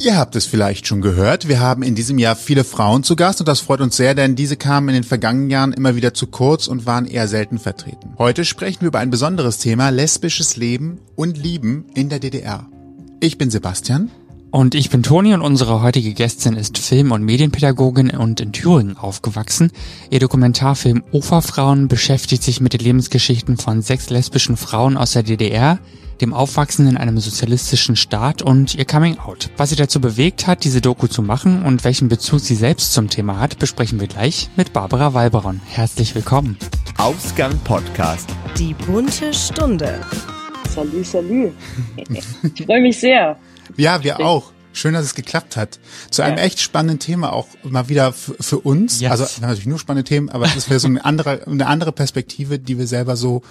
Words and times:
Ihr 0.00 0.16
habt 0.16 0.36
es 0.36 0.46
vielleicht 0.46 0.86
schon 0.86 1.00
gehört, 1.00 1.48
wir 1.48 1.58
haben 1.58 1.82
in 1.82 1.96
diesem 1.96 2.18
Jahr 2.18 2.36
viele 2.36 2.62
Frauen 2.62 3.02
zu 3.02 3.16
Gast 3.16 3.40
und 3.40 3.48
das 3.48 3.58
freut 3.58 3.80
uns 3.80 3.96
sehr, 3.96 4.14
denn 4.14 4.36
diese 4.36 4.56
kamen 4.56 4.90
in 4.90 4.94
den 4.94 5.02
vergangenen 5.02 5.50
Jahren 5.50 5.72
immer 5.72 5.96
wieder 5.96 6.14
zu 6.14 6.28
kurz 6.28 6.68
und 6.68 6.86
waren 6.86 7.04
eher 7.04 7.26
selten 7.26 7.58
vertreten. 7.58 8.14
Heute 8.16 8.44
sprechen 8.44 8.82
wir 8.82 8.88
über 8.88 9.00
ein 9.00 9.10
besonderes 9.10 9.58
Thema, 9.58 9.88
lesbisches 9.88 10.56
Leben 10.56 11.00
und 11.16 11.36
Lieben 11.36 11.86
in 11.94 12.08
der 12.10 12.20
DDR. 12.20 12.68
Ich 13.18 13.38
bin 13.38 13.50
Sebastian. 13.50 14.08
Und 14.50 14.74
ich 14.74 14.88
bin 14.88 15.02
Toni 15.02 15.34
und 15.34 15.42
unsere 15.42 15.82
heutige 15.82 16.14
Gästin 16.14 16.54
ist 16.54 16.78
Film- 16.78 17.12
und 17.12 17.22
Medienpädagogin 17.22 18.10
und 18.10 18.40
in 18.40 18.52
Thüringen 18.52 18.96
aufgewachsen. 18.96 19.70
Ihr 20.08 20.20
Dokumentarfilm 20.20 21.04
Uferfrauen 21.12 21.86
beschäftigt 21.86 22.42
sich 22.42 22.60
mit 22.60 22.72
den 22.72 22.80
Lebensgeschichten 22.80 23.58
von 23.58 23.82
sechs 23.82 24.08
lesbischen 24.08 24.56
Frauen 24.56 24.96
aus 24.96 25.12
der 25.12 25.22
DDR, 25.22 25.78
dem 26.22 26.32
Aufwachsen 26.32 26.88
in 26.88 26.96
einem 26.96 27.18
sozialistischen 27.18 27.94
Staat 27.94 28.40
und 28.40 28.74
ihr 28.74 28.86
Coming 28.86 29.18
Out. 29.18 29.50
Was 29.58 29.68
sie 29.68 29.76
dazu 29.76 30.00
bewegt 30.00 30.46
hat, 30.46 30.64
diese 30.64 30.80
Doku 30.80 31.08
zu 31.08 31.20
machen 31.20 31.62
und 31.62 31.84
welchen 31.84 32.08
Bezug 32.08 32.40
sie 32.40 32.54
selbst 32.54 32.94
zum 32.94 33.10
Thema 33.10 33.38
hat, 33.38 33.58
besprechen 33.58 34.00
wir 34.00 34.08
gleich 34.08 34.48
mit 34.56 34.72
Barbara 34.72 35.12
Walberon. 35.12 35.60
Herzlich 35.66 36.14
willkommen. 36.14 36.56
Ausgang 36.96 37.56
Podcast. 37.64 38.30
Die 38.58 38.74
bunte 38.86 39.34
Stunde. 39.34 40.00
Salü, 40.74 41.04
salü. 41.04 41.50
Ich 42.54 42.64
freue 42.64 42.80
mich 42.80 42.98
sehr. 42.98 43.36
Ja, 43.76 44.02
wir 44.02 44.20
auch. 44.20 44.52
Schön, 44.72 44.94
dass 44.94 45.04
es 45.04 45.14
geklappt 45.14 45.56
hat. 45.56 45.80
Zu 46.10 46.22
einem 46.22 46.36
ja. 46.36 46.44
echt 46.44 46.60
spannenden 46.60 46.98
Thema 47.00 47.32
auch 47.32 47.48
mal 47.64 47.88
wieder 47.88 48.12
für 48.12 48.60
uns. 48.60 49.00
Yes. 49.00 49.10
Also 49.10 49.40
natürlich 49.40 49.66
nur 49.66 49.78
spannende 49.78 50.08
Themen, 50.08 50.28
aber 50.28 50.46
das 50.46 50.70
wäre 50.70 50.78
so 50.78 50.86
eine 50.86 51.04
andere, 51.04 51.46
eine 51.46 51.66
andere 51.66 51.90
Perspektive, 51.90 52.58
die 52.58 52.78
wir 52.78 52.86
selber 52.86 53.16
so, 53.16 53.42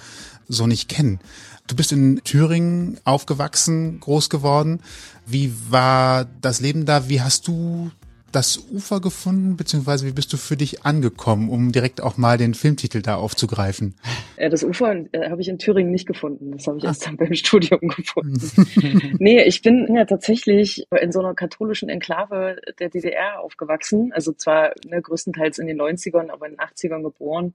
so 0.48 0.66
nicht 0.66 0.88
kennen. 0.88 1.20
Du 1.66 1.76
bist 1.76 1.92
in 1.92 2.22
Thüringen 2.24 2.98
aufgewachsen, 3.04 4.00
groß 4.00 4.30
geworden. 4.30 4.80
Wie 5.26 5.52
war 5.68 6.26
das 6.40 6.60
Leben 6.60 6.86
da? 6.86 7.10
Wie 7.10 7.20
hast 7.20 7.46
du 7.46 7.90
das 8.32 8.66
Ufer 8.70 9.00
gefunden, 9.00 9.56
beziehungsweise 9.56 10.06
wie 10.06 10.12
bist 10.12 10.32
du 10.32 10.36
für 10.36 10.56
dich 10.56 10.84
angekommen, 10.84 11.48
um 11.48 11.72
direkt 11.72 12.02
auch 12.02 12.16
mal 12.16 12.36
den 12.36 12.54
Filmtitel 12.54 13.00
da 13.00 13.16
aufzugreifen? 13.16 13.94
Das 14.36 14.62
Ufer 14.62 15.04
äh, 15.12 15.30
habe 15.30 15.40
ich 15.40 15.48
in 15.48 15.58
Thüringen 15.58 15.90
nicht 15.90 16.06
gefunden. 16.06 16.52
Das 16.52 16.66
habe 16.66 16.78
ich 16.78 16.84
ah. 16.84 16.88
erst 16.88 17.06
dann 17.06 17.16
beim 17.16 17.34
Studium 17.34 17.80
gefunden. 17.88 19.16
nee, 19.18 19.42
ich 19.42 19.62
bin 19.62 19.94
ja 19.94 20.04
tatsächlich 20.04 20.86
in 21.00 21.12
so 21.12 21.20
einer 21.20 21.34
katholischen 21.34 21.88
Enklave 21.88 22.60
der 22.78 22.90
DDR 22.90 23.40
aufgewachsen. 23.40 24.12
Also 24.12 24.32
zwar 24.32 24.72
ne, 24.86 25.00
größtenteils 25.00 25.58
in 25.58 25.66
den 25.66 25.80
90ern, 25.80 26.30
aber 26.30 26.46
in 26.46 26.52
den 26.52 26.60
80ern 26.60 27.02
geboren. 27.02 27.54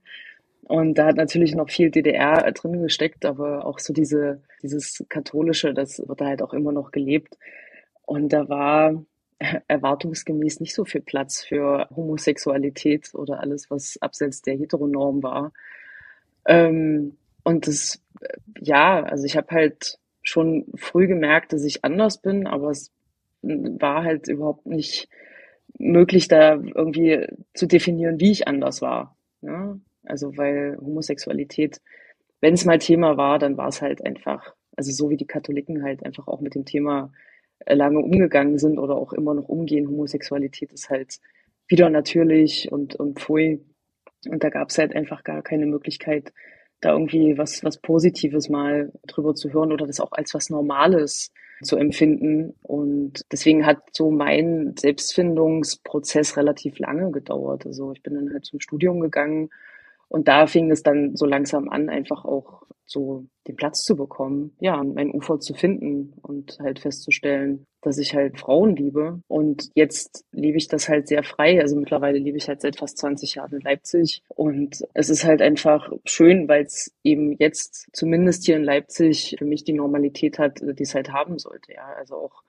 Und 0.66 0.94
da 0.94 1.06
hat 1.06 1.16
natürlich 1.16 1.54
noch 1.54 1.68
viel 1.68 1.90
DDR 1.90 2.50
drin 2.52 2.82
gesteckt, 2.82 3.26
aber 3.26 3.66
auch 3.66 3.78
so 3.78 3.92
diese, 3.92 4.40
dieses 4.62 5.04
Katholische, 5.08 5.74
das 5.74 6.02
wird 6.06 6.20
da 6.20 6.26
halt 6.26 6.42
auch 6.42 6.54
immer 6.54 6.72
noch 6.72 6.90
gelebt. 6.90 7.36
Und 8.06 8.32
da 8.32 8.48
war 8.48 9.04
erwartungsgemäß 9.68 10.60
nicht 10.60 10.74
so 10.74 10.84
viel 10.84 11.00
Platz 11.00 11.42
für 11.42 11.88
Homosexualität 11.94 13.14
oder 13.14 13.40
alles, 13.40 13.70
was 13.70 13.98
abseits 14.00 14.42
der 14.42 14.56
Heteronorm 14.56 15.22
war. 15.22 15.52
Ähm, 16.46 17.16
und 17.42 17.66
das, 17.66 18.02
ja, 18.60 19.02
also 19.02 19.24
ich 19.24 19.36
habe 19.36 19.54
halt 19.54 19.98
schon 20.22 20.66
früh 20.76 21.06
gemerkt, 21.06 21.52
dass 21.52 21.64
ich 21.64 21.84
anders 21.84 22.20
bin, 22.20 22.46
aber 22.46 22.70
es 22.70 22.90
war 23.42 24.04
halt 24.04 24.28
überhaupt 24.28 24.66
nicht 24.66 25.08
möglich, 25.78 26.28
da 26.28 26.54
irgendwie 26.54 27.26
zu 27.52 27.66
definieren, 27.66 28.20
wie 28.20 28.30
ich 28.30 28.48
anders 28.48 28.80
war. 28.80 29.16
Ja? 29.42 29.78
Also 30.04 30.36
weil 30.36 30.78
Homosexualität, 30.80 31.80
wenn 32.40 32.54
es 32.54 32.64
mal 32.64 32.78
Thema 32.78 33.16
war, 33.16 33.38
dann 33.38 33.56
war 33.56 33.68
es 33.68 33.82
halt 33.82 34.04
einfach, 34.04 34.54
also 34.76 34.92
so 34.92 35.10
wie 35.10 35.16
die 35.16 35.26
Katholiken 35.26 35.82
halt 35.82 36.04
einfach 36.04 36.26
auch 36.28 36.40
mit 36.40 36.54
dem 36.54 36.64
Thema 36.64 37.10
äh, 37.12 37.33
lange 37.66 37.98
umgegangen 37.98 38.58
sind 38.58 38.78
oder 38.78 38.96
auch 38.96 39.12
immer 39.12 39.34
noch 39.34 39.48
umgehen. 39.48 39.88
Homosexualität 39.88 40.72
ist 40.72 40.90
halt 40.90 41.20
wieder 41.66 41.90
natürlich 41.90 42.70
und, 42.70 42.94
und 42.96 43.18
pfui. 43.18 43.64
Und 44.28 44.42
da 44.42 44.50
gab 44.50 44.70
es 44.70 44.78
halt 44.78 44.94
einfach 44.94 45.24
gar 45.24 45.42
keine 45.42 45.66
Möglichkeit, 45.66 46.32
da 46.80 46.92
irgendwie 46.92 47.38
was, 47.38 47.64
was 47.64 47.78
Positives 47.78 48.48
mal 48.48 48.92
drüber 49.06 49.34
zu 49.34 49.52
hören 49.52 49.72
oder 49.72 49.86
das 49.86 50.00
auch 50.00 50.12
als 50.12 50.34
was 50.34 50.50
Normales 50.50 51.32
zu 51.62 51.76
empfinden. 51.76 52.54
Und 52.62 53.24
deswegen 53.32 53.64
hat 53.64 53.82
so 53.92 54.10
mein 54.10 54.74
Selbstfindungsprozess 54.78 56.36
relativ 56.36 56.78
lange 56.78 57.10
gedauert. 57.10 57.66
Also 57.66 57.92
ich 57.92 58.02
bin 58.02 58.14
dann 58.14 58.32
halt 58.32 58.44
zum 58.44 58.60
Studium 58.60 59.00
gegangen 59.00 59.50
und 60.08 60.28
da 60.28 60.46
fing 60.46 60.70
es 60.70 60.82
dann 60.82 61.16
so 61.16 61.26
langsam 61.26 61.68
an, 61.68 61.88
einfach 61.88 62.24
auch 62.24 62.64
so 62.86 63.26
den 63.46 63.56
Platz 63.56 63.82
zu 63.82 63.96
bekommen, 63.96 64.54
ja, 64.60 64.82
mein 64.82 65.10
Ufer 65.10 65.40
zu 65.40 65.54
finden 65.54 66.14
und 66.22 66.58
halt 66.60 66.78
festzustellen, 66.78 67.66
dass 67.80 67.98
ich 67.98 68.14
halt 68.14 68.38
Frauen 68.38 68.76
liebe. 68.76 69.20
Und 69.28 69.70
jetzt 69.74 70.24
liebe 70.32 70.58
ich 70.58 70.68
das 70.68 70.88
halt 70.88 71.08
sehr 71.08 71.22
frei. 71.22 71.60
Also 71.60 71.76
mittlerweile 71.76 72.18
liebe 72.18 72.38
ich 72.38 72.48
halt 72.48 72.60
seit 72.60 72.76
fast 72.78 72.98
20 72.98 73.34
Jahren 73.36 73.52
in 73.54 73.60
Leipzig. 73.60 74.22
Und 74.28 74.84
es 74.94 75.10
ist 75.10 75.24
halt 75.24 75.42
einfach 75.42 75.90
schön, 76.04 76.48
weil 76.48 76.64
es 76.64 76.94
eben 77.02 77.32
jetzt 77.38 77.88
zumindest 77.92 78.44
hier 78.44 78.56
in 78.56 78.64
Leipzig 78.64 79.36
für 79.38 79.44
mich 79.44 79.64
die 79.64 79.72
Normalität 79.72 80.38
hat, 80.38 80.60
die 80.60 80.82
es 80.82 80.94
halt 80.94 81.12
haben 81.12 81.38
sollte. 81.38 81.72
Ja, 81.72 81.86
also 81.98 82.16
auch 82.16 82.42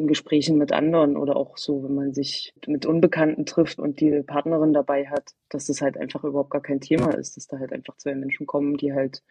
in 0.00 0.06
Gesprächen 0.06 0.58
mit 0.58 0.72
anderen 0.72 1.16
oder 1.16 1.36
auch 1.36 1.56
so, 1.58 1.84
wenn 1.84 1.94
man 1.94 2.12
sich 2.12 2.52
mit 2.66 2.86
Unbekannten 2.86 3.46
trifft 3.46 3.78
und 3.78 4.00
die 4.00 4.22
Partnerin 4.22 4.72
dabei 4.72 5.06
hat, 5.06 5.30
dass 5.48 5.66
das 5.66 5.80
halt 5.80 5.96
einfach 5.96 6.24
überhaupt 6.24 6.50
gar 6.50 6.62
kein 6.62 6.80
Thema 6.80 7.10
ist, 7.14 7.36
dass 7.36 7.46
da 7.46 7.58
halt 7.58 7.72
einfach 7.72 7.96
zwei 7.96 8.14
Menschen 8.14 8.46
kommen, 8.46 8.76
die 8.76 8.92
halt 8.92 9.22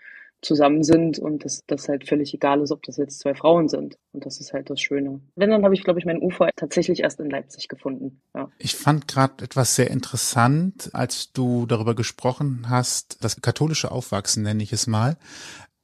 zusammen 0.41 0.84
sind 0.84 1.19
und 1.19 1.44
dass 1.44 1.66
das 1.68 1.90
halt 1.90 2.07
völlig 2.07 2.34
egal 2.34 2.62
ist, 2.62 2.72
ob 2.72 2.84
das 2.84 2.97
jetzt 2.97 3.19
zwei 3.19 3.35
Frauen 3.35 3.68
sind. 3.68 3.97
Und 4.13 4.25
das 4.25 4.40
ist 4.40 4.53
halt 4.53 4.69
das 4.69 4.80
Schöne. 4.80 5.19
Wenn, 5.35 5.50
dann 5.50 5.63
habe 5.63 5.74
ich, 5.74 5.84
glaube 5.84 6.00
ich, 6.00 6.06
mein 6.06 6.22
Ufer 6.22 6.50
tatsächlich 6.56 7.01
erst 7.01 7.19
in 7.19 7.30
Leipzig 7.30 7.68
gefunden. 7.68 8.22
Ja. 8.34 8.50
Ich 8.57 8.75
fand 8.75 9.07
gerade 9.07 9.44
etwas 9.44 9.75
sehr 9.75 9.90
interessant, 9.90 10.91
als 10.94 11.34
du 11.34 11.66
darüber 11.66 11.94
gesprochen 11.94 12.68
hast, 12.69 13.24
das 13.24 13.41
katholische 13.41 13.91
Aufwachsen 13.91 14.44
nenne 14.44 14.63
ich 14.63 14.72
es 14.72 14.88
mal. 14.88 15.18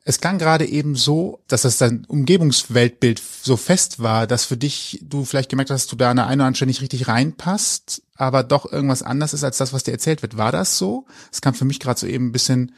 Es 0.08 0.22
klang 0.22 0.38
gerade 0.38 0.68
eben 0.68 0.96
so, 0.96 1.40
dass 1.48 1.64
das 1.64 1.80
dein 1.80 2.06
Umgebungsweltbild 2.06 3.20
so 3.20 3.58
fest 3.58 4.04
war, 4.04 4.28
dass 4.28 4.46
für 4.46 4.56
dich 4.56 5.00
du 5.02 5.26
vielleicht 5.26 5.50
gemerkt 5.50 5.72
hast, 5.72 5.86
dass 5.86 5.90
du 5.90 5.96
da 5.96 6.12
an 6.12 6.18
der 6.18 6.28
einen 6.28 6.42
oder 6.42 6.46
anderen 6.46 6.56
Stelle 6.56 6.70
nicht 6.70 6.82
richtig 6.82 7.08
reinpasst, 7.08 8.04
aber 8.16 8.44
doch 8.44 8.72
irgendwas 8.72 9.02
anders 9.02 9.34
ist 9.34 9.44
als 9.44 9.58
das, 9.58 9.74
was 9.74 9.82
dir 9.82 9.94
erzählt 9.94 10.22
wird. 10.22 10.38
War 10.38 10.52
das 10.52 10.78
so? 10.78 11.08
Es 11.32 11.42
kam 11.42 11.56
für 11.56 11.66
mich 11.66 11.80
gerade 11.80 12.00
so 12.00 12.06
eben 12.06 12.28
ein 12.28 12.32
bisschen, 12.32 12.72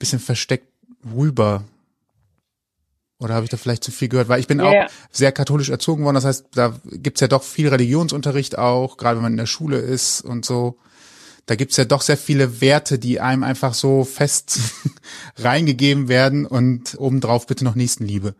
bisschen 0.00 0.18
versteckt 0.18 0.66
rüber. 1.14 1.62
Oder 3.20 3.34
habe 3.34 3.44
ich 3.44 3.50
da 3.50 3.58
vielleicht 3.58 3.84
zu 3.84 3.92
viel 3.92 4.08
gehört? 4.08 4.28
Weil 4.28 4.40
ich 4.40 4.48
bin 4.48 4.58
ja, 4.58 4.66
auch 4.66 4.90
sehr 5.12 5.30
katholisch 5.30 5.70
erzogen 5.70 6.02
worden. 6.02 6.16
Das 6.16 6.24
heißt, 6.24 6.46
da 6.52 6.74
gibt's 6.84 7.20
ja 7.20 7.28
doch 7.28 7.44
viel 7.44 7.68
Religionsunterricht 7.68 8.58
auch, 8.58 8.96
gerade 8.96 9.18
wenn 9.18 9.22
man 9.22 9.34
in 9.34 9.38
der 9.38 9.46
Schule 9.46 9.78
ist 9.78 10.20
und 10.20 10.44
so 10.44 10.76
da 11.46 11.54
gibt's 11.54 11.76
ja 11.76 11.84
doch 11.84 12.02
sehr 12.02 12.16
viele 12.16 12.60
Werte, 12.60 12.98
die 12.98 13.20
einem 13.20 13.42
einfach 13.42 13.74
so 13.74 14.04
fest 14.04 14.58
reingegeben 15.36 16.08
werden 16.08 16.46
und 16.46 16.96
obendrauf 16.98 17.46
bitte 17.46 17.64
noch 17.64 17.74
Nächstenliebe. 17.74 18.34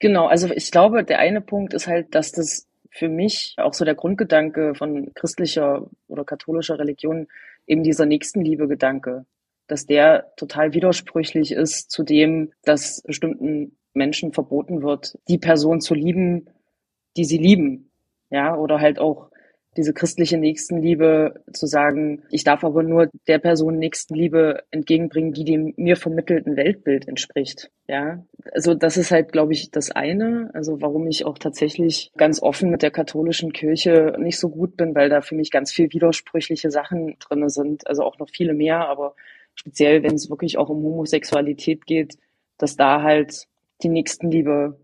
Genau, 0.00 0.26
also 0.26 0.48
ich 0.50 0.70
glaube, 0.70 1.04
der 1.04 1.18
eine 1.18 1.40
Punkt 1.40 1.74
ist 1.74 1.86
halt, 1.86 2.14
dass 2.14 2.32
das 2.32 2.66
für 2.90 3.08
mich 3.08 3.54
auch 3.56 3.74
so 3.74 3.84
der 3.84 3.94
Grundgedanke 3.94 4.74
von 4.74 5.12
christlicher 5.14 5.88
oder 6.08 6.24
katholischer 6.24 6.78
Religion 6.78 7.28
eben 7.66 7.82
dieser 7.82 8.06
Nächstenliebe-Gedanke, 8.06 9.24
dass 9.66 9.86
der 9.86 10.32
total 10.36 10.74
widersprüchlich 10.74 11.52
ist 11.52 11.90
zu 11.90 12.02
dem, 12.02 12.52
dass 12.64 13.02
bestimmten 13.02 13.78
Menschen 13.94 14.32
verboten 14.32 14.82
wird, 14.82 15.18
die 15.28 15.38
Person 15.38 15.80
zu 15.80 15.94
lieben, 15.94 16.50
die 17.16 17.24
sie 17.24 17.38
lieben. 17.38 17.90
Ja, 18.30 18.56
oder 18.56 18.80
halt 18.80 18.98
auch 18.98 19.30
diese 19.76 19.94
christliche 19.94 20.36
Nächstenliebe 20.36 21.42
zu 21.52 21.66
sagen, 21.66 22.22
ich 22.30 22.44
darf 22.44 22.62
aber 22.62 22.82
nur 22.82 23.10
der 23.26 23.38
Person 23.38 23.78
Nächstenliebe 23.78 24.62
entgegenbringen, 24.70 25.32
die 25.32 25.44
dem 25.44 25.72
mir 25.76 25.96
vermittelten 25.96 26.56
Weltbild 26.56 27.08
entspricht. 27.08 27.70
Ja, 27.88 28.24
also 28.52 28.74
das 28.74 28.96
ist 28.96 29.10
halt, 29.10 29.32
glaube 29.32 29.54
ich, 29.54 29.70
das 29.70 29.90
eine. 29.90 30.50
Also 30.52 30.82
warum 30.82 31.06
ich 31.06 31.24
auch 31.24 31.38
tatsächlich 31.38 32.12
ganz 32.16 32.42
offen 32.42 32.70
mit 32.70 32.82
der 32.82 32.90
katholischen 32.90 33.52
Kirche 33.52 34.14
nicht 34.18 34.38
so 34.38 34.50
gut 34.50 34.76
bin, 34.76 34.94
weil 34.94 35.08
da 35.08 35.22
für 35.22 35.34
mich 35.34 35.50
ganz 35.50 35.72
viel 35.72 35.90
widersprüchliche 35.92 36.70
Sachen 36.70 37.16
drinne 37.18 37.48
sind. 37.48 37.86
Also 37.86 38.02
auch 38.02 38.18
noch 38.18 38.28
viele 38.28 38.52
mehr, 38.52 38.88
aber 38.88 39.14
speziell, 39.54 40.02
wenn 40.02 40.14
es 40.14 40.28
wirklich 40.28 40.58
auch 40.58 40.68
um 40.68 40.82
Homosexualität 40.82 41.86
geht, 41.86 42.18
dass 42.58 42.76
da 42.76 43.02
halt 43.02 43.46
die 43.82 43.88
Nächstenliebe 43.88 44.78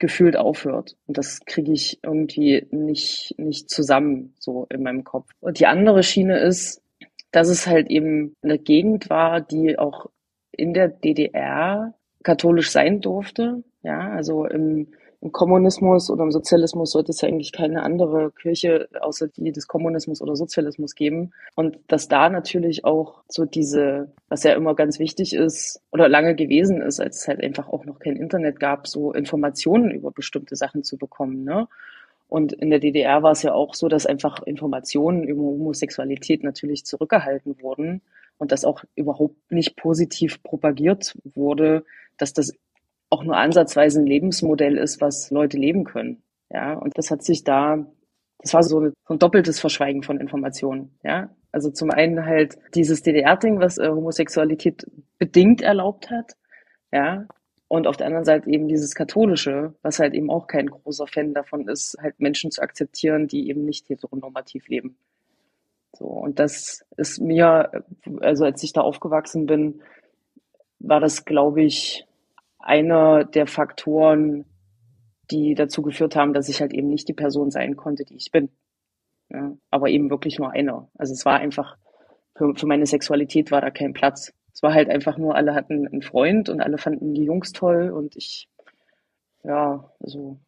gefühlt 0.00 0.36
aufhört. 0.36 0.96
Und 1.06 1.16
das 1.18 1.40
kriege 1.44 1.72
ich 1.72 2.00
irgendwie 2.02 2.66
nicht, 2.72 3.34
nicht 3.38 3.70
zusammen, 3.70 4.34
so 4.40 4.66
in 4.70 4.82
meinem 4.82 5.04
Kopf. 5.04 5.30
Und 5.40 5.60
die 5.60 5.66
andere 5.66 6.02
Schiene 6.02 6.38
ist, 6.40 6.82
dass 7.30 7.48
es 7.48 7.68
halt 7.68 7.88
eben 7.88 8.34
eine 8.42 8.58
Gegend 8.58 9.08
war, 9.08 9.40
die 9.40 9.78
auch 9.78 10.06
in 10.50 10.74
der 10.74 10.88
DDR 10.88 11.94
katholisch 12.24 12.70
sein 12.70 13.00
durfte. 13.00 13.62
Ja, 13.82 14.10
also 14.10 14.46
im 14.46 14.88
im 15.22 15.32
Kommunismus 15.32 16.10
oder 16.10 16.24
im 16.24 16.30
Sozialismus 16.30 16.92
sollte 16.92 17.12
es 17.12 17.20
ja 17.20 17.28
eigentlich 17.28 17.52
keine 17.52 17.82
andere 17.82 18.32
Kirche 18.32 18.88
außer 19.00 19.28
die 19.28 19.52
des 19.52 19.68
Kommunismus 19.68 20.22
oder 20.22 20.34
Sozialismus 20.34 20.94
geben. 20.94 21.32
Und 21.54 21.78
dass 21.88 22.08
da 22.08 22.30
natürlich 22.30 22.86
auch 22.86 23.22
so 23.28 23.44
diese, 23.44 24.12
was 24.28 24.44
ja 24.44 24.54
immer 24.54 24.74
ganz 24.74 24.98
wichtig 24.98 25.34
ist 25.34 25.82
oder 25.92 26.08
lange 26.08 26.34
gewesen 26.34 26.80
ist, 26.80 27.00
als 27.00 27.18
es 27.18 27.28
halt 27.28 27.42
einfach 27.42 27.68
auch 27.68 27.84
noch 27.84 27.98
kein 27.98 28.16
Internet 28.16 28.60
gab, 28.60 28.86
so 28.86 29.12
Informationen 29.12 29.90
über 29.90 30.10
bestimmte 30.10 30.56
Sachen 30.56 30.84
zu 30.84 30.96
bekommen. 30.96 31.44
Ne? 31.44 31.68
Und 32.28 32.54
in 32.54 32.70
der 32.70 32.78
DDR 32.78 33.22
war 33.22 33.32
es 33.32 33.42
ja 33.42 33.52
auch 33.52 33.74
so, 33.74 33.88
dass 33.88 34.06
einfach 34.06 34.42
Informationen 34.44 35.24
über 35.24 35.42
Homosexualität 35.42 36.44
natürlich 36.44 36.86
zurückgehalten 36.86 37.60
wurden 37.60 38.00
und 38.38 38.52
das 38.52 38.64
auch 38.64 38.84
überhaupt 38.94 39.52
nicht 39.52 39.76
positiv 39.76 40.42
propagiert 40.42 41.18
wurde, 41.34 41.84
dass 42.16 42.32
das 42.32 42.54
auch 43.10 43.24
nur 43.24 43.36
ansatzweise 43.36 44.00
ein 44.00 44.06
Lebensmodell 44.06 44.78
ist, 44.78 45.00
was 45.00 45.30
Leute 45.30 45.58
leben 45.58 45.84
können. 45.84 46.22
Ja, 46.52 46.74
und 46.74 46.96
das 46.96 47.10
hat 47.10 47.22
sich 47.22 47.44
da, 47.44 47.86
das 48.38 48.54
war 48.54 48.62
so, 48.62 48.80
ein, 48.80 49.18
doppeltes 49.18 49.60
Verschweigen 49.60 50.02
von 50.02 50.18
Informationen. 50.18 50.96
Ja, 51.02 51.30
also 51.52 51.70
zum 51.70 51.90
einen 51.90 52.24
halt 52.24 52.56
dieses 52.74 53.02
DDR-Ding, 53.02 53.60
was 53.60 53.78
äh, 53.78 53.88
Homosexualität 53.88 54.86
bedingt 55.18 55.60
erlaubt 55.60 56.10
hat. 56.10 56.36
Ja, 56.92 57.26
und 57.68 57.86
auf 57.86 57.96
der 57.96 58.06
anderen 58.06 58.24
Seite 58.24 58.50
eben 58.50 58.66
dieses 58.66 58.94
Katholische, 58.94 59.74
was 59.82 60.00
halt 60.00 60.14
eben 60.14 60.30
auch 60.30 60.48
kein 60.48 60.66
großer 60.66 61.06
Fan 61.06 61.34
davon 61.34 61.68
ist, 61.68 61.96
halt 62.00 62.18
Menschen 62.18 62.50
zu 62.50 62.62
akzeptieren, 62.62 63.28
die 63.28 63.48
eben 63.48 63.64
nicht 63.64 63.88
heteronormativ 63.88 64.66
leben. 64.68 64.96
So, 65.96 66.06
und 66.06 66.38
das 66.38 66.84
ist 66.96 67.20
mir, 67.20 67.84
also 68.20 68.44
als 68.44 68.62
ich 68.62 68.72
da 68.72 68.80
aufgewachsen 68.80 69.46
bin, 69.46 69.82
war 70.80 70.98
das, 70.98 71.24
glaube 71.24 71.62
ich, 71.62 72.06
einer 72.60 73.24
der 73.24 73.46
Faktoren, 73.46 74.44
die 75.30 75.54
dazu 75.54 75.82
geführt 75.82 76.16
haben, 76.16 76.32
dass 76.32 76.48
ich 76.48 76.60
halt 76.60 76.72
eben 76.72 76.88
nicht 76.88 77.08
die 77.08 77.14
Person 77.14 77.50
sein 77.50 77.76
konnte, 77.76 78.04
die 78.04 78.16
ich 78.16 78.30
bin. 78.30 78.50
Ja, 79.28 79.56
aber 79.70 79.88
eben 79.88 80.10
wirklich 80.10 80.38
nur 80.38 80.50
einer. 80.50 80.90
Also 80.98 81.12
es 81.12 81.24
war 81.24 81.38
einfach, 81.38 81.76
für, 82.34 82.54
für 82.54 82.66
meine 82.66 82.86
Sexualität 82.86 83.50
war 83.50 83.60
da 83.60 83.70
kein 83.70 83.92
Platz 83.92 84.32
es 84.52 84.62
war 84.62 84.74
halt 84.74 84.90
einfach 84.90 85.16
nur, 85.16 85.34
alle 85.36 85.54
hatten 85.54 85.86
einen 85.86 86.02
Freund 86.02 86.48
und 86.48 86.60
alle 86.60 86.78
fanden 86.78 87.14
die 87.14 87.24
Jungs 87.24 87.52
toll 87.52 87.90
und 87.90 88.16
ich, 88.16 88.48
ja, 89.42 89.90
also 90.00 90.38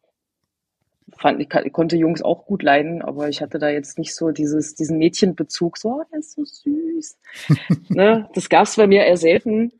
fand, 1.17 1.39
ich, 1.41 1.49
konnte 1.73 1.97
Jungs 1.97 2.21
auch 2.21 2.45
gut 2.45 2.63
leiden, 2.63 3.01
aber 3.01 3.29
ich 3.29 3.41
hatte 3.41 3.59
da 3.59 3.69
jetzt 3.69 3.97
nicht 3.97 4.13
so 4.13 4.29
dieses, 4.31 4.75
diesen 4.75 4.97
Mädchenbezug, 4.97 5.77
so, 5.77 5.89
oh, 5.89 6.03
der 6.11 6.19
ist 6.19 6.33
so 6.33 6.43
süß. 6.45 7.17
ne? 7.89 8.29
Das 8.33 8.49
gab 8.49 8.67
es 8.67 8.75
bei 8.75 8.87
mir 8.87 9.03
eher 9.03 9.17
selten. 9.17 9.71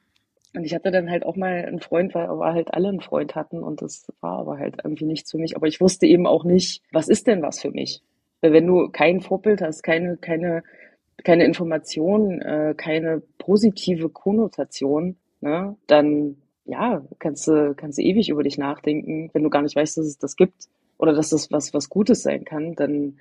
Und 0.55 0.65
ich 0.65 0.73
hatte 0.75 0.91
dann 0.91 1.09
halt 1.09 1.25
auch 1.25 1.35
mal 1.35 1.65
einen 1.65 1.79
Freund, 1.79 2.13
weil 2.13 2.27
aber 2.27 2.53
halt 2.53 2.73
alle 2.73 2.89
einen 2.89 3.01
Freund 3.01 3.35
hatten 3.35 3.63
und 3.63 3.81
das 3.81 4.11
war 4.21 4.39
aber 4.39 4.59
halt 4.59 4.75
irgendwie 4.83 5.05
nichts 5.05 5.31
für 5.31 5.37
mich. 5.37 5.55
Aber 5.55 5.67
ich 5.67 5.81
wusste 5.81 6.05
eben 6.05 6.27
auch 6.27 6.43
nicht, 6.43 6.83
was 6.91 7.07
ist 7.07 7.27
denn 7.27 7.41
was 7.41 7.59
für 7.59 7.71
mich? 7.71 8.01
Weil 8.41 8.53
wenn 8.53 8.67
du 8.67 8.89
kein 8.89 9.21
Vorbild 9.21 9.61
hast, 9.61 9.81
keine, 9.81 10.17
keine 10.17 10.63
keine 11.23 11.45
Information, 11.45 12.41
äh, 12.41 12.73
keine 12.75 13.21
positive 13.37 14.09
Konnotation, 14.09 15.17
ne, 15.41 15.75
dann 15.87 16.37
ja, 16.65 17.03
kannst 17.19 17.47
du, 17.47 17.73
kannst 17.75 17.97
du 17.97 18.03
ewig 18.03 18.29
über 18.29 18.43
dich 18.43 18.57
nachdenken, 18.57 19.29
wenn 19.33 19.43
du 19.43 19.49
gar 19.49 19.61
nicht 19.61 19.75
weißt, 19.75 19.97
dass 19.97 20.05
es 20.05 20.17
das 20.17 20.35
gibt 20.35 20.69
oder 20.97 21.13
dass 21.13 21.29
das 21.29 21.51
was, 21.51 21.73
was 21.73 21.89
Gutes 21.89 22.23
sein 22.23 22.45
kann, 22.45 22.75
dann, 22.75 23.19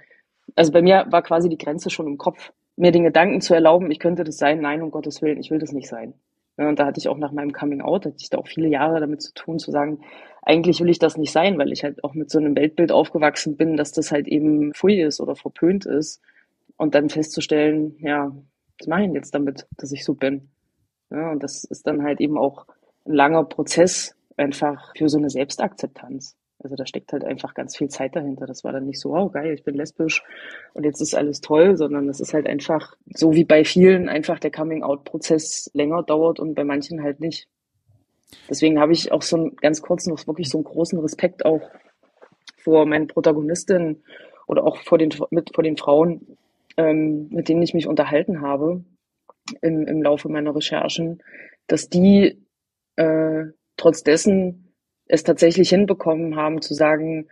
also 0.55 0.73
bei 0.73 0.83
mir 0.83 1.07
war 1.11 1.23
quasi 1.23 1.49
die 1.49 1.59
Grenze 1.59 1.91
schon 1.91 2.07
im 2.07 2.19
Kopf, 2.19 2.53
mir 2.77 2.93
den 2.93 3.05
Gedanken 3.05 3.41
zu 3.41 3.55
erlauben, 3.55 3.91
ich 3.91 3.99
könnte 3.99 4.25
das 4.25 4.39
sein, 4.39 4.61
nein, 4.61 4.83
um 4.83 4.91
Gottes 4.91 5.23
Willen, 5.23 5.39
ich 5.39 5.51
will 5.51 5.59
das 5.59 5.73
nicht 5.73 5.89
sein. 5.89 6.15
Und 6.69 6.79
da 6.79 6.87
hatte 6.87 6.99
ich 6.99 7.09
auch 7.09 7.19
nach 7.19 7.33
meinem 7.33 7.53
Coming 7.53 7.81
Out, 7.81 8.07
hatte 8.07 8.17
ich 8.19 8.31
da 8.31 8.39
auch 8.39 8.47
viele 8.47 8.69
Jahre 8.69 9.01
damit 9.01 9.23
zu 9.23 9.33
tun, 9.35 9.59
zu 9.59 9.71
sagen, 9.71 10.01
eigentlich 10.43 10.81
will 10.81 10.91
ich 10.91 10.99
das 10.99 11.17
nicht 11.17 11.33
sein, 11.33 11.59
weil 11.59 11.73
ich 11.73 11.85
halt 11.85 12.03
auch 12.05 12.15
mit 12.15 12.31
so 12.31 12.39
einem 12.39 12.57
Weltbild 12.57 12.91
aufgewachsen 12.91 13.57
bin, 13.57 13.77
dass 13.77 13.93
das 13.93 14.11
halt 14.11 14.27
eben 14.27 14.73
pfui 14.75 15.01
ist 15.01 15.21
oder 15.21 15.37
verpönt 15.37 15.87
ist 15.87 16.21
und 16.77 16.95
dann 16.95 17.09
festzustellen, 17.09 17.97
ja, 18.01 18.33
was 18.79 18.89
mache 18.89 19.03
ich 19.03 19.07
denn 19.07 19.15
jetzt 19.15 19.35
damit, 19.35 19.67
dass 19.77 19.93
ich 19.93 20.05
so 20.05 20.15
bin? 20.15 20.51
Ja, 21.11 21.31
und 21.31 21.43
das 21.43 21.65
ist 21.65 21.87
dann 21.87 22.03
halt 22.03 22.21
eben 22.21 22.39
auch 22.39 22.67
ein 23.07 23.13
langer 23.13 23.45
Prozess 23.45 24.17
einfach 24.37 24.93
für 24.97 25.09
so 25.09 25.19
eine 25.19 25.31
Selbstakzeptanz. 25.31 26.37
Also 26.65 26.77
da 26.77 26.87
steckt 26.87 27.13
halt 27.13 27.25
einfach 27.25 27.55
ganz 27.55 27.77
viel 27.77 27.89
Zeit 27.89 28.17
dahinter. 28.17 28.47
Das 28.47 28.65
war 28.65 28.73
dann 28.73 28.87
nicht 28.87 29.01
so, 29.01 29.15
oh 29.15 29.29
geil, 29.29 29.53
ich 29.53 29.65
bin 29.65 29.75
lesbisch 29.75 30.23
und 30.75 30.85
jetzt 30.85 31.01
ist 31.01 31.15
alles 31.15 31.41
toll, 31.41 31.77
sondern 31.77 32.09
es 32.09 32.21
ist 32.21 32.35
halt 32.35 32.47
einfach, 32.47 32.97
so 33.15 33.35
wie 33.35 33.45
bei 33.45 33.65
vielen, 33.65 34.09
einfach 34.09 34.39
der 34.39 34.51
Coming-out-Prozess 34.51 35.71
länger 35.75 36.03
dauert 36.03 36.41
und 36.41 36.55
bei 36.55 36.65
manchen 36.65 37.03
halt 37.03 37.21
nicht. 37.21 37.49
Deswegen 38.49 38.79
habe 38.81 38.93
ich 38.93 39.13
auch 39.13 39.23
so 39.23 39.37
einen 39.37 39.57
ganz 39.57 39.83
kurz 39.83 40.07
noch 40.07 40.27
wirklich 40.27 40.49
so 40.49 40.59
einen 40.59 40.65
großen 40.65 40.99
Respekt 40.99 41.45
auch 41.45 41.71
vor 42.57 42.87
meinen 42.87 43.07
Protagonistinnen 43.09 44.03
oder 44.47 44.65
auch 44.65 44.79
vor 44.79 44.99
den, 44.99 45.11
mit, 45.31 45.55
vor 45.55 45.65
den 45.65 45.77
Frauen, 45.77 46.39
ähm, 46.77 47.29
mit 47.31 47.49
denen 47.49 47.63
ich 47.63 47.75
mich 47.75 47.87
unterhalten 47.87 48.41
habe 48.41 48.85
im, 49.61 49.87
im 49.87 50.03
Laufe 50.03 50.29
meiner 50.29 50.55
Recherchen, 50.55 51.23
dass 51.67 51.89
die 51.89 52.39
äh, 52.97 53.45
trotz 53.77 54.03
dessen 54.03 54.62
es 55.13 55.25
tatsächlich 55.25 55.69
hinbekommen 55.69 56.37
haben 56.37 56.63
zu 56.63 56.73
sagen, 56.73 57.27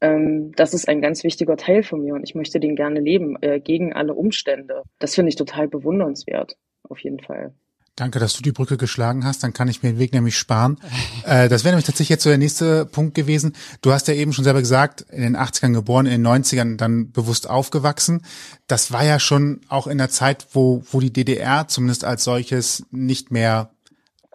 ähm, 0.00 0.52
das 0.56 0.72
ist 0.72 0.88
ein 0.88 1.02
ganz 1.02 1.24
wichtiger 1.24 1.58
Teil 1.58 1.82
von 1.82 2.02
mir 2.02 2.14
und 2.14 2.24
ich 2.24 2.34
möchte 2.34 2.58
den 2.58 2.74
gerne 2.74 3.00
leben, 3.00 3.36
äh, 3.42 3.60
gegen 3.60 3.92
alle 3.92 4.14
Umstände. 4.14 4.82
Das 4.98 5.14
finde 5.14 5.28
ich 5.28 5.36
total 5.36 5.68
bewundernswert, 5.68 6.56
auf 6.88 6.98
jeden 7.00 7.20
Fall. 7.20 7.52
Danke, 7.96 8.18
dass 8.18 8.34
du 8.34 8.42
die 8.42 8.52
Brücke 8.52 8.78
geschlagen 8.78 9.24
hast. 9.24 9.42
Dann 9.42 9.54
kann 9.54 9.68
ich 9.68 9.82
mir 9.82 9.90
den 9.92 9.98
Weg 9.98 10.12
nämlich 10.12 10.36
sparen. 10.36 10.78
Äh, 11.26 11.48
das 11.48 11.64
wäre 11.64 11.72
nämlich 11.72 11.86
tatsächlich 11.86 12.10
jetzt 12.10 12.22
so 12.22 12.30
der 12.30 12.38
nächste 12.38 12.86
Punkt 12.86 13.16
gewesen. 13.16 13.54
Du 13.82 13.90
hast 13.90 14.06
ja 14.06 14.14
eben 14.14 14.32
schon 14.32 14.44
selber 14.44 14.60
gesagt, 14.60 15.00
in 15.10 15.22
den 15.22 15.36
80ern 15.36 15.72
geboren, 15.72 16.06
in 16.06 16.22
den 16.22 16.26
90ern 16.26 16.76
dann 16.76 17.10
bewusst 17.10 17.50
aufgewachsen. 17.50 18.22
Das 18.68 18.92
war 18.92 19.04
ja 19.04 19.18
schon 19.18 19.60
auch 19.68 19.88
in 19.88 19.98
der 19.98 20.08
Zeit, 20.08 20.46
wo, 20.52 20.84
wo 20.92 21.00
die 21.00 21.12
DDR 21.12 21.66
zumindest 21.66 22.04
als 22.04 22.22
solches 22.22 22.86
nicht 22.92 23.32
mehr 23.32 23.70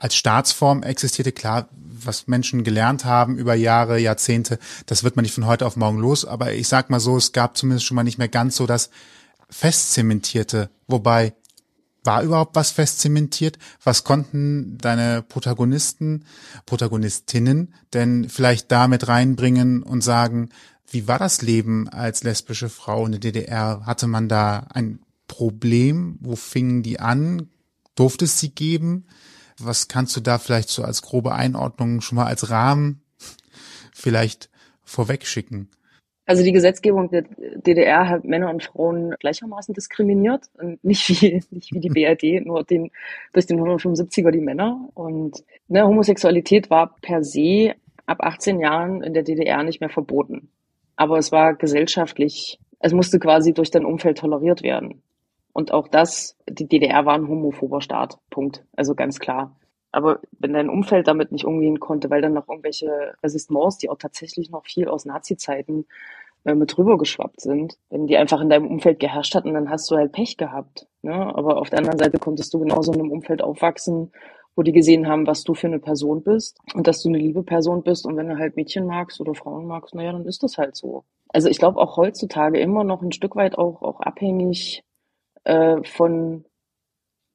als 0.01 0.15
Staatsform 0.15 0.81
existierte. 0.81 1.31
Klar, 1.31 1.69
was 1.71 2.27
Menschen 2.27 2.63
gelernt 2.63 3.05
haben 3.05 3.37
über 3.37 3.53
Jahre, 3.53 3.99
Jahrzehnte, 3.99 4.57
das 4.87 5.03
wird 5.03 5.15
man 5.15 5.21
nicht 5.23 5.35
von 5.35 5.45
heute 5.45 5.67
auf 5.67 5.75
morgen 5.75 5.99
los. 5.99 6.25
Aber 6.25 6.53
ich 6.53 6.67
sag 6.67 6.89
mal 6.89 6.99
so, 6.99 7.15
es 7.17 7.33
gab 7.33 7.55
zumindest 7.55 7.85
schon 7.85 7.95
mal 7.95 8.03
nicht 8.03 8.17
mehr 8.17 8.27
ganz 8.27 8.55
so 8.55 8.65
das 8.65 8.89
festzementierte, 9.51 10.71
wobei 10.87 11.33
war 12.03 12.23
überhaupt 12.23 12.55
was 12.55 12.71
festzementiert? 12.71 13.59
Was 13.83 14.03
konnten 14.03 14.79
deine 14.79 15.21
Protagonisten, 15.21 16.25
Protagonistinnen 16.65 17.75
denn 17.93 18.27
vielleicht 18.27 18.71
da 18.71 18.87
mit 18.87 19.07
reinbringen 19.07 19.83
und 19.83 20.01
sagen, 20.01 20.49
wie 20.89 21.07
war 21.07 21.19
das 21.19 21.43
Leben 21.43 21.87
als 21.89 22.23
lesbische 22.23 22.69
Frau 22.69 23.05
in 23.05 23.11
der 23.11 23.21
DDR? 23.21 23.85
Hatte 23.85 24.07
man 24.07 24.27
da 24.27 24.65
ein 24.73 24.99
Problem? 25.27 26.17
Wo 26.21 26.35
fingen 26.35 26.81
die 26.81 26.99
an? 26.99 27.49
Durfte 27.93 28.25
es 28.25 28.39
sie 28.39 28.49
geben? 28.49 29.05
Was 29.63 29.87
kannst 29.87 30.15
du 30.15 30.21
da 30.21 30.37
vielleicht 30.37 30.69
so 30.69 30.83
als 30.83 31.01
grobe 31.01 31.33
Einordnung 31.33 32.01
schon 32.01 32.17
mal 32.17 32.25
als 32.25 32.49
Rahmen 32.49 33.01
vielleicht 33.93 34.49
vorweg 34.83 35.25
schicken? 35.25 35.69
Also 36.25 36.43
die 36.43 36.51
Gesetzgebung 36.51 37.09
der 37.09 37.23
DDR 37.65 38.07
hat 38.07 38.23
Männer 38.23 38.51
und 38.51 38.63
Frauen 38.63 39.15
gleichermaßen 39.19 39.73
diskriminiert 39.73 40.49
und 40.53 40.81
nicht 40.83 41.09
wie, 41.09 41.43
nicht 41.51 41.73
wie 41.73 41.79
die 41.79 41.89
BRD, 41.89 42.45
nur 42.45 42.63
den, 42.63 42.91
durch 43.33 43.47
den 43.47 43.59
175er 43.59 44.31
die 44.31 44.39
Männer. 44.39 44.87
Und 44.93 45.43
ne, 45.67 45.83
Homosexualität 45.83 46.69
war 46.69 46.95
per 47.01 47.23
se 47.23 47.73
ab 48.05 48.21
18 48.21 48.59
Jahren 48.59 49.01
in 49.01 49.13
der 49.13 49.23
DDR 49.23 49.63
nicht 49.63 49.81
mehr 49.81 49.89
verboten. 49.89 50.49
Aber 50.95 51.17
es 51.17 51.31
war 51.31 51.55
gesellschaftlich, 51.55 52.59
es 52.79 52.93
musste 52.93 53.19
quasi 53.19 53.53
durch 53.53 53.71
dein 53.71 53.85
Umfeld 53.85 54.19
toleriert 54.19 54.63
werden. 54.63 55.01
Und 55.53 55.73
auch 55.73 55.87
das, 55.87 56.37
die 56.49 56.67
DDR 56.67 57.05
war 57.05 57.15
ein 57.15 57.27
homophober 57.27 57.81
Staat. 57.81 58.19
Punkt. 58.29 58.65
Also 58.75 58.95
ganz 58.95 59.19
klar. 59.19 59.55
Aber 59.91 60.19
wenn 60.39 60.53
dein 60.53 60.69
Umfeld 60.69 61.07
damit 61.07 61.31
nicht 61.31 61.45
umgehen 61.45 61.79
konnte, 61.79 62.09
weil 62.09 62.21
dann 62.21 62.33
noch 62.33 62.47
irgendwelche 62.47 63.13
Resistements, 63.23 63.77
die 63.77 63.89
auch 63.89 63.97
tatsächlich 63.97 64.49
noch 64.49 64.65
viel 64.65 64.87
aus 64.87 65.05
Nazi-Zeiten 65.05 65.85
äh, 66.45 66.55
mit 66.55 66.75
drüber 66.75 66.97
geschwappt 66.97 67.41
sind, 67.41 67.77
wenn 67.89 68.07
die 68.07 68.17
einfach 68.17 68.39
in 68.39 68.49
deinem 68.49 68.67
Umfeld 68.67 68.99
geherrscht 68.99 69.35
hatten, 69.35 69.53
dann 69.53 69.69
hast 69.69 69.91
du 69.91 69.95
halt 69.97 70.13
Pech 70.13 70.37
gehabt. 70.37 70.87
Ne? 71.01 71.13
Aber 71.13 71.57
auf 71.57 71.69
der 71.69 71.79
anderen 71.79 71.99
Seite 71.99 72.19
konntest 72.19 72.53
du 72.53 72.59
genauso 72.59 72.93
in 72.93 73.01
einem 73.01 73.11
Umfeld 73.11 73.41
aufwachsen, 73.41 74.11
wo 74.55 74.63
die 74.63 74.71
gesehen 74.71 75.07
haben, 75.07 75.27
was 75.27 75.43
du 75.43 75.53
für 75.53 75.67
eine 75.67 75.79
Person 75.79 76.23
bist 76.23 76.59
und 76.73 76.87
dass 76.87 77.01
du 77.01 77.09
eine 77.09 77.17
liebe 77.17 77.43
Person 77.43 77.83
bist. 77.83 78.05
Und 78.05 78.15
wenn 78.15 78.29
du 78.29 78.37
halt 78.37 78.55
Mädchen 78.55 78.85
magst 78.85 79.19
oder 79.19 79.35
Frauen 79.35 79.65
magst, 79.65 79.93
naja, 79.93 80.13
dann 80.13 80.25
ist 80.25 80.43
das 80.43 80.57
halt 80.57 80.75
so. 80.75 81.03
Also 81.29 81.49
ich 81.49 81.57
glaube 81.57 81.79
auch 81.79 81.97
heutzutage 81.97 82.59
immer 82.59 82.83
noch 82.83 83.01
ein 83.01 83.11
Stück 83.11 83.35
weit 83.35 83.57
auch, 83.57 83.81
auch 83.81 84.01
abhängig 84.01 84.83
äh, 85.43 85.83
von 85.83 86.45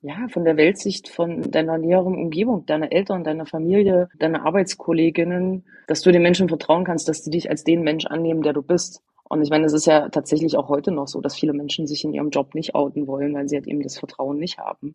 ja, 0.03 0.29
von 0.29 0.45
der 0.45 0.57
Weltsicht 0.57 1.09
von 1.09 1.51
deiner 1.51 1.79
näheren 1.79 2.15
Umgebung, 2.15 2.65
deiner 2.67 2.93
Eltern, 2.93 3.25
deiner 3.25 3.47
Familie, 3.47 4.09
deiner 4.19 4.47
Arbeitskolleginnen, 4.47 5.65
dass 5.89 6.03
du 6.03 6.13
den 6.13 6.23
Menschen 6.23 6.49
vertrauen 6.49 6.85
kannst, 6.85 7.09
dass 7.09 7.23
die 7.23 7.31
dich 7.31 7.51
als 7.51 7.65
den 7.65 7.83
Mensch 7.83 8.07
annehmen, 8.07 8.43
der 8.43 8.53
du 8.53 8.63
bist. 8.63 9.03
Und 9.25 9.43
ich 9.43 9.51
meine, 9.51 9.67
es 9.67 9.73
ist 9.73 9.87
ja 9.87 10.09
tatsächlich 10.09 10.57
auch 10.57 10.69
heute 10.69 10.93
noch 10.93 11.09
so, 11.09 11.21
dass 11.21 11.35
viele 11.35 11.53
Menschen 11.53 11.89
sich 11.89 12.05
in 12.05 12.13
ihrem 12.13 12.31
Job 12.31 12.55
nicht 12.55 12.75
outen 12.77 13.09
wollen, 13.09 13.35
weil 13.35 13.49
sie 13.49 13.57
halt 13.57 13.67
eben 13.67 13.83
das 13.83 13.99
Vertrauen 13.99 14.39
nicht 14.39 14.59
haben. 14.59 14.95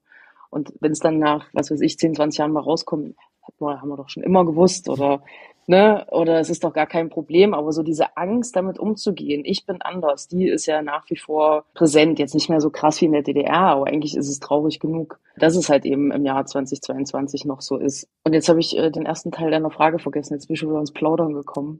Und 0.49 0.73
wenn 0.79 0.93
es 0.93 0.99
dann 0.99 1.19
nach, 1.19 1.49
was 1.51 1.71
weiß 1.71 1.81
ich, 1.81 1.97
10, 1.97 2.15
20 2.15 2.37
Jahren 2.37 2.53
mal 2.53 2.61
rauskommt, 2.61 3.15
haben 3.59 3.89
wir 3.89 3.97
doch 3.97 4.09
schon 4.09 4.23
immer 4.23 4.45
gewusst 4.45 4.87
oder 4.87 5.23
ne, 5.71 6.05
oder 6.11 6.41
es 6.41 6.49
ist 6.49 6.65
doch 6.65 6.73
gar 6.73 6.85
kein 6.85 7.09
Problem, 7.09 7.53
aber 7.53 7.71
so 7.71 7.81
diese 7.81 8.17
Angst, 8.17 8.57
damit 8.57 8.77
umzugehen, 8.77 9.43
ich 9.45 9.65
bin 9.65 9.81
anders, 9.81 10.27
die 10.27 10.49
ist 10.49 10.65
ja 10.65 10.81
nach 10.81 11.09
wie 11.09 11.15
vor 11.15 11.63
präsent. 11.73 12.19
Jetzt 12.19 12.33
nicht 12.33 12.49
mehr 12.49 12.59
so 12.59 12.69
krass 12.69 12.99
wie 12.99 13.05
in 13.05 13.13
der 13.13 13.21
DDR, 13.21 13.53
aber 13.53 13.87
eigentlich 13.87 14.17
ist 14.17 14.27
es 14.27 14.41
traurig 14.41 14.81
genug, 14.81 15.19
dass 15.37 15.55
es 15.55 15.69
halt 15.69 15.85
eben 15.85 16.11
im 16.11 16.25
Jahr 16.25 16.45
2022 16.45 17.45
noch 17.45 17.61
so 17.61 17.77
ist. 17.77 18.09
Und 18.25 18.33
jetzt 18.33 18.49
habe 18.49 18.59
ich 18.59 18.77
äh, 18.77 18.91
den 18.91 19.05
ersten 19.05 19.31
Teil 19.31 19.49
deiner 19.49 19.71
Frage 19.71 19.97
vergessen, 19.97 20.33
jetzt 20.33 20.47
bin 20.47 20.55
ich 20.55 20.59
schon 20.59 20.69
wieder 20.69 20.81
ins 20.81 20.91
Plaudern 20.91 21.33
gekommen. 21.33 21.79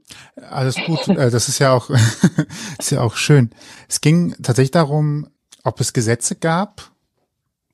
Alles 0.50 0.76
gut, 0.86 1.08
äh, 1.08 1.30
das 1.30 1.48
ist 1.48 1.58
ja 1.58 1.74
auch, 1.74 1.90
ist 2.78 2.90
ja 2.90 3.02
auch 3.02 3.14
schön. 3.14 3.50
Es 3.90 4.00
ging 4.00 4.34
tatsächlich 4.42 4.70
darum, 4.70 5.28
ob 5.64 5.78
es 5.80 5.92
Gesetze 5.92 6.34
gab, 6.34 6.92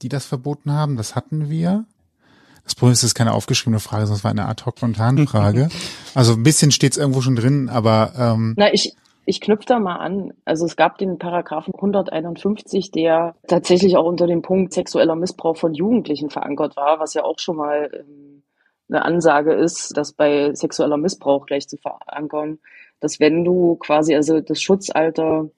die 0.02 0.08
das 0.08 0.26
verboten 0.26 0.72
haben. 0.72 0.96
Das 0.96 1.14
hatten 1.14 1.48
wir. 1.48 1.86
Das 2.68 2.74
Problem 2.74 2.92
ist, 2.92 2.98
es 2.98 3.04
ist 3.04 3.14
keine 3.14 3.32
aufgeschriebene 3.32 3.80
Frage, 3.80 4.04
sondern 4.04 4.18
es 4.18 4.24
war 4.24 4.30
eine 4.30 4.46
Ad-Hoc-Spontan-Frage. 4.46 5.70
also 6.14 6.34
ein 6.34 6.42
bisschen 6.42 6.70
steht 6.70 6.92
es 6.92 6.98
irgendwo 6.98 7.22
schon 7.22 7.34
drin, 7.34 7.70
aber 7.70 8.12
ähm 8.18 8.52
Na, 8.58 8.72
ich, 8.74 8.94
ich 9.24 9.40
knüpfe 9.40 9.64
da 9.64 9.78
mal 9.78 9.96
an. 9.96 10.34
Also 10.44 10.66
es 10.66 10.76
gab 10.76 10.98
den 10.98 11.18
Paragraphen 11.18 11.72
151, 11.74 12.90
der 12.90 13.34
tatsächlich 13.46 13.96
auch 13.96 14.04
unter 14.04 14.26
dem 14.26 14.42
Punkt 14.42 14.74
sexueller 14.74 15.16
Missbrauch 15.16 15.56
von 15.56 15.72
Jugendlichen 15.72 16.28
verankert 16.28 16.76
war, 16.76 17.00
was 17.00 17.14
ja 17.14 17.24
auch 17.24 17.38
schon 17.38 17.56
mal 17.56 17.90
ähm, 17.94 18.42
eine 18.90 19.02
Ansage 19.02 19.54
ist, 19.54 19.96
dass 19.96 20.12
bei 20.12 20.52
sexueller 20.52 20.98
Missbrauch 20.98 21.46
gleich 21.46 21.68
zu 21.68 21.78
verankern, 21.78 22.58
dass 23.00 23.18
wenn 23.18 23.44
du 23.44 23.76
quasi 23.76 24.14
also 24.14 24.42
das 24.42 24.60
Schutzalter 24.60 25.48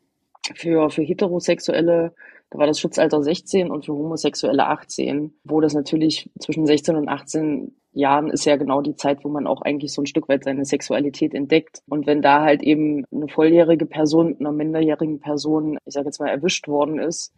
für, 0.55 0.91
für 0.91 1.03
heterosexuelle 1.03 2.15
da 2.51 2.59
war 2.59 2.67
das 2.67 2.81
Schutzalter 2.81 3.23
16 3.23 3.71
und 3.71 3.87
für 3.87 3.93
Homosexuelle 3.93 4.67
18, 4.67 5.33
wo 5.45 5.61
das 5.61 5.75
natürlich 5.75 6.31
zwischen 6.41 6.67
16 6.67 6.97
und 6.97 7.09
18 7.09 7.77
Jahren 7.93 8.31
ist 8.31 8.45
ja 8.45 8.57
genau 8.57 8.83
die 8.83 8.95
Zeit, 8.95 9.25
wo 9.25 9.29
man 9.29 9.47
auch 9.47 9.63
eigentlich 9.63 9.93
so 9.93 10.03
ein 10.03 10.07
Stück 10.07 10.29
weit 10.29 10.45
seine 10.45 10.65
Sexualität 10.65 11.35
entdeckt. 11.35 11.83
Und 11.89 12.07
wenn 12.07 12.23
da 12.23 12.43
halt 12.43 12.63
eben 12.63 13.05
eine 13.13 13.29
volljährige 13.29 13.87
Person 13.87 14.29
mit 14.29 14.41
einer 14.41 14.53
minderjährigen 14.53 15.21
Person, 15.21 15.79
ich 15.85 15.95
sage 15.95 16.07
jetzt 16.07 16.21
mal, 16.21 16.29
erwischt 16.29 16.69
worden 16.69 16.99
ist, 16.99 17.33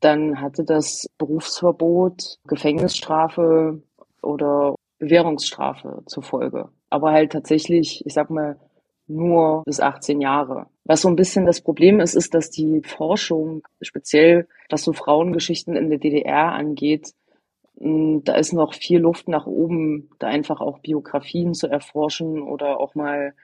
dann 0.00 0.40
hatte 0.40 0.64
das 0.64 1.06
Berufsverbot, 1.18 2.36
Gefängnisstrafe 2.46 3.82
oder 4.22 4.74
Bewährungsstrafe 4.98 6.02
zur 6.06 6.22
Folge. 6.22 6.68
Aber 6.90 7.12
halt 7.12 7.32
tatsächlich, 7.32 8.02
ich 8.04 8.12
sag 8.14 8.30
mal, 8.30 8.58
nur 9.06 9.62
bis 9.64 9.80
18 9.80 10.20
Jahre. 10.20 10.66
Was 10.84 11.02
so 11.02 11.08
ein 11.08 11.16
bisschen 11.16 11.46
das 11.46 11.60
Problem 11.60 12.00
ist, 12.00 12.14
ist, 12.14 12.34
dass 12.34 12.50
die 12.50 12.82
Forschung, 12.82 13.62
speziell 13.80 14.48
was 14.68 14.82
so 14.82 14.92
Frauengeschichten 14.92 15.76
in 15.76 15.90
der 15.90 15.98
DDR 15.98 16.52
angeht, 16.52 17.14
hm, 17.78 18.22
da 18.24 18.34
ist 18.34 18.52
noch 18.52 18.74
viel 18.74 19.00
Luft 19.00 19.28
nach 19.28 19.46
oben, 19.46 20.10
da 20.18 20.28
einfach 20.28 20.60
auch 20.60 20.80
Biografien 20.80 21.54
zu 21.54 21.68
erforschen 21.68 22.42
oder 22.42 22.80
auch 22.80 22.94
mal, 22.94 23.34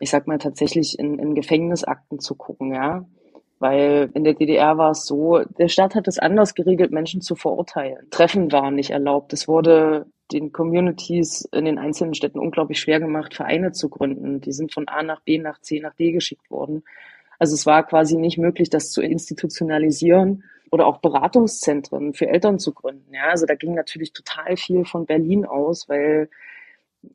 ich 0.00 0.10
sag 0.10 0.26
mal, 0.26 0.38
tatsächlich 0.38 0.98
in, 0.98 1.18
in 1.18 1.34
Gefängnisakten 1.34 2.20
zu 2.20 2.34
gucken, 2.34 2.74
ja. 2.74 3.04
Weil 3.58 4.10
in 4.14 4.24
der 4.24 4.34
DDR 4.34 4.78
war 4.78 4.92
es 4.92 5.04
so, 5.04 5.40
der 5.58 5.68
Staat 5.68 5.94
hat 5.94 6.06
es 6.06 6.18
anders 6.18 6.54
geregelt, 6.54 6.92
Menschen 6.92 7.20
zu 7.20 7.34
verurteilen. 7.34 8.06
Treffen 8.10 8.52
waren 8.52 8.76
nicht 8.76 8.90
erlaubt. 8.90 9.32
Es 9.32 9.48
wurde 9.48 10.06
den 10.32 10.52
Communities 10.52 11.48
in 11.52 11.64
den 11.64 11.78
einzelnen 11.78 12.14
Städten 12.14 12.38
unglaublich 12.38 12.78
schwer 12.78 13.00
gemacht, 13.00 13.34
Vereine 13.34 13.72
zu 13.72 13.88
gründen. 13.88 14.40
Die 14.40 14.52
sind 14.52 14.72
von 14.72 14.86
A 14.88 15.02
nach 15.02 15.20
B 15.22 15.38
nach 15.38 15.60
C 15.60 15.80
nach 15.80 15.94
D 15.94 16.12
geschickt 16.12 16.50
worden. 16.50 16.84
Also 17.38 17.54
es 17.54 17.66
war 17.66 17.86
quasi 17.86 18.16
nicht 18.16 18.38
möglich, 18.38 18.68
das 18.68 18.90
zu 18.90 19.00
institutionalisieren 19.00 20.44
oder 20.70 20.86
auch 20.86 20.98
Beratungszentren 20.98 22.12
für 22.12 22.28
Eltern 22.28 22.58
zu 22.58 22.74
gründen. 22.74 23.14
Ja, 23.14 23.30
also 23.30 23.46
da 23.46 23.54
ging 23.54 23.74
natürlich 23.74 24.12
total 24.12 24.56
viel 24.56 24.84
von 24.84 25.06
Berlin 25.06 25.46
aus, 25.46 25.88
weil 25.88 26.28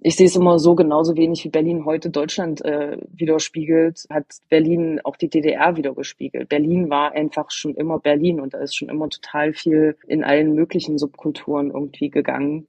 ich 0.02 0.16
sehe 0.16 0.28
es 0.28 0.36
immer 0.36 0.60
so 0.60 0.76
genauso 0.76 1.16
wenig 1.16 1.44
wie 1.44 1.50
Berlin 1.50 1.86
heute 1.86 2.10
Deutschland 2.10 2.64
äh, 2.64 2.98
widerspiegelt, 3.12 4.06
hat 4.10 4.26
Berlin 4.50 5.02
auch 5.04 5.16
die 5.16 5.30
DDR 5.30 5.76
widergespiegelt. 5.76 6.50
Berlin 6.50 6.90
war 6.90 7.14
einfach 7.14 7.52
schon 7.52 7.76
immer 7.76 8.00
Berlin 8.00 8.40
und 8.40 8.54
da 8.54 8.60
ist 8.60 8.76
schon 8.76 8.90
immer 8.90 9.10
total 9.10 9.54
viel 9.54 9.98
in 10.08 10.24
allen 10.24 10.54
möglichen 10.54 10.98
Subkulturen 10.98 11.72
irgendwie 11.72 12.10
gegangen. 12.10 12.68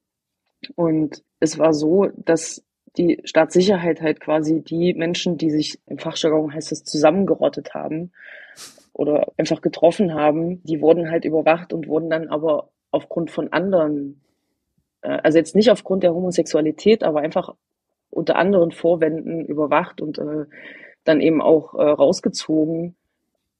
Und 0.76 1.22
es 1.40 1.58
war 1.58 1.74
so, 1.74 2.08
dass 2.16 2.64
die 2.96 3.20
Staatssicherheit 3.24 4.00
halt 4.00 4.20
quasi 4.20 4.62
die 4.62 4.94
Menschen, 4.94 5.36
die 5.36 5.50
sich 5.50 5.80
im 5.86 5.98
Fachjargon 5.98 6.52
heißt 6.52 6.72
es 6.72 6.84
zusammengerottet 6.84 7.74
haben 7.74 8.12
oder 8.92 9.32
einfach 9.36 9.60
getroffen 9.60 10.14
haben, 10.14 10.62
die 10.62 10.80
wurden 10.80 11.10
halt 11.10 11.24
überwacht 11.24 11.72
und 11.72 11.88
wurden 11.88 12.10
dann 12.10 12.28
aber 12.28 12.70
aufgrund 12.92 13.30
von 13.30 13.52
anderen, 13.52 14.20
also 15.08 15.38
jetzt 15.38 15.54
nicht 15.54 15.70
aufgrund 15.70 16.02
der 16.02 16.14
Homosexualität, 16.14 17.02
aber 17.04 17.20
einfach 17.20 17.54
unter 18.10 18.36
anderen 18.36 18.72
Vorwänden 18.72 19.44
überwacht 19.44 20.00
und 20.00 20.18
äh, 20.18 20.46
dann 21.04 21.20
eben 21.20 21.42
auch 21.42 21.74
äh, 21.74 21.82
rausgezogen 21.82 22.96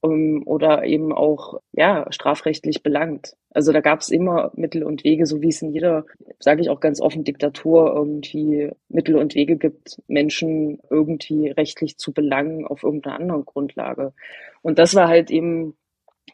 ähm, 0.03 0.43
oder 0.45 0.83
eben 0.85 1.13
auch 1.13 1.59
ja 1.73 2.07
strafrechtlich 2.11 2.83
belangt. 2.83 3.35
Also 3.51 3.71
da 3.71 3.81
gab 3.81 4.01
es 4.01 4.09
immer 4.09 4.51
Mittel 4.55 4.83
und 4.83 5.03
Wege, 5.03 5.25
so 5.25 5.41
wie 5.41 5.49
es 5.49 5.61
in 5.61 5.71
jeder, 5.71 6.05
sage 6.39 6.61
ich 6.61 6.69
auch 6.69 6.79
ganz 6.79 6.99
offen, 7.01 7.23
Diktatur 7.23 7.93
irgendwie 7.95 8.71
Mittel 8.89 9.15
und 9.15 9.35
Wege 9.35 9.57
gibt, 9.57 10.01
Menschen 10.07 10.79
irgendwie 10.89 11.49
rechtlich 11.49 11.97
zu 11.97 12.13
belangen 12.13 12.65
auf 12.65 12.83
irgendeiner 12.83 13.19
anderen 13.19 13.45
Grundlage. 13.45 14.13
Und 14.61 14.79
das 14.79 14.95
war 14.95 15.07
halt 15.07 15.31
eben 15.31 15.75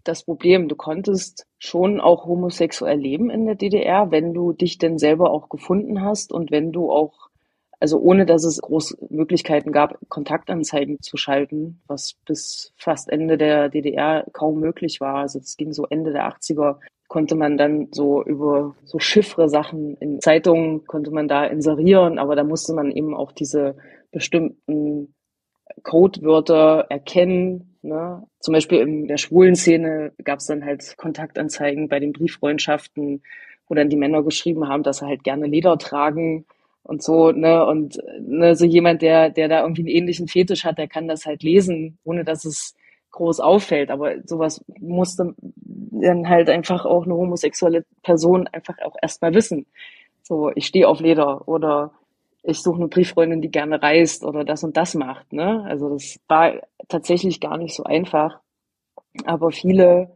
das 0.03 0.23
Problem. 0.23 0.67
Du 0.67 0.75
konntest 0.75 1.45
schon 1.59 1.99
auch 1.99 2.25
homosexuell 2.25 2.97
leben 2.97 3.29
in 3.29 3.45
der 3.45 3.55
DDR, 3.55 4.11
wenn 4.11 4.33
du 4.33 4.53
dich 4.53 4.77
denn 4.77 4.97
selber 4.97 5.31
auch 5.31 5.49
gefunden 5.49 6.01
hast 6.01 6.31
und 6.31 6.51
wenn 6.51 6.71
du 6.71 6.91
auch 6.91 7.29
also 7.81 7.97
ohne 7.97 8.27
dass 8.27 8.43
es 8.43 8.61
große 8.61 8.95
Möglichkeiten 9.09 9.71
gab, 9.71 9.97
Kontaktanzeigen 10.07 11.01
zu 11.01 11.17
schalten, 11.17 11.81
was 11.87 12.13
bis 12.27 12.73
fast 12.77 13.09
Ende 13.09 13.39
der 13.39 13.69
DDR 13.69 14.23
kaum 14.33 14.59
möglich 14.59 15.01
war. 15.01 15.15
Also 15.15 15.39
es 15.39 15.57
ging 15.57 15.73
so 15.73 15.87
Ende 15.87 16.13
der 16.13 16.29
80er 16.31 16.77
konnte 17.07 17.35
man 17.35 17.57
dann 17.57 17.89
so 17.91 18.23
über 18.23 18.75
so 18.85 18.99
Chiffre-Sachen 18.99 19.97
in 19.97 20.21
Zeitungen 20.21 20.85
konnte 20.85 21.11
man 21.11 21.27
da 21.27 21.43
inserieren, 21.43 22.19
aber 22.19 22.35
da 22.35 22.43
musste 22.43 22.73
man 22.73 22.89
eben 22.91 23.15
auch 23.15 23.31
diese 23.31 23.75
bestimmten 24.11 25.13
Codewörter 25.83 26.87
erkennen. 26.89 27.77
Ne? 27.81 28.23
Zum 28.39 28.53
Beispiel 28.53 28.79
in 28.79 29.07
der 29.07 29.17
schwulen 29.17 29.55
Szene 29.55 30.13
gab 30.23 30.39
es 30.39 30.47
dann 30.47 30.65
halt 30.65 30.95
Kontaktanzeigen 30.97 31.89
bei 31.89 31.99
den 31.99 32.13
Brieffreundschaften, 32.13 33.23
wo 33.67 33.75
dann 33.75 33.89
die 33.89 33.97
Männer 33.97 34.23
geschrieben 34.23 34.67
haben, 34.67 34.83
dass 34.83 34.97
sie 34.97 35.07
halt 35.07 35.23
gerne 35.23 35.47
Leder 35.47 35.77
tragen 35.77 36.45
und 36.83 37.03
so, 37.03 37.31
ne, 37.31 37.65
und 37.65 38.01
ne, 38.19 38.55
so 38.55 38.65
jemand, 38.65 39.01
der, 39.01 39.29
der 39.29 39.47
da 39.47 39.61
irgendwie 39.61 39.81
einen 39.81 39.89
ähnlichen 39.89 40.27
Fetisch 40.27 40.65
hat, 40.65 40.77
der 40.77 40.87
kann 40.87 41.07
das 41.07 41.25
halt 41.25 41.43
lesen, 41.43 41.97
ohne 42.03 42.23
dass 42.23 42.43
es 42.43 42.75
groß 43.11 43.39
auffällt. 43.39 43.91
Aber 43.91 44.15
sowas 44.25 44.63
musste 44.79 45.35
dann 45.45 46.27
halt 46.27 46.49
einfach 46.49 46.85
auch 46.85 47.05
eine 47.05 47.13
homosexuelle 47.13 47.85
Person 48.03 48.47
einfach 48.47 48.77
auch 48.83 48.95
erstmal 49.01 49.33
wissen. 49.33 49.67
So, 50.23 50.51
ich 50.55 50.65
stehe 50.65 50.87
auf 50.87 50.99
Leder 50.99 51.47
oder 51.47 51.91
ich 52.43 52.61
suche 52.61 52.77
eine 52.77 52.87
Brieffreundin, 52.87 53.41
die 53.41 53.51
gerne 53.51 53.81
reist 53.81 54.25
oder 54.25 54.43
das 54.43 54.63
und 54.63 54.77
das 54.77 54.95
macht. 54.95 55.31
Ne? 55.33 55.63
Also 55.63 55.89
das 55.89 56.19
war 56.27 56.53
tatsächlich 56.87 57.39
gar 57.39 57.57
nicht 57.57 57.75
so 57.75 57.83
einfach. 57.83 58.39
Aber 59.25 59.51
viele 59.51 60.11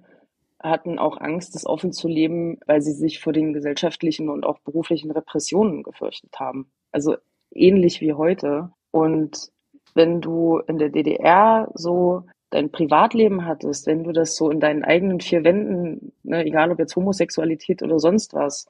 hatten 0.61 0.97
auch 0.97 1.19
Angst, 1.19 1.53
das 1.53 1.65
offen 1.65 1.91
zu 1.91 2.07
leben, 2.07 2.57
weil 2.65 2.81
sie 2.81 2.93
sich 2.93 3.19
vor 3.19 3.33
den 3.33 3.53
gesellschaftlichen 3.53 4.29
und 4.29 4.45
auch 4.45 4.59
beruflichen 4.59 5.11
Repressionen 5.11 5.83
gefürchtet 5.83 6.39
haben. 6.39 6.71
Also 6.91 7.15
ähnlich 7.51 8.01
wie 8.01 8.13
heute. 8.13 8.71
Und 8.91 9.51
wenn 9.93 10.21
du 10.21 10.59
in 10.67 10.77
der 10.77 10.89
DDR 10.89 11.69
so 11.75 12.23
dein 12.49 12.71
Privatleben 12.71 13.45
hattest, 13.45 13.85
wenn 13.85 14.03
du 14.03 14.11
das 14.11 14.35
so 14.35 14.49
in 14.49 14.59
deinen 14.59 14.83
eigenen 14.83 15.19
vier 15.19 15.43
Wänden, 15.43 16.13
ne, 16.23 16.45
egal 16.45 16.71
ob 16.71 16.79
jetzt 16.79 16.95
Homosexualität 16.95 17.83
oder 17.83 17.99
sonst 17.99 18.33
was, 18.33 18.67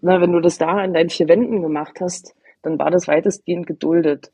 ne, 0.00 0.20
wenn 0.20 0.32
du 0.32 0.40
das 0.40 0.58
da 0.58 0.82
in 0.82 0.94
deinen 0.94 1.10
vier 1.10 1.28
Wänden 1.28 1.62
gemacht 1.62 2.00
hast, 2.00 2.34
dann 2.62 2.78
war 2.78 2.90
das 2.90 3.08
weitestgehend 3.08 3.66
geduldet. 3.66 4.32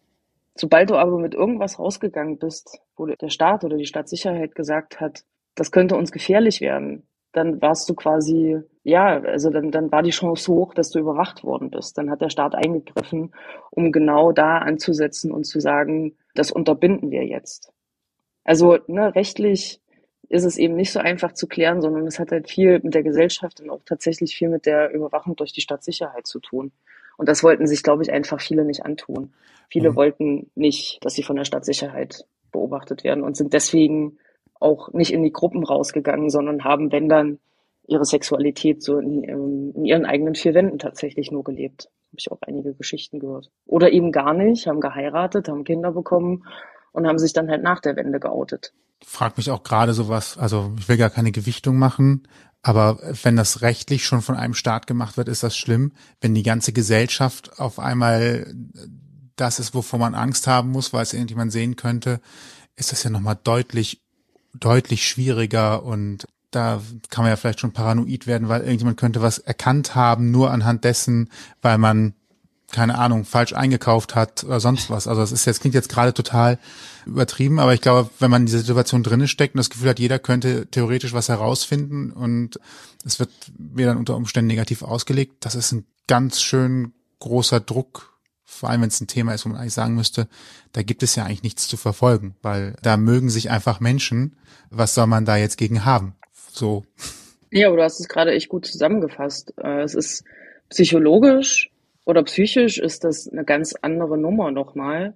Sobald 0.55 0.91
du 0.91 0.97
aber 0.97 1.19
mit 1.19 1.35
irgendwas 1.35 1.79
rausgegangen 1.79 2.39
bist, 2.39 2.81
wo 2.97 3.07
der 3.07 3.29
Staat 3.29 3.65
oder 3.65 3.77
die 3.77 3.87
Staatssicherheit 3.87 4.55
gesagt 4.55 5.01
hat, 5.01 5.25
das 5.55 5.71
könnte 5.71 5.97
uns 5.97 6.13
gefährlich 6.13 6.61
werden, 6.61 7.07
dann 7.33 7.61
warst 7.61 7.89
du 7.91 7.95
quasi, 7.95 8.59
ja, 8.83 9.21
also 9.21 9.51
dann, 9.51 9.71
dann 9.71 9.93
war 9.93 10.03
die 10.03 10.11
Chance 10.11 10.51
hoch, 10.51 10.73
dass 10.73 10.91
du 10.91 10.99
überwacht 10.99 11.45
worden 11.45 11.71
bist. 11.71 11.99
Dann 11.99 12.11
hat 12.11 12.23
der 12.23 12.31
Staat 12.31 12.55
eingegriffen, 12.55 13.35
um 13.71 13.93
genau 13.93 14.33
da 14.33 14.59
anzusetzen 14.59 15.31
und 15.33 15.45
zu 15.45 15.61
sagen, 15.61 16.17
das 16.35 16.51
unterbinden 16.51 17.11
wir 17.11 17.27
jetzt. 17.27 17.73
Also 18.45 18.79
ne, 18.87 19.15
rechtlich 19.15 19.83
ist 20.29 20.45
es 20.45 20.57
eben 20.57 20.77
nicht 20.77 20.93
so 20.93 20.99
einfach 20.99 21.33
zu 21.33 21.47
klären, 21.47 21.83
sondern 21.83 22.07
es 22.07 22.19
hat 22.19 22.33
halt 22.33 22.49
viel 22.49 22.81
mit 22.83 22.95
der 22.95 23.03
Gesellschaft 23.03 23.61
und 23.61 23.71
auch 23.71 23.83
tatsächlich 23.85 24.35
viel 24.35 24.49
mit 24.49 24.65
der 24.65 24.93
Überwachung 24.93 25.37
durch 25.37 25.53
die 25.53 25.61
Stadtsicherheit 25.61 26.27
zu 26.27 26.41
tun. 26.41 26.73
Und 27.17 27.29
das 27.29 27.43
wollten 27.43 27.67
sich, 27.67 27.83
glaube 27.83 28.03
ich, 28.03 28.13
einfach 28.13 28.41
viele 28.41 28.65
nicht 28.65 28.85
antun. 28.85 29.33
Viele 29.71 29.91
mhm. 29.91 29.97
wollten 29.97 30.51
nicht, 30.55 31.05
dass 31.05 31.15
sie 31.15 31.23
von 31.23 31.37
der 31.37 31.45
Stadtsicherheit 31.45 32.25
beobachtet 32.53 33.05
werden 33.05 33.25
und 33.25 33.37
sind 33.37 33.53
deswegen 33.53 34.19
auch 34.61 34.93
nicht 34.93 35.13
in 35.13 35.23
die 35.23 35.33
Gruppen 35.33 35.65
rausgegangen, 35.65 36.31
sondern 36.31 36.65
haben, 36.65 36.93
wenn 36.93 37.09
dann, 37.09 37.39
ihre 37.89 38.05
Sexualität 38.05 38.83
so 38.83 38.99
in, 38.99 39.23
ähm, 39.25 39.73
in 39.75 39.85
ihren 39.85 40.07
eigenen 40.07 40.35
vier 40.35 40.55
Wänden 40.55 40.79
tatsächlich 40.79 41.31
nur 41.31 41.45
gelebt. 41.45 41.89
Habe 42.09 42.17
ich 42.19 42.33
auch 42.33 42.39
einige 42.43 42.75
Geschichten 42.75 43.21
gehört. 43.21 43.51
Oder 43.65 43.93
eben 43.93 44.13
gar 44.13 44.35
nicht, 44.35 44.67
haben 44.67 44.81
geheiratet, 44.81 45.49
haben 45.49 45.65
Kinder 45.65 45.93
bekommen 45.93 46.45
und 46.93 47.07
haben 47.07 47.19
sich 47.19 47.33
dann 47.33 47.49
halt 47.49 47.63
nach 47.63 47.81
der 47.81 47.97
Wende 47.97 48.19
geoutet. 48.21 48.73
Frag 49.05 49.37
mich 49.37 49.51
auch 49.51 49.63
gerade 49.63 49.93
sowas, 49.93 50.39
also 50.39 50.73
ich 50.79 50.89
will 50.89 50.97
gar 50.97 51.11
keine 51.11 51.31
Gewichtung 51.31 51.79
machen, 51.79 52.27
aber 52.67 52.99
wenn 53.23 53.37
das 53.37 53.63
rechtlich 53.63 54.05
schon 54.05 54.23
von 54.23 54.35
einem 54.35 54.53
Staat 54.53 54.89
gemacht 54.89 55.17
wird, 55.17 55.29
ist 55.29 55.45
das 55.45 55.57
schlimm. 55.57 55.93
Wenn 56.21 56.35
die 56.35 56.43
ganze 56.43 56.73
Gesellschaft 56.73 57.61
auf 57.61 57.79
einmal 57.79 58.53
das 59.37 59.61
ist, 59.61 59.73
wovor 59.73 60.01
man 60.01 60.17
Angst 60.17 60.49
haben 60.49 60.73
muss, 60.73 60.93
weil 60.93 61.05
es 61.05 61.13
irgendjemand 61.13 61.53
sehen 61.53 61.77
könnte, 61.77 62.21
ist 62.75 62.91
das 62.91 63.05
ja 63.05 63.11
nochmal 63.11 63.39
deutlich, 63.45 64.03
deutlich 64.53 65.07
schwieriger 65.07 65.85
und 65.85 66.27
da 66.51 66.83
kann 67.09 67.23
man 67.23 67.31
ja 67.31 67.37
vielleicht 67.37 67.61
schon 67.61 67.73
paranoid 67.73 68.27
werden, 68.27 68.49
weil 68.49 68.63
irgendjemand 68.63 68.99
könnte 68.99 69.23
was 69.23 69.39
erkannt 69.39 69.95
haben, 69.95 70.33
nur 70.33 70.51
anhand 70.51 70.83
dessen, 70.83 71.31
weil 71.63 71.79
man 71.79 72.15
keine 72.73 72.99
Ahnung, 72.99 73.25
falsch 73.25 73.53
eingekauft 73.53 74.15
hat 74.15 74.45
oder 74.45 74.61
sonst 74.61 74.91
was. 74.91 75.07
Also 75.07 75.23
es 75.23 75.33
ist 75.33 75.45
jetzt, 75.45 75.61
klingt 75.61 75.75
jetzt 75.75 75.89
gerade 75.89 76.13
total 76.13 76.59
übertrieben, 77.07 77.61
aber 77.61 77.75
ich 77.75 77.81
glaube, 77.81 78.11
wenn 78.19 78.31
man 78.31 78.43
in 78.43 78.47
dieser 78.47 78.59
Situation 78.59 79.03
drinnen 79.03 79.29
steckt 79.29 79.55
und 79.55 79.59
das 79.59 79.71
Gefühl 79.71 79.89
hat, 79.89 79.99
jeder 79.99 80.19
könnte 80.19 80.67
theoretisch 80.67 81.13
was 81.13 81.29
herausfinden 81.29 82.13
und 82.13 82.59
es 83.05 83.21
wird 83.21 83.31
mir 83.57 83.87
dann 83.87 83.99
unter 83.99 84.17
Umständen 84.17 84.49
negativ 84.49 84.83
ausgelegt, 84.83 85.45
das 85.45 85.55
ist 85.55 85.73
ein 85.73 85.87
ganz 86.09 86.43
schön 86.43 86.93
großer 87.21 87.61
Druck, 87.61 88.19
vor 88.45 88.69
allem 88.71 88.83
wenn 88.83 88.89
es 88.89 89.01
ein 89.01 89.07
Thema 89.07 89.33
ist, 89.35 89.45
wo 89.45 89.51
man 89.51 89.59
eigentlich 89.59 89.75
sagen 89.75 89.95
müsste, 89.95 90.29
da 90.73 90.83
gibt 90.83 91.03
es 91.03 91.15
ja 91.15 91.25
eigentlich 91.25 91.45
nichts 91.45 91.69
zu 91.69 91.77
verfolgen, 91.77 92.37
weil 92.43 92.75
da 92.83 92.97
mögen 92.97 93.31
sich 93.31 93.51
einfach 93.51 93.81
Menschen, 93.81 94.37
was 94.71 94.95
soll 94.95 95.07
man 95.07 95.25
da 95.25 95.37
jetzt 95.37 95.57
gegen 95.57 95.85
haben? 95.85 96.17
So. 96.53 96.85
Ja, 97.51 97.69
aber 97.69 97.77
du 97.77 97.83
hast 97.85 98.01
es 98.01 98.09
gerade 98.09 98.33
echt 98.33 98.49
gut 98.49 98.67
zusammengefasst. 98.67 99.55
Äh, 99.59 99.83
es 99.83 99.95
ist 99.95 100.25
psychologisch 100.69 101.71
oder 102.07 102.23
psychisch 102.23 102.79
ist 102.79 103.05
das 103.05 103.29
eine 103.29 103.45
ganz 103.45 103.75
andere 103.83 104.17
Nummer 104.17 104.51
nochmal. 104.53 105.15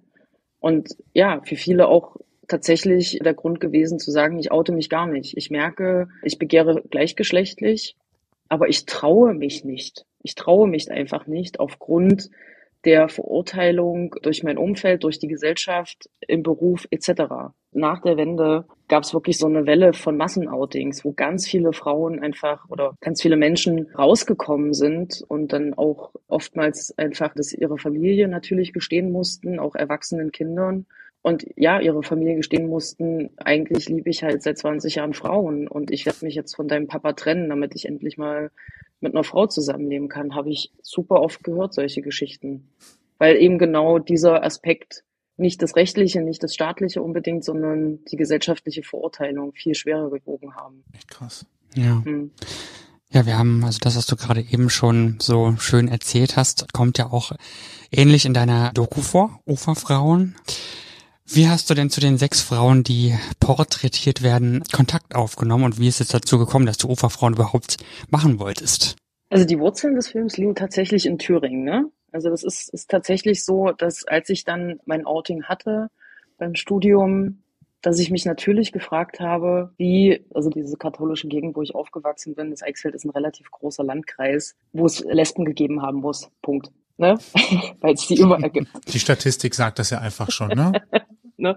Und 0.58 0.96
ja, 1.14 1.40
für 1.42 1.56
viele 1.56 1.88
auch 1.88 2.16
tatsächlich 2.48 3.20
der 3.22 3.32
Grund 3.32 3.60
gewesen 3.60 3.98
zu 3.98 4.10
sagen, 4.10 4.38
ich 4.38 4.50
oute 4.50 4.72
mich 4.72 4.90
gar 4.90 5.06
nicht. 5.06 5.36
Ich 5.36 5.50
merke, 5.50 6.08
ich 6.22 6.38
begehre 6.38 6.82
gleichgeschlechtlich, 6.90 7.96
aber 8.48 8.68
ich 8.68 8.84
traue 8.84 9.32
mich 9.32 9.64
nicht. 9.64 10.04
Ich 10.22 10.34
traue 10.34 10.68
mich 10.68 10.90
einfach 10.90 11.28
nicht 11.28 11.60
aufgrund 11.60 12.28
der 12.84 13.08
Verurteilung 13.08 14.14
durch 14.22 14.42
mein 14.42 14.58
Umfeld, 14.58 15.04
durch 15.04 15.18
die 15.18 15.28
Gesellschaft, 15.28 16.08
im 16.26 16.42
Beruf 16.42 16.86
etc. 16.90 17.52
Nach 17.72 18.00
der 18.00 18.16
Wende 18.16 18.64
gab 18.88 19.04
es 19.04 19.14
wirklich 19.14 19.38
so 19.38 19.46
eine 19.46 19.66
Welle 19.66 19.92
von 19.92 20.16
Massenoutings, 20.16 21.04
wo 21.04 21.12
ganz 21.12 21.46
viele 21.46 21.72
Frauen 21.72 22.20
einfach 22.20 22.68
oder 22.68 22.96
ganz 23.00 23.22
viele 23.22 23.36
Menschen 23.36 23.88
rausgekommen 23.96 24.72
sind 24.72 25.22
und 25.28 25.52
dann 25.52 25.74
auch 25.74 26.12
oftmals 26.26 26.96
einfach, 26.98 27.34
dass 27.34 27.52
ihre 27.52 27.78
Familie 27.78 28.28
natürlich 28.28 28.72
gestehen 28.72 29.12
mussten, 29.12 29.58
auch 29.58 29.74
erwachsenen 29.74 30.32
Kindern. 30.32 30.86
Und 31.22 31.46
ja, 31.56 31.80
ihre 31.80 32.02
Familie 32.02 32.36
gestehen 32.36 32.66
mussten, 32.68 33.30
eigentlich 33.36 33.88
liebe 33.88 34.08
ich 34.08 34.22
halt 34.22 34.42
seit 34.42 34.56
20 34.56 34.94
Jahren 34.94 35.12
Frauen 35.12 35.68
und 35.68 35.90
ich 35.90 36.06
werde 36.06 36.24
mich 36.24 36.34
jetzt 36.34 36.56
von 36.56 36.66
deinem 36.66 36.86
Papa 36.86 37.12
trennen, 37.12 37.50
damit 37.50 37.74
ich 37.74 37.86
endlich 37.86 38.16
mal 38.16 38.50
mit 39.00 39.14
einer 39.14 39.24
Frau 39.24 39.46
zusammenleben 39.46 40.08
kann, 40.08 40.34
habe 40.34 40.50
ich 40.50 40.72
super 40.82 41.20
oft 41.20 41.44
gehört, 41.44 41.74
solche 41.74 42.00
Geschichten. 42.00 42.68
Weil 43.18 43.36
eben 43.36 43.58
genau 43.58 43.98
dieser 43.98 44.44
Aspekt 44.44 45.04
nicht 45.36 45.62
das 45.62 45.76
Rechtliche, 45.76 46.22
nicht 46.22 46.42
das 46.42 46.54
Staatliche 46.54 47.02
unbedingt, 47.02 47.44
sondern 47.44 48.04
die 48.04 48.16
gesellschaftliche 48.16 48.82
Verurteilung 48.82 49.52
viel 49.52 49.74
schwerer 49.74 50.10
gewogen 50.10 50.54
haben. 50.54 50.84
Echt 50.94 51.08
krass. 51.08 51.46
Ja. 51.74 52.02
Hm. 52.04 52.30
Ja, 53.12 53.26
wir 53.26 53.36
haben, 53.38 53.64
also 53.64 53.78
das, 53.80 53.96
was 53.96 54.06
du 54.06 54.16
gerade 54.16 54.40
eben 54.40 54.70
schon 54.70 55.16
so 55.20 55.56
schön 55.58 55.88
erzählt 55.88 56.36
hast, 56.36 56.72
kommt 56.72 56.96
ja 56.96 57.06
auch 57.06 57.32
ähnlich 57.90 58.24
in 58.24 58.34
deiner 58.34 58.72
Doku 58.72 59.00
vor, 59.00 59.40
Uferfrauen. 59.46 60.36
Wie 61.32 61.48
hast 61.48 61.70
du 61.70 61.74
denn 61.74 61.90
zu 61.90 62.00
den 62.00 62.18
sechs 62.18 62.40
Frauen, 62.40 62.82
die 62.82 63.14
porträtiert 63.38 64.24
werden, 64.24 64.64
Kontakt 64.72 65.14
aufgenommen 65.14 65.62
und 65.62 65.78
wie 65.78 65.86
ist 65.86 66.00
es 66.00 66.08
dazu 66.08 66.38
gekommen, 66.38 66.66
dass 66.66 66.76
du 66.76 66.88
Uferfrauen 66.88 67.34
überhaupt 67.34 67.76
machen 68.08 68.40
wolltest? 68.40 68.96
Also 69.28 69.44
die 69.44 69.60
Wurzeln 69.60 69.94
des 69.94 70.08
Films 70.08 70.36
liegen 70.38 70.56
tatsächlich 70.56 71.06
in 71.06 71.18
Thüringen, 71.18 71.62
ne? 71.62 71.88
Also 72.10 72.30
das 72.30 72.42
ist, 72.42 72.68
ist 72.74 72.90
tatsächlich 72.90 73.44
so, 73.44 73.70
dass 73.70 74.04
als 74.08 74.28
ich 74.28 74.42
dann 74.42 74.80
mein 74.86 75.06
Outing 75.06 75.44
hatte 75.44 75.88
beim 76.36 76.56
Studium, 76.56 77.44
dass 77.80 78.00
ich 78.00 78.10
mich 78.10 78.24
natürlich 78.24 78.72
gefragt 78.72 79.20
habe, 79.20 79.72
wie, 79.76 80.26
also 80.34 80.50
diese 80.50 80.76
katholische 80.76 81.28
Gegend, 81.28 81.54
wo 81.54 81.62
ich 81.62 81.76
aufgewachsen 81.76 82.34
bin, 82.34 82.50
das 82.50 82.64
Eichsfeld 82.64 82.96
ist 82.96 83.04
ein 83.04 83.10
relativ 83.10 83.52
großer 83.52 83.84
Landkreis, 83.84 84.56
wo 84.72 84.84
es 84.84 84.98
Lesben 85.04 85.44
gegeben 85.44 85.80
haben 85.80 85.98
muss. 85.98 86.28
Punkt. 86.42 86.72
Ne? 86.98 87.18
Weil 87.80 87.94
es 87.94 88.08
die 88.08 88.16
immer 88.16 88.42
ergibt. 88.42 88.68
Die 88.92 88.98
Statistik 88.98 89.54
sagt 89.54 89.78
das 89.78 89.90
ja 89.90 90.00
einfach 90.00 90.32
schon, 90.32 90.48
ne? 90.48 90.72
Ne? 91.40 91.56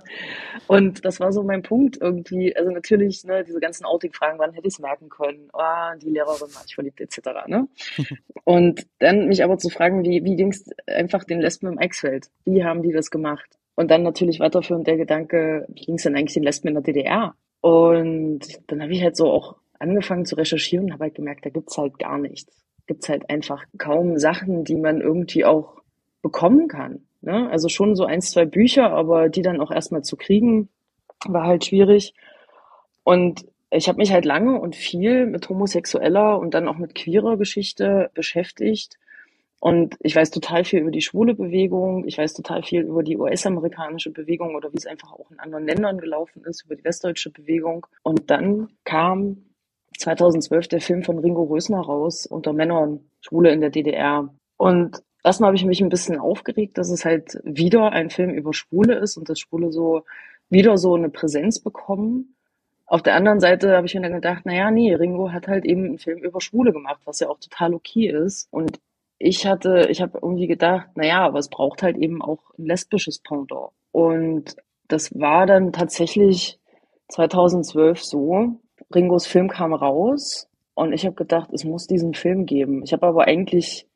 Und 0.68 1.06
das 1.06 1.20
war 1.20 1.32
so 1.32 1.44
mein 1.44 1.62
Punkt 1.62 1.98
irgendwie. 2.00 2.56
Also 2.56 2.72
natürlich, 2.72 3.24
ne, 3.24 3.44
diese 3.44 3.60
ganzen 3.60 3.86
Outing-Fragen, 3.86 4.40
wann 4.40 4.54
hätte 4.54 4.68
ich 4.68 4.76
es 4.76 4.80
merken 4.80 5.10
können? 5.10 5.50
Ah, 5.54 5.96
die 5.96 6.10
Lehrerin 6.10 6.54
war 6.54 6.64
ich 6.66 6.76
verliebt, 6.76 7.02
etc. 7.02 7.20
Ne? 7.48 7.68
Und 8.46 8.88
dann 9.00 9.28
mich 9.28 9.44
aber 9.44 9.58
zu 9.58 9.70
fragen, 9.70 10.04
wie, 10.04 10.24
wie 10.24 10.36
ging 10.36 10.52
es 10.52 10.66
einfach 10.88 11.24
den 11.24 11.42
Lesben 11.42 11.68
im 11.68 11.80
Eichsfeld? 11.80 12.30
Wie 12.46 12.64
haben 12.64 12.82
die 12.82 12.92
das 12.92 13.12
gemacht? 13.12 13.58
Und 13.76 13.90
dann 13.92 14.04
natürlich 14.04 14.40
weiterführend 14.40 14.88
der 14.88 14.98
Gedanke, 14.98 15.66
wie 15.70 15.86
ging 15.86 15.96
es 15.96 16.04
denn 16.04 16.16
eigentlich 16.16 16.36
den 16.36 16.44
Lesben 16.44 16.68
in 16.68 16.76
der 16.76 16.84
DDR? 16.84 17.36
Und 17.62 18.42
dann 18.68 18.82
habe 18.82 18.92
ich 18.92 19.02
halt 19.02 19.16
so 19.16 19.32
auch 19.32 19.56
angefangen 19.80 20.26
zu 20.26 20.36
recherchieren 20.36 20.86
und 20.86 20.94
habe 20.94 21.06
halt 21.06 21.16
gemerkt, 21.16 21.46
da 21.46 21.50
gibt's 21.50 21.78
halt 21.78 21.98
gar 21.98 22.18
nichts. 22.18 22.64
Gibt's 22.88 23.10
halt 23.10 23.30
einfach 23.30 23.64
kaum 23.78 24.18
Sachen, 24.18 24.64
die 24.64 24.76
man 24.76 25.02
irgendwie 25.02 25.46
auch 25.46 25.82
bekommen 26.22 26.68
kann. 26.68 27.06
Ne? 27.24 27.50
Also 27.50 27.70
schon 27.70 27.96
so 27.96 28.06
ein, 28.06 28.22
zwei 28.22 28.46
Bücher, 28.46 28.92
aber 28.92 29.30
die 29.30 29.42
dann 29.42 29.62
auch 29.62 29.72
erstmal 29.72 30.04
zu 30.04 30.18
kriegen, 30.18 30.70
war 31.26 31.48
halt 31.48 31.66
schwierig. 31.66 32.14
Und 33.04 33.46
ich 33.72 33.88
habe 33.88 33.98
mich 33.98 34.12
halt 34.12 34.26
lange 34.26 34.60
und 34.60 34.76
viel 34.76 35.26
mit 35.26 35.48
homosexueller 35.50 36.38
und 36.38 36.54
dann 36.54 36.68
auch 36.68 36.78
mit 36.78 36.96
queerer 36.96 37.38
Geschichte 37.38 38.12
beschäftigt. 38.14 39.00
Und 39.60 39.96
ich 40.02 40.16
weiß 40.16 40.32
total 40.32 40.66
viel 40.66 40.82
über 40.82 40.92
die 40.92 41.02
schwule 41.02 41.34
Bewegung, 41.34 42.06
ich 42.06 42.18
weiß 42.18 42.34
total 42.34 42.64
viel 42.64 42.82
über 42.82 43.02
die 43.02 43.18
US-amerikanische 43.18 44.12
Bewegung 44.12 44.56
oder 44.56 44.74
wie 44.74 44.78
es 44.78 44.86
einfach 44.86 45.14
auch 45.14 45.32
in 45.32 45.40
anderen 45.40 45.66
Ländern 45.66 46.00
gelaufen 46.00 46.44
ist, 46.44 46.66
über 46.66 46.76
die 46.76 46.84
westdeutsche 46.84 47.30
Bewegung. 47.30 47.88
Und 48.04 48.30
dann 48.30 48.68
kam 48.84 49.38
2012 49.98 50.68
der 50.68 50.82
Film 50.82 51.04
von 51.04 51.18
Ringo 51.18 51.44
Rösner 51.44 51.80
raus, 51.80 52.26
unter 52.26 52.52
Männern, 52.52 53.00
Schwule 53.22 53.52
in 53.52 53.62
der 53.62 53.70
DDR. 53.70 54.28
Und 54.58 55.02
erstmal 55.24 55.48
habe 55.48 55.58
ich 55.58 55.66
mich 55.66 55.82
ein 55.82 55.90
bisschen 55.90 56.20
aufgeregt, 56.20 56.78
dass 56.78 56.90
es 56.90 57.06
halt 57.06 57.40
wieder 57.44 57.92
ein 57.92 58.10
Film 58.10 58.32
über 58.32 58.54
Schwule 58.54 58.96
ist 58.96 59.18
und 59.18 59.30
dass 59.30 59.40
Schwule 59.40 59.72
so 59.72 60.04
wieder 60.50 60.78
so 60.78 60.96
eine 60.96 61.10
Präsenz 61.10 61.60
bekommen. 61.60 62.36
Auf 62.86 63.02
der 63.02 63.16
anderen 63.16 63.40
Seite 63.40 63.76
habe 63.76 63.88
ich 63.88 63.96
mir 63.96 64.02
dann 64.02 64.14
gedacht, 64.14 64.46
naja, 64.46 64.70
nee, 64.70 64.94
Ringo 64.94 65.32
hat 65.32 65.48
halt 65.48 65.66
eben 65.66 65.86
einen 65.86 65.98
Film 65.98 66.20
über 66.20 66.42
Schwule 66.42 66.74
gemacht, 66.74 67.02
was 67.06 67.20
ja 67.20 67.30
auch 67.30 67.40
total 67.40 67.74
okay 67.74 68.08
ist. 68.10 68.48
Und 68.52 68.80
ich 69.18 69.48
hatte, 69.48 69.88
ich 69.90 70.02
habe 70.02 70.20
irgendwie 70.22 70.48
gedacht, 70.48 70.90
naja, 70.96 71.26
aber 71.26 71.40
es 71.40 71.50
braucht 71.50 71.82
halt 71.82 71.98
eben 71.98 72.22
auch 72.22 72.40
ein 72.60 72.66
lesbisches 72.66 73.20
Pendant. 73.20 73.72
Und 73.92 74.58
das 74.90 75.18
war 75.18 75.46
dann 75.46 75.72
tatsächlich 75.72 76.60
2012 77.08 78.04
so. 78.04 78.60
Ringos 78.94 79.26
Film 79.26 79.48
kam 79.48 79.74
raus 79.74 80.48
und 80.76 80.94
ich 80.94 81.06
habe 81.06 81.16
gedacht, 81.16 81.50
es 81.54 81.64
muss 81.64 81.88
diesen 81.88 82.14
Film 82.14 82.46
geben. 82.46 82.84
Ich 82.84 82.94
habe 82.94 83.08
aber 83.08 83.26
eigentlich 83.26 83.88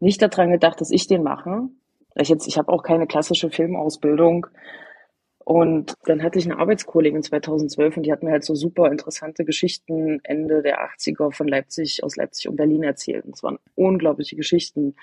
nicht 0.00 0.22
daran 0.22 0.50
gedacht, 0.50 0.80
dass 0.80 0.90
ich 0.90 1.06
den 1.06 1.22
mache. 1.22 1.68
Ich 2.14 2.28
jetzt, 2.28 2.46
ich 2.46 2.58
habe 2.58 2.72
auch 2.72 2.82
keine 2.82 3.06
klassische 3.06 3.50
Filmausbildung. 3.50 4.46
Und 5.44 5.94
dann 6.04 6.22
hatte 6.22 6.38
ich 6.38 6.44
eine 6.44 6.58
Arbeitskollegin 6.58 7.22
2012 7.22 7.96
und 7.96 8.02
die 8.02 8.12
hat 8.12 8.22
mir 8.22 8.32
halt 8.32 8.44
so 8.44 8.54
super 8.54 8.90
interessante 8.90 9.46
Geschichten 9.46 10.20
Ende 10.22 10.60
der 10.60 10.78
80er 10.90 11.32
von 11.32 11.48
Leipzig, 11.48 12.04
aus 12.04 12.16
Leipzig 12.16 12.48
und 12.48 12.56
Berlin 12.56 12.82
erzählt. 12.82 13.24
Und 13.24 13.34
es 13.34 13.42
waren 13.42 13.58
unglaubliche 13.74 14.36
Geschichten. 14.36 14.94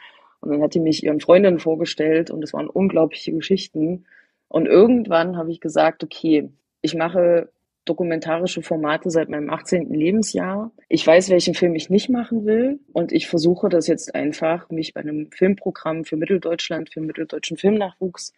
Und 0.42 0.52
dann 0.52 0.62
hat 0.62 0.76
die 0.76 0.80
mich 0.80 1.04
ihren 1.04 1.20
Freundinnen 1.20 1.58
vorgestellt 1.58 2.30
und 2.30 2.44
es 2.44 2.54
waren 2.54 2.70
unglaubliche 2.70 3.32
Geschichten. 3.32 4.06
Und 4.48 4.68
irgendwann 4.68 5.36
habe 5.36 5.52
ich 5.52 5.62
gesagt, 5.62 6.04
okay, 6.04 6.52
ich 6.82 6.94
mache 6.94 7.50
dokumentarische 7.86 8.62
Formate 8.62 9.10
seit 9.10 9.30
meinem 9.30 9.50
18. 9.50 9.94
Lebensjahr. 9.94 10.72
Ich 10.90 11.06
weiß, 11.06 11.30
welchen 11.30 11.54
Film 11.54 11.76
ich 11.76 11.90
nicht 11.90 12.10
machen 12.10 12.46
will 12.46 12.80
und 12.94 13.12
ich 13.12 13.28
versuche 13.28 13.70
das 13.70 13.88
jetzt 13.88 14.14
einfach, 14.16 14.70
mich 14.70 14.94
bei 14.94 15.02
einem 15.02 15.32
Filmprogramm 15.32 16.04
für 16.04 16.18
Mitteldeutschland, 16.18 16.92
für 16.92 17.02
mitteldeutschen 17.02 17.58
Filmnachwuchs, 17.58 18.34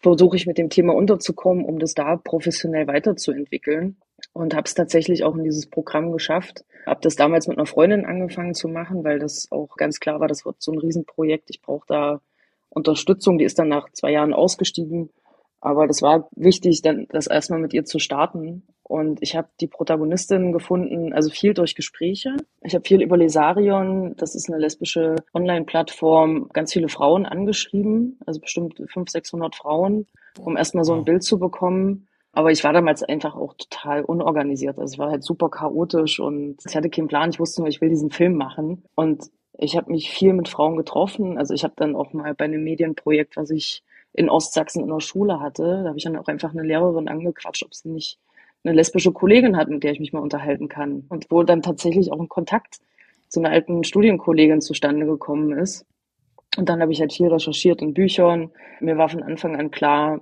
versuche 0.00 0.36
ich 0.36 0.46
mit 0.46 0.58
dem 0.58 0.70
Thema 0.70 0.94
unterzukommen, 0.94 1.64
um 1.64 1.78
das 1.78 1.94
da 1.94 2.16
professionell 2.16 2.86
weiterzuentwickeln 2.86 3.96
und 4.32 4.54
habe 4.54 4.66
es 4.66 4.74
tatsächlich 4.74 5.24
auch 5.24 5.36
in 5.36 5.44
dieses 5.44 5.66
Programm 5.66 6.12
geschafft. 6.12 6.64
Habe 6.86 7.00
das 7.02 7.16
damals 7.16 7.48
mit 7.48 7.58
einer 7.58 7.66
Freundin 7.66 8.06
angefangen 8.06 8.54
zu 8.54 8.68
machen, 8.68 9.04
weil 9.04 9.18
das 9.18 9.48
auch 9.50 9.76
ganz 9.76 10.00
klar 10.00 10.20
war, 10.20 10.28
das 10.28 10.44
wird 10.44 10.56
so 10.60 10.72
ein 10.72 10.78
Riesenprojekt. 10.78 11.50
Ich 11.50 11.60
brauche 11.60 11.86
da 11.88 12.20
Unterstützung. 12.68 13.38
Die 13.38 13.44
ist 13.44 13.58
dann 13.58 13.68
nach 13.68 13.90
zwei 13.92 14.12
Jahren 14.12 14.34
ausgestiegen 14.34 15.10
Aber 15.60 15.86
das 15.86 16.02
war 16.02 16.28
wichtig, 16.36 16.82
dann 16.82 17.06
das 17.08 17.26
erstmal 17.26 17.58
mit 17.58 17.72
ihr 17.72 17.84
zu 17.84 17.98
starten. 17.98 18.62
Und 18.88 19.20
ich 19.20 19.34
habe 19.34 19.48
die 19.60 19.66
Protagonistin 19.66 20.52
gefunden, 20.52 21.12
also 21.12 21.28
viel 21.28 21.54
durch 21.54 21.74
Gespräche. 21.74 22.36
Ich 22.62 22.72
habe 22.74 22.86
viel 22.86 23.02
über 23.02 23.16
Lesarion, 23.16 24.14
das 24.16 24.36
ist 24.36 24.48
eine 24.48 24.60
lesbische 24.60 25.16
Online-Plattform, 25.34 26.50
ganz 26.52 26.72
viele 26.72 26.88
Frauen 26.88 27.26
angeschrieben, 27.26 28.20
also 28.26 28.38
bestimmt 28.38 28.76
500, 28.76 29.10
600 29.10 29.56
Frauen, 29.56 30.06
um 30.38 30.56
erstmal 30.56 30.84
so 30.84 30.94
ein 30.94 31.04
Bild 31.04 31.24
zu 31.24 31.40
bekommen. 31.40 32.06
Aber 32.30 32.52
ich 32.52 32.62
war 32.62 32.72
damals 32.72 33.02
einfach 33.02 33.34
auch 33.34 33.54
total 33.54 34.04
unorganisiert. 34.04 34.78
Also 34.78 34.94
es 34.94 34.98
war 35.00 35.10
halt 35.10 35.24
super 35.24 35.50
chaotisch 35.50 36.20
und 36.20 36.58
ich 36.68 36.76
hatte 36.76 36.90
keinen 36.90 37.08
Plan. 37.08 37.30
Ich 37.30 37.40
wusste 37.40 37.62
nur, 37.62 37.68
ich 37.68 37.80
will 37.80 37.88
diesen 37.88 38.10
Film 38.10 38.36
machen. 38.36 38.84
Und 38.94 39.24
ich 39.58 39.76
habe 39.76 39.90
mich 39.90 40.10
viel 40.10 40.32
mit 40.32 40.48
Frauen 40.48 40.76
getroffen. 40.76 41.38
Also 41.38 41.54
ich 41.54 41.64
habe 41.64 41.74
dann 41.76 41.96
auch 41.96 42.12
mal 42.12 42.34
bei 42.34 42.44
einem 42.44 42.62
Medienprojekt, 42.62 43.36
was 43.36 43.50
ich 43.50 43.82
in 44.12 44.30
Ostsachsen 44.30 44.82
in 44.82 44.88
der 44.88 45.00
Schule 45.00 45.40
hatte, 45.40 45.82
da 45.82 45.88
habe 45.88 45.98
ich 45.98 46.04
dann 46.04 46.16
auch 46.16 46.28
einfach 46.28 46.52
eine 46.52 46.62
Lehrerin 46.62 47.08
angequatscht, 47.08 47.64
ob 47.64 47.74
sie 47.74 47.90
nicht 47.90 48.18
eine 48.66 48.76
lesbische 48.76 49.12
Kollegin 49.12 49.56
hat, 49.56 49.68
mit 49.68 49.84
der 49.84 49.92
ich 49.92 50.00
mich 50.00 50.12
mal 50.12 50.20
unterhalten 50.20 50.68
kann. 50.68 51.04
Und 51.08 51.26
wo 51.30 51.42
dann 51.42 51.62
tatsächlich 51.62 52.12
auch 52.12 52.20
ein 52.20 52.28
Kontakt 52.28 52.78
zu 53.28 53.40
einer 53.40 53.50
alten 53.50 53.84
Studienkollegin 53.84 54.60
zustande 54.60 55.06
gekommen 55.06 55.56
ist. 55.56 55.86
Und 56.56 56.68
dann 56.68 56.80
habe 56.80 56.92
ich 56.92 57.00
halt 57.00 57.12
viel 57.12 57.28
recherchiert 57.28 57.82
in 57.82 57.94
Büchern. 57.94 58.50
Mir 58.80 58.98
war 58.98 59.08
von 59.08 59.22
Anfang 59.22 59.56
an 59.56 59.70
klar, 59.70 60.20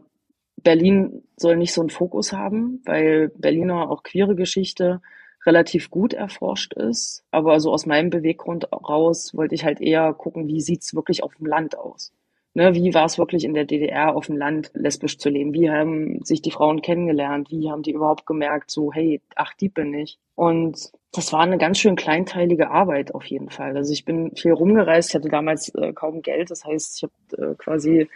Berlin 0.56 1.22
soll 1.36 1.56
nicht 1.56 1.72
so 1.72 1.80
einen 1.80 1.90
Fokus 1.90 2.32
haben, 2.32 2.82
weil 2.84 3.28
Berliner 3.36 3.90
auch 3.90 4.02
queere 4.02 4.34
Geschichte 4.34 5.00
relativ 5.46 5.90
gut 5.90 6.14
erforscht 6.14 6.72
ist. 6.74 7.24
Aber 7.30 7.60
so 7.60 7.72
aus 7.72 7.86
meinem 7.86 8.10
Beweggrund 8.10 8.72
raus 8.72 9.34
wollte 9.34 9.54
ich 9.54 9.64
halt 9.64 9.80
eher 9.80 10.12
gucken, 10.14 10.48
wie 10.48 10.60
sieht's 10.60 10.94
wirklich 10.94 11.22
auf 11.22 11.34
dem 11.36 11.46
Land 11.46 11.76
aus. 11.78 12.12
Ne, 12.56 12.72
wie 12.72 12.94
war 12.94 13.04
es 13.04 13.18
wirklich 13.18 13.44
in 13.44 13.52
der 13.52 13.64
DDR 13.64 14.14
auf 14.14 14.26
dem 14.26 14.36
Land 14.36 14.70
lesbisch 14.74 15.18
zu 15.18 15.28
leben? 15.28 15.52
Wie 15.52 15.70
haben 15.70 16.24
sich 16.24 16.40
die 16.40 16.52
Frauen 16.52 16.82
kennengelernt? 16.82 17.50
Wie 17.50 17.68
haben 17.68 17.82
die 17.82 17.90
überhaupt 17.90 18.26
gemerkt, 18.26 18.70
so, 18.70 18.92
hey, 18.92 19.20
ach, 19.34 19.54
die 19.54 19.68
bin 19.68 19.92
ich? 19.92 20.20
Und 20.36 20.92
das 21.10 21.32
war 21.32 21.40
eine 21.40 21.58
ganz 21.58 21.78
schön 21.78 21.96
kleinteilige 21.96 22.70
Arbeit 22.70 23.12
auf 23.12 23.24
jeden 23.26 23.50
Fall. 23.50 23.76
Also 23.76 23.92
ich 23.92 24.04
bin 24.04 24.36
viel 24.36 24.52
rumgereist, 24.52 25.10
ich 25.10 25.14
hatte 25.16 25.28
damals 25.28 25.74
äh, 25.74 25.92
kaum 25.92 26.22
Geld, 26.22 26.52
das 26.52 26.64
heißt, 26.64 26.96
ich 26.96 27.02
habe 27.02 27.52
äh, 27.52 27.54
quasi 27.56 28.08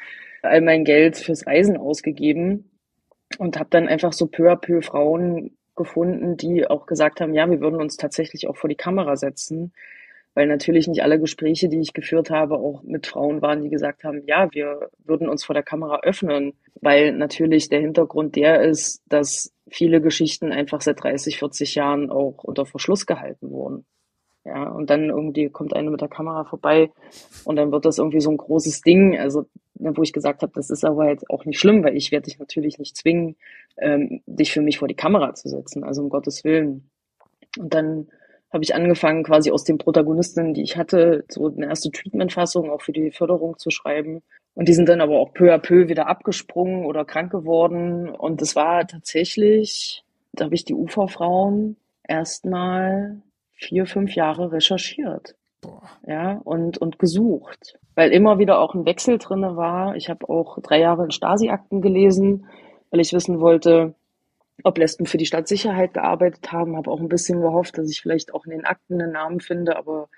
all 0.42 0.60
mein 0.60 0.84
Geld 0.84 1.16
fürs 1.16 1.46
Reisen 1.46 1.76
ausgegeben 1.76 2.70
und 3.38 3.58
habe 3.58 3.70
dann 3.70 3.88
einfach 3.88 4.12
so 4.12 4.26
peu 4.26 4.52
à 4.52 4.56
peu 4.56 4.82
Frauen 4.82 5.56
gefunden, 5.74 6.36
die 6.36 6.68
auch 6.68 6.86
gesagt 6.86 7.20
haben, 7.20 7.34
ja, 7.34 7.50
wir 7.50 7.60
würden 7.60 7.80
uns 7.80 7.96
tatsächlich 7.96 8.46
auch 8.46 8.56
vor 8.56 8.68
die 8.68 8.76
Kamera 8.76 9.16
setzen 9.16 9.72
weil 10.34 10.46
natürlich 10.46 10.86
nicht 10.86 11.02
alle 11.02 11.18
Gespräche, 11.18 11.68
die 11.68 11.80
ich 11.80 11.92
geführt 11.92 12.30
habe, 12.30 12.58
auch 12.58 12.82
mit 12.82 13.06
Frauen 13.06 13.42
waren, 13.42 13.62
die 13.62 13.70
gesagt 13.70 14.04
haben, 14.04 14.22
ja, 14.26 14.48
wir 14.52 14.90
würden 15.04 15.28
uns 15.28 15.44
vor 15.44 15.54
der 15.54 15.62
Kamera 15.62 16.00
öffnen, 16.02 16.54
weil 16.80 17.12
natürlich 17.12 17.68
der 17.68 17.80
Hintergrund 17.80 18.36
der 18.36 18.62
ist, 18.62 19.02
dass 19.06 19.52
viele 19.68 20.00
Geschichten 20.00 20.52
einfach 20.52 20.80
seit 20.80 21.02
30, 21.02 21.38
40 21.38 21.74
Jahren 21.74 22.10
auch 22.10 22.44
unter 22.44 22.66
Verschluss 22.66 23.06
gehalten 23.06 23.50
wurden. 23.50 23.84
Ja, 24.44 24.68
und 24.70 24.88
dann 24.88 25.10
irgendwie 25.10 25.50
kommt 25.50 25.74
eine 25.74 25.90
mit 25.90 26.00
der 26.00 26.08
Kamera 26.08 26.44
vorbei 26.44 26.90
und 27.44 27.56
dann 27.56 27.70
wird 27.70 27.84
das 27.84 27.98
irgendwie 27.98 28.20
so 28.20 28.30
ein 28.30 28.38
großes 28.38 28.80
Ding. 28.80 29.18
Also, 29.18 29.46
wo 29.74 30.02
ich 30.02 30.12
gesagt 30.12 30.42
habe, 30.42 30.52
das 30.54 30.70
ist 30.70 30.84
aber 30.84 31.04
halt 31.04 31.28
auch 31.28 31.44
nicht 31.44 31.58
schlimm, 31.58 31.84
weil 31.84 31.96
ich 31.96 32.12
werde 32.12 32.24
dich 32.24 32.38
natürlich 32.38 32.78
nicht 32.78 32.96
zwingen, 32.96 33.36
ähm, 33.76 34.22
dich 34.26 34.52
für 34.52 34.62
mich 34.62 34.78
vor 34.78 34.88
die 34.88 34.94
Kamera 34.94 35.34
zu 35.34 35.48
setzen. 35.48 35.84
Also 35.84 36.02
um 36.02 36.08
Gottes 36.08 36.44
Willen. 36.44 36.88
Und 37.58 37.74
dann 37.74 38.08
habe 38.50 38.64
ich 38.64 38.74
angefangen, 38.74 39.24
quasi 39.24 39.50
aus 39.50 39.64
den 39.64 39.78
Protagonisten, 39.78 40.54
die 40.54 40.62
ich 40.62 40.76
hatte, 40.76 41.24
so 41.28 41.48
eine 41.48 41.66
erste 41.66 41.90
Treatment-Fassung 41.90 42.70
auch 42.70 42.82
für 42.82 42.92
die 42.92 43.10
Förderung 43.10 43.58
zu 43.58 43.70
schreiben. 43.70 44.22
Und 44.54 44.68
die 44.68 44.72
sind 44.72 44.88
dann 44.88 45.00
aber 45.00 45.18
auch 45.18 45.34
peu 45.34 45.52
à 45.54 45.58
peu 45.58 45.88
wieder 45.88 46.08
abgesprungen 46.08 46.86
oder 46.86 47.04
krank 47.04 47.30
geworden. 47.30 48.08
Und 48.08 48.40
es 48.42 48.56
war 48.56 48.86
tatsächlich, 48.86 50.02
da 50.32 50.46
habe 50.46 50.54
ich 50.54 50.64
die 50.64 50.74
Uferfrauen 50.74 51.76
erstmal 52.02 53.20
vier, 53.52 53.86
fünf 53.86 54.14
Jahre 54.14 54.50
recherchiert. 54.50 55.34
Boah. 55.60 55.82
Ja, 56.06 56.40
und, 56.44 56.78
und 56.78 56.98
gesucht. 56.98 57.78
Weil 57.94 58.12
immer 58.12 58.38
wieder 58.38 58.60
auch 58.60 58.74
ein 58.74 58.86
Wechsel 58.86 59.18
drinne 59.18 59.56
war. 59.56 59.96
Ich 59.96 60.08
habe 60.08 60.28
auch 60.28 60.58
drei 60.62 60.80
Jahre 60.80 61.04
in 61.04 61.10
Stasi-Akten 61.10 61.82
gelesen, 61.82 62.46
weil 62.90 63.00
ich 63.00 63.12
wissen 63.12 63.40
wollte, 63.40 63.94
ob 64.64 64.78
Lesben 64.78 65.06
für 65.06 65.18
die 65.18 65.26
Stadtsicherheit 65.26 65.94
gearbeitet 65.94 66.50
haben, 66.52 66.76
habe 66.76 66.90
auch 66.90 67.00
ein 67.00 67.08
bisschen 67.08 67.40
gehofft, 67.40 67.78
dass 67.78 67.90
ich 67.90 68.00
vielleicht 68.00 68.34
auch 68.34 68.44
in 68.44 68.50
den 68.50 68.64
Akten 68.64 69.00
einen 69.00 69.12
Namen 69.12 69.40
finde, 69.40 69.76
aber 69.76 70.08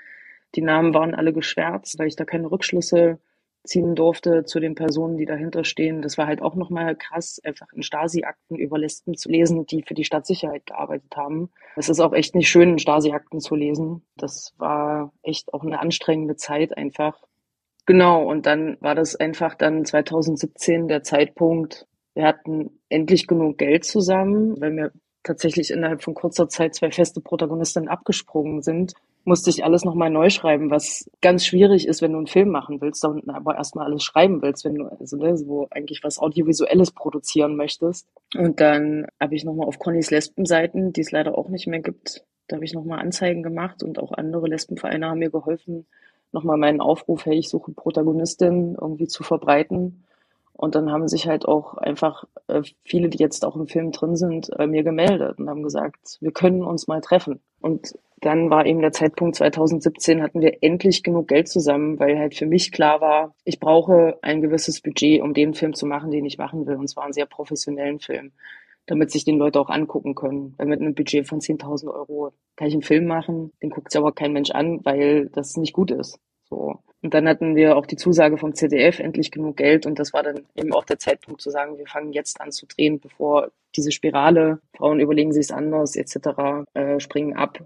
die 0.55 0.63
Namen 0.63 0.95
waren 0.95 1.15
alle 1.15 1.33
geschwärzt, 1.33 1.99
weil 1.99 2.09
ich 2.09 2.17
da 2.17 2.25
keine 2.25 2.51
Rückschlüsse 2.51 3.19
ziehen 3.65 3.95
durfte 3.95 4.45
zu 4.45 4.59
den 4.59 4.75
Personen, 4.75 5.19
die 5.19 5.27
dahinter 5.27 5.65
stehen. 5.65 6.01
Das 6.01 6.17
war 6.17 6.27
halt 6.27 6.41
auch 6.41 6.55
nochmal 6.55 6.97
krass, 6.97 7.41
einfach 7.45 7.67
in 7.75 7.83
Stasi-Akten 7.83 8.57
über 8.57 8.79
Lesben 8.79 9.17
zu 9.17 9.29
lesen, 9.29 9.67
die 9.67 9.83
für 9.83 9.95
die 9.95 10.05
Stadtsicherheit 10.05 10.67
gearbeitet 10.67 11.15
haben. 11.17 11.51
Es 11.77 11.89
ist 11.89 12.01
auch 12.01 12.15
echt 12.15 12.35
nicht 12.35 12.49
schön, 12.49 12.71
in 12.71 12.79
Stasi-Akten 12.79 13.41
zu 13.41 13.55
lesen. 13.55 14.03
Das 14.17 14.55
war 14.57 15.13
echt 15.23 15.53
auch 15.53 15.63
eine 15.63 15.79
anstrengende 15.79 16.37
Zeit 16.37 16.77
einfach. 16.77 17.23
Genau, 17.87 18.25
und 18.25 18.47
dann 18.47 18.77
war 18.81 18.95
das 18.95 19.17
einfach 19.17 19.55
dann 19.55 19.85
2017 19.85 20.89
der 20.89 21.03
Zeitpunkt, 21.03 21.87
wir 22.15 22.25
hatten 22.25 22.81
endlich 22.89 23.27
genug 23.27 23.59
Geld 23.59 23.85
zusammen, 23.85 24.61
weil 24.61 24.71
mir 24.71 24.93
tatsächlich 25.23 25.71
innerhalb 25.71 26.03
von 26.03 26.15
kurzer 26.15 26.49
Zeit 26.49 26.75
zwei 26.75 26.91
feste 26.91 27.21
Protagonistinnen 27.21 27.89
abgesprungen 27.89 28.63
sind, 28.63 28.95
musste 29.25 29.51
ich 29.51 29.65
alles 29.65 29.85
nochmal 29.85 30.09
neu 30.09 30.31
schreiben, 30.31 30.71
was 30.71 31.11
ganz 31.21 31.45
schwierig 31.45 31.87
ist, 31.87 32.01
wenn 32.01 32.13
du 32.13 32.19
einen 32.19 32.27
Film 32.27 32.49
machen 32.49 32.81
willst, 32.81 33.05
und 33.05 33.29
aber 33.29 33.57
erstmal 33.57 33.85
alles 33.85 34.03
schreiben 34.03 34.41
willst, 34.41 34.65
wenn 34.65 34.77
du 34.77 34.87
also 34.87 35.17
ne, 35.19 35.37
so 35.37 35.69
eigentlich 35.71 36.03
was 36.03 36.19
Audiovisuelles 36.19 36.93
produzieren 36.93 37.55
möchtest. 37.55 38.09
Und 38.35 38.61
dann 38.61 39.07
habe 39.21 39.35
ich 39.35 39.45
nochmal 39.45 39.69
auf 39.69 39.79
Connys 39.79 40.11
Lesbenseiten, 40.11 40.95
die 40.95 41.03
es 41.03 41.13
leider 41.13 41.37
auch 41.37 41.49
nicht 41.49 41.67
mehr 41.67 41.81
gibt, 41.81 42.25
da 42.51 42.57
habe 42.57 42.65
ich 42.65 42.75
nochmal 42.75 42.99
Anzeigen 42.99 43.45
gemacht 43.45 43.85
und 43.85 44.01
auch 44.01 44.13
andere 44.13 44.49
Lesbenvereine 44.49 45.07
haben 45.07 45.21
mir 45.21 45.31
geholfen, 45.31 45.87
nochmal 46.33 46.57
meinen 46.57 46.81
Aufruf, 46.81 47.25
hey, 47.25 47.39
ich 47.39 47.49
suche 47.49 47.71
Protagonistin 47.71 48.77
irgendwie 48.81 49.07
zu 49.07 49.23
verbreiten. 49.23 50.05
Und 50.61 50.75
dann 50.75 50.93
haben 50.93 51.09
sich 51.09 51.27
halt 51.27 51.49
auch 51.49 51.79
einfach 51.79 52.25
äh, 52.47 52.61
viele, 52.85 53.09
die 53.09 53.17
jetzt 53.17 53.47
auch 53.47 53.57
im 53.57 53.67
Film 53.67 53.93
drin 53.93 54.15
sind, 54.15 54.51
äh, 54.59 54.67
mir 54.67 54.83
gemeldet 54.83 55.39
und 55.39 55.49
haben 55.49 55.63
gesagt, 55.63 56.19
wir 56.21 56.33
können 56.33 56.63
uns 56.63 56.87
mal 56.87 57.01
treffen. 57.01 57.41
Und 57.63 57.99
dann 58.21 58.51
war 58.51 58.67
eben 58.67 58.83
der 58.83 58.93
Zeitpunkt 58.93 59.37
2017, 59.37 60.23
hatten 60.23 60.43
wir 60.43 60.63
endlich 60.63 61.03
genug 61.03 61.29
Geld 61.29 61.49
zusammen, 61.49 61.99
weil 61.99 62.19
halt 62.19 62.35
für 62.35 62.45
mich 62.45 62.73
klar 62.73 63.01
war, 63.01 63.35
ich 63.45 63.59
brauche 63.59 64.19
ein 64.21 64.43
gewisses 64.43 64.83
Budget, 64.83 65.23
um 65.23 65.33
den 65.33 65.55
Film 65.55 65.73
zu 65.73 65.87
machen, 65.87 66.11
den 66.11 66.27
ich 66.27 66.37
machen 66.37 66.67
will. 66.67 66.77
Und 66.77 66.89
zwar 66.89 67.05
einen 67.05 67.15
sehr 67.15 67.25
professionellen 67.25 67.99
Film, 67.99 68.33
damit 68.85 69.11
sich 69.11 69.25
den 69.25 69.39
Leute 69.39 69.59
auch 69.61 69.71
angucken 69.71 70.15
können. 70.15 70.57
Weil 70.59 70.67
mit 70.67 70.83
einem 70.83 70.95
Budget 70.95 71.27
von 71.27 71.41
10.000 71.41 71.91
Euro 71.91 72.35
kann 72.57 72.69
ich 72.69 72.75
einen 72.75 72.83
Film 72.83 73.07
machen, 73.07 73.51
den 73.63 73.71
guckt 73.71 73.91
sich 73.91 73.99
aber 73.99 74.13
kein 74.13 74.35
Mensch 74.35 74.51
an, 74.51 74.85
weil 74.85 75.31
das 75.31 75.57
nicht 75.57 75.73
gut 75.73 75.91
ist. 75.91 76.21
So. 76.51 76.81
Und 77.03 77.15
dann 77.15 77.27
hatten 77.27 77.57
wir 77.57 77.77
auch 77.77 77.87
die 77.87 77.97
Zusage 77.97 78.37
vom 78.37 78.55
ZDF, 78.55 78.99
endlich 78.99 79.31
genug 79.31 79.57
Geld. 79.57 79.87
Und 79.87 79.99
das 79.99 80.13
war 80.13 80.23
dann 80.23 80.43
eben 80.55 80.73
auch 80.73 80.85
der 80.85 80.99
Zeitpunkt 80.99 81.41
zu 81.41 81.51
sagen, 81.51 81.79
wir 81.79 81.87
fangen 81.87 82.13
jetzt 82.13 82.41
an 82.41 82.53
zu 82.53 82.67
drehen, 82.67 83.01
bevor 83.01 83.51
diese 83.75 83.91
Spirale, 83.91 84.61
Frauen 84.77 85.01
überlegen 85.01 85.33
sich 85.33 85.47
es 85.47 85.51
anders, 85.51 85.97
etc., 85.97 86.67
äh, 86.75 87.01
springen 87.01 87.37
ab. 87.37 87.59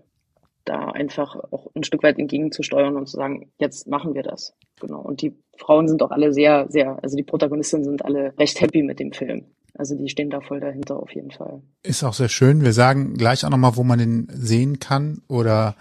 Da 0.64 0.88
einfach 0.90 1.36
auch 1.50 1.66
ein 1.74 1.84
Stück 1.84 2.02
weit 2.04 2.18
entgegenzusteuern 2.18 2.96
und 2.96 3.08
zu 3.08 3.16
sagen, 3.16 3.50
jetzt 3.58 3.86
machen 3.88 4.14
wir 4.14 4.22
das. 4.22 4.54
Genau. 4.80 5.00
Und 5.00 5.20
die 5.20 5.34
Frauen 5.58 5.88
sind 5.88 6.02
auch 6.02 6.10
alle 6.10 6.32
sehr, 6.32 6.66
sehr, 6.70 7.02
also 7.02 7.16
die 7.16 7.22
Protagonisten 7.22 7.84
sind 7.84 8.04
alle 8.04 8.32
recht 8.38 8.60
happy 8.60 8.82
mit 8.82 9.00
dem 9.00 9.12
Film. 9.12 9.46
Also 9.76 9.96
die 9.96 10.08
stehen 10.08 10.30
da 10.30 10.40
voll 10.40 10.60
dahinter 10.60 10.96
auf 10.96 11.12
jeden 11.12 11.32
Fall. 11.32 11.60
Ist 11.82 12.04
auch 12.04 12.14
sehr 12.14 12.28
schön. 12.28 12.62
Wir 12.62 12.72
sagen 12.72 13.14
gleich 13.14 13.44
auch 13.44 13.50
nochmal, 13.50 13.76
wo 13.76 13.82
man 13.82 13.98
den 13.98 14.28
sehen 14.30 14.78
kann 14.78 15.22
oder 15.28 15.74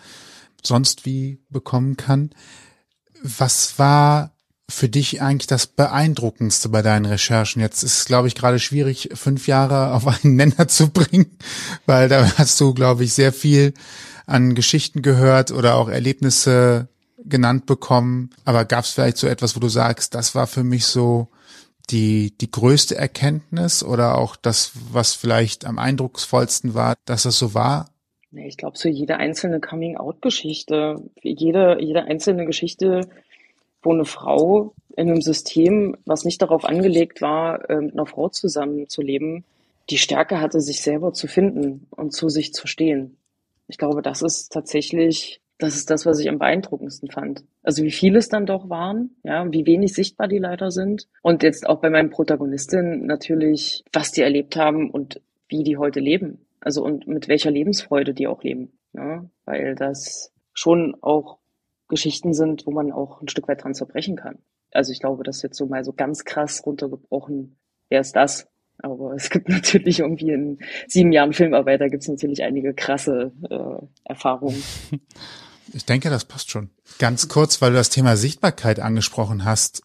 sonst 0.64 1.06
wie 1.06 1.40
bekommen 1.50 1.96
kann. 1.96 2.32
Was 3.24 3.80
war 3.80 4.32
für 4.70 4.90
dich 4.90 5.22
eigentlich 5.22 5.48
das 5.48 5.66
Beeindruckendste 5.66 6.70
bei 6.70 6.82
deinen 6.82 7.06
Recherchen? 7.06 7.62
Jetzt 7.62 7.84
ist 7.84 8.00
es, 8.00 8.06
glaube 8.06 8.28
ich, 8.28 8.36
gerade 8.36 8.60
schwierig, 8.60 9.10
fünf 9.14 9.48
Jahre 9.48 9.92
auf 9.94 10.06
einen 10.06 10.36
Nenner 10.36 10.68
zu 10.68 10.90
bringen, 10.90 11.38
weil 11.86 12.10
da 12.10 12.38
hast 12.38 12.60
du, 12.60 12.74
glaube 12.74 13.04
ich, 13.04 13.14
sehr 13.14 13.34
viel 13.34 13.74
an 14.26 14.56
Geschichten 14.56 15.02
gehört 15.02 15.52
oder 15.52 15.76
auch 15.76 15.90
Erlebnisse 15.90 16.90
genannt 17.26 17.66
bekommen. 17.66 18.30
Aber 18.46 18.66
gab 18.66 18.86
es 18.86 18.92
vielleicht 18.92 19.18
so 19.18 19.28
etwas, 19.28 19.56
wo 19.56 19.60
du 19.60 19.70
sagst, 19.70 20.14
das 20.14 20.36
war 20.36 20.48
für 20.48 20.64
mich 20.64 20.86
so 20.86 21.30
die, 21.90 22.38
die 22.38 22.52
größte 22.52 22.96
Erkenntnis 22.96 23.84
oder 23.84 24.18
auch 24.18 24.36
das, 24.36 24.72
was 24.92 25.14
vielleicht 25.14 25.66
am 25.66 25.80
eindrucksvollsten 25.80 26.74
war, 26.74 26.96
dass 27.06 27.24
das 27.24 27.38
so 27.38 27.54
war? 27.54 27.90
Ich 28.36 28.58
glaube, 28.58 28.78
so 28.78 28.90
jede 28.90 29.18
einzelne 29.18 29.60
Coming-out-Geschichte, 29.60 30.96
jede, 31.22 31.78
jede 31.80 32.04
einzelne 32.06 32.46
Geschichte, 32.46 33.08
wo 33.82 33.92
eine 33.92 34.06
Frau 34.06 34.74
in 34.96 35.10
einem 35.10 35.22
System, 35.22 35.98
was 36.06 36.26
nicht 36.26 36.42
darauf 36.42 36.66
angelegt 36.66 37.22
war, 37.22 37.70
äh, 37.70 37.82
mit 37.82 37.94
einer 37.94 38.06
Frau 38.06 38.30
zusammenzuleben, 38.30 39.44
die 39.90 39.98
Stärke 39.98 40.40
hatte, 40.40 40.62
sich 40.62 40.82
selber 40.82 41.14
zu 41.14 41.28
finden 41.28 41.88
und 41.92 42.14
zu 42.14 42.30
sich 42.30 42.54
zu 42.54 42.68
stehen. 42.68 43.18
Ich 43.68 43.78
glaube, 43.78 44.02
das 44.02 44.22
ist 44.22 44.52
tatsächlich 44.52 45.42
das 45.60 45.76
ist 45.76 45.90
das, 45.90 46.06
was 46.06 46.20
ich 46.20 46.30
am 46.30 46.40
beeindruckendsten 46.40 47.10
fand. 47.10 47.44
Also 47.62 47.84
wie 47.84 47.92
viele 47.92 48.20
es 48.20 48.28
dann 48.28 48.46
doch 48.46 48.70
waren, 48.70 49.12
ja, 49.24 49.50
wie 49.52 49.66
wenig 49.66 49.94
sichtbar 49.94 50.28
die 50.28 50.40
leider 50.40 50.72
sind. 50.72 51.08
Und 51.22 51.44
jetzt 51.44 51.68
auch 51.68 51.80
bei 51.80 51.90
meinen 51.90 52.10
Protagonistinnen 52.10 53.06
natürlich, 53.06 53.84
was 53.94 54.12
die 54.12 54.22
erlebt 54.22 54.56
haben 54.56 54.90
und 54.90 55.22
wie 55.48 55.64
die 55.64 55.78
heute 55.78 56.00
leben. 56.00 56.40
Also 56.64 56.84
und 56.84 57.08
mit 57.08 57.28
welcher 57.28 57.52
Lebensfreude 57.52 58.14
die 58.14 58.28
auch 58.28 58.44
leben. 58.44 58.80
Ja, 58.94 59.26
weil 59.46 59.76
das 59.76 60.32
schon 60.54 60.96
auch 61.02 61.40
Geschichten 61.90 62.34
sind, 62.34 62.66
wo 62.66 62.72
man 62.72 62.92
auch 62.92 63.22
ein 63.22 63.28
Stück 63.28 63.48
weit 63.48 63.64
dran 63.64 63.74
zerbrechen 63.74 64.16
kann. 64.16 64.40
Also 64.72 64.92
ich 64.92 65.00
glaube, 65.00 65.24
das 65.24 65.42
jetzt 65.42 65.58
so 65.58 65.66
mal 65.66 65.84
so 65.84 65.94
ganz 65.94 66.26
krass 66.26 66.66
runtergebrochen, 66.66 67.58
wer 67.90 68.02
ist 68.02 68.16
das? 68.16 68.48
Aber 68.80 69.14
es 69.14 69.30
gibt 69.30 69.50
natürlich 69.50 70.00
irgendwie 70.00 70.32
in 70.32 70.60
sieben 70.88 71.12
Jahren 71.12 71.34
Filmarbeit, 71.34 71.82
da 71.82 71.88
gibt 71.88 72.04
es 72.04 72.10
natürlich 72.10 72.44
einige 72.44 72.74
krasse 72.74 73.32
äh, 73.50 73.86
Erfahrungen. 74.06 74.62
Ich 75.72 75.86
denke, 75.86 76.10
das 76.10 76.26
passt 76.26 76.52
schon. 76.52 76.70
Ganz 77.00 77.30
kurz, 77.30 77.62
weil 77.62 77.72
du 77.72 77.78
das 77.78 77.90
Thema 77.90 78.18
Sichtbarkeit 78.18 78.80
angesprochen 78.80 79.46
hast. 79.46 79.82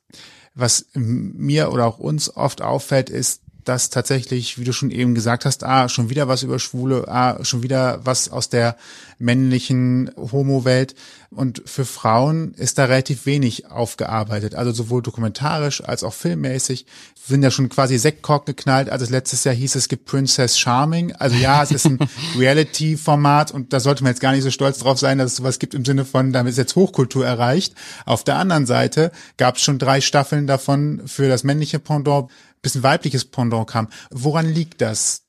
Was 0.54 0.88
mir 0.92 1.72
oder 1.72 1.86
auch 1.86 1.98
uns 1.98 2.36
oft 2.36 2.62
auffällt, 2.62 3.08
ist, 3.10 3.42
dass 3.68 3.90
tatsächlich, 3.90 4.58
wie 4.58 4.64
du 4.64 4.72
schon 4.72 4.90
eben 4.90 5.14
gesagt 5.14 5.44
hast, 5.44 5.62
ah, 5.62 5.88
schon 5.88 6.10
wieder 6.10 6.26
was 6.28 6.42
über 6.42 6.58
Schwule, 6.58 7.06
ah, 7.08 7.44
schon 7.44 7.62
wieder 7.62 8.00
was 8.04 8.30
aus 8.30 8.48
der 8.48 8.76
männlichen 9.18 10.10
Homo-Welt. 10.16 10.94
Und 11.30 11.62
für 11.66 11.84
Frauen 11.84 12.54
ist 12.54 12.78
da 12.78 12.86
relativ 12.86 13.26
wenig 13.26 13.70
aufgearbeitet. 13.70 14.54
Also 14.54 14.72
sowohl 14.72 15.02
dokumentarisch 15.02 15.84
als 15.84 16.02
auch 16.02 16.14
filmmäßig 16.14 16.86
sind 17.26 17.42
ja 17.42 17.50
schon 17.50 17.68
quasi 17.68 17.98
Sektkork 17.98 18.46
geknallt, 18.46 18.88
als 18.88 19.02
es 19.02 19.10
letztes 19.10 19.44
Jahr 19.44 19.54
hieß, 19.54 19.74
es 19.74 19.88
gibt 19.88 20.06
Princess 20.06 20.58
Charming. 20.58 21.12
Also 21.12 21.36
ja, 21.36 21.62
es 21.62 21.70
ist 21.70 21.84
ein 21.84 21.98
Reality-Format 22.38 23.50
und 23.50 23.74
da 23.74 23.80
sollte 23.80 24.02
man 24.02 24.12
jetzt 24.12 24.20
gar 24.20 24.32
nicht 24.32 24.44
so 24.44 24.50
stolz 24.50 24.78
drauf 24.78 24.98
sein, 24.98 25.18
dass 25.18 25.32
es 25.32 25.36
sowas 25.36 25.58
gibt 25.58 25.74
im 25.74 25.84
Sinne 25.84 26.06
von, 26.06 26.32
damit 26.32 26.52
ist 26.52 26.56
jetzt 26.56 26.76
Hochkultur 26.76 27.26
erreicht. 27.26 27.74
Auf 28.06 28.24
der 28.24 28.36
anderen 28.36 28.64
Seite 28.64 29.12
gab 29.36 29.56
es 29.56 29.62
schon 29.62 29.78
drei 29.78 30.00
Staffeln 30.00 30.46
davon 30.46 31.02
für 31.06 31.28
das 31.28 31.44
männliche 31.44 31.78
Pendant 31.78 32.30
bis 32.62 32.74
ein 32.74 32.82
weibliches 32.82 33.24
Pendant 33.24 33.68
kam. 33.68 33.88
Woran 34.10 34.46
liegt 34.46 34.80
das? 34.80 35.26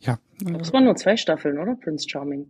Ja. 0.00 0.18
Das 0.40 0.72
waren 0.72 0.84
nur 0.84 0.96
zwei 0.96 1.16
Staffeln, 1.16 1.58
oder? 1.58 1.74
Prince 1.74 2.08
Charming. 2.08 2.46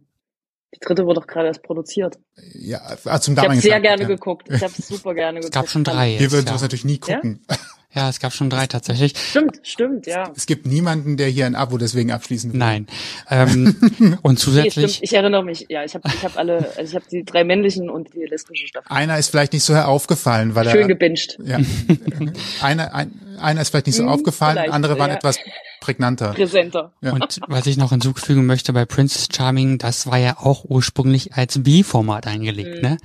Die 0.75 0.81
dritte 0.81 1.07
wurde 1.07 1.21
doch 1.21 1.27
gerade 1.27 1.49
erst 1.49 1.63
produziert. 1.63 2.19
Ja, 2.53 2.81
ah, 3.05 3.21
zum 3.21 3.35
Ich 3.35 3.41
habe 3.41 3.57
sehr 3.57 3.81
gerne 3.81 4.03
ja. 4.03 4.09
geguckt. 4.09 4.49
Ich 4.51 4.63
habe 4.63 4.73
super 4.77 5.15
gerne 5.15 5.41
geguckt. 5.41 5.55
Es 5.55 5.61
gab 5.61 5.69
schon 5.69 5.85
drei. 5.85 6.11
Jetzt, 6.11 6.21
Wir 6.21 6.33
würden 6.33 6.47
ja. 6.47 6.53
das 6.53 6.63
natürlich 6.63 6.85
nie 6.85 6.99
gucken. 6.99 7.45
Ja? 7.49 7.57
Ja, 7.99 8.09
es 8.09 8.21
gab 8.21 8.33
schon 8.33 8.49
drei 8.49 8.69
tatsächlich. 8.69 9.13
Stimmt, 9.19 9.59
stimmt, 9.65 10.07
ja. 10.07 10.31
Es 10.37 10.47
gibt 10.47 10.67
niemanden, 10.69 11.17
der 11.17 11.27
hier 11.27 11.47
ein 11.47 11.57
Abo 11.57 11.79
deswegen 11.79 12.13
abschließen 12.13 12.53
will. 12.53 12.59
Nein. 12.61 12.87
Ähm, 13.29 14.19
und 14.23 14.39
zusätzlich. 14.39 14.77
Nee, 14.77 14.89
stimmt. 14.89 15.03
Ich 15.03 15.13
erinnere 15.15 15.45
mich. 15.45 15.67
Ja, 15.69 15.83
ich 15.83 15.97
habe 15.97 16.09
ich 16.15 16.25
hab 16.25 16.39
alle, 16.39 16.59
also 16.77 16.83
ich 16.83 16.95
habe 16.95 17.05
die 17.11 17.25
drei 17.25 17.43
männlichen 17.43 17.91
und 17.91 18.15
die 18.15 18.25
lesbische 18.25 18.69
Staffel. 18.69 18.87
Einer 18.89 19.19
ist 19.19 19.31
vielleicht 19.31 19.53
nicht 19.53 19.65
so 19.65 19.75
aufgefallen, 19.75 20.55
weil 20.55 20.67
Schön 20.67 20.75
er. 20.75 20.79
Schön 20.79 20.89
gebinged. 20.89 21.39
Ja. 21.45 21.59
einer, 22.63 22.95
ein, 22.95 23.11
einer 23.41 23.63
ist 23.63 23.71
vielleicht 23.71 23.89
nicht 23.89 23.97
so 23.97 24.05
hm, 24.05 24.11
aufgefallen, 24.11 24.71
andere 24.71 24.97
waren 24.97 25.11
ja. 25.11 25.17
etwas 25.17 25.41
prägnanter. 25.89 26.35
Präsenter. 26.35 26.93
Ja. 27.01 27.15
Und 27.15 27.41
was 27.49 27.67
ich 27.67 27.79
noch 27.79 27.91
hinzufügen 27.91 28.45
möchte 28.45 28.75
bei 28.75 28.85
Princess 28.85 29.29
Charming, 29.35 29.79
das 29.79 30.07
war 30.07 30.19
ja 30.19 30.37
auch 30.39 30.65
ursprünglich 30.69 31.33
als 31.33 31.63
B-Format 31.63 32.27
eingelegt, 32.27 32.83
mhm. 32.83 32.91
ne? 32.91 32.97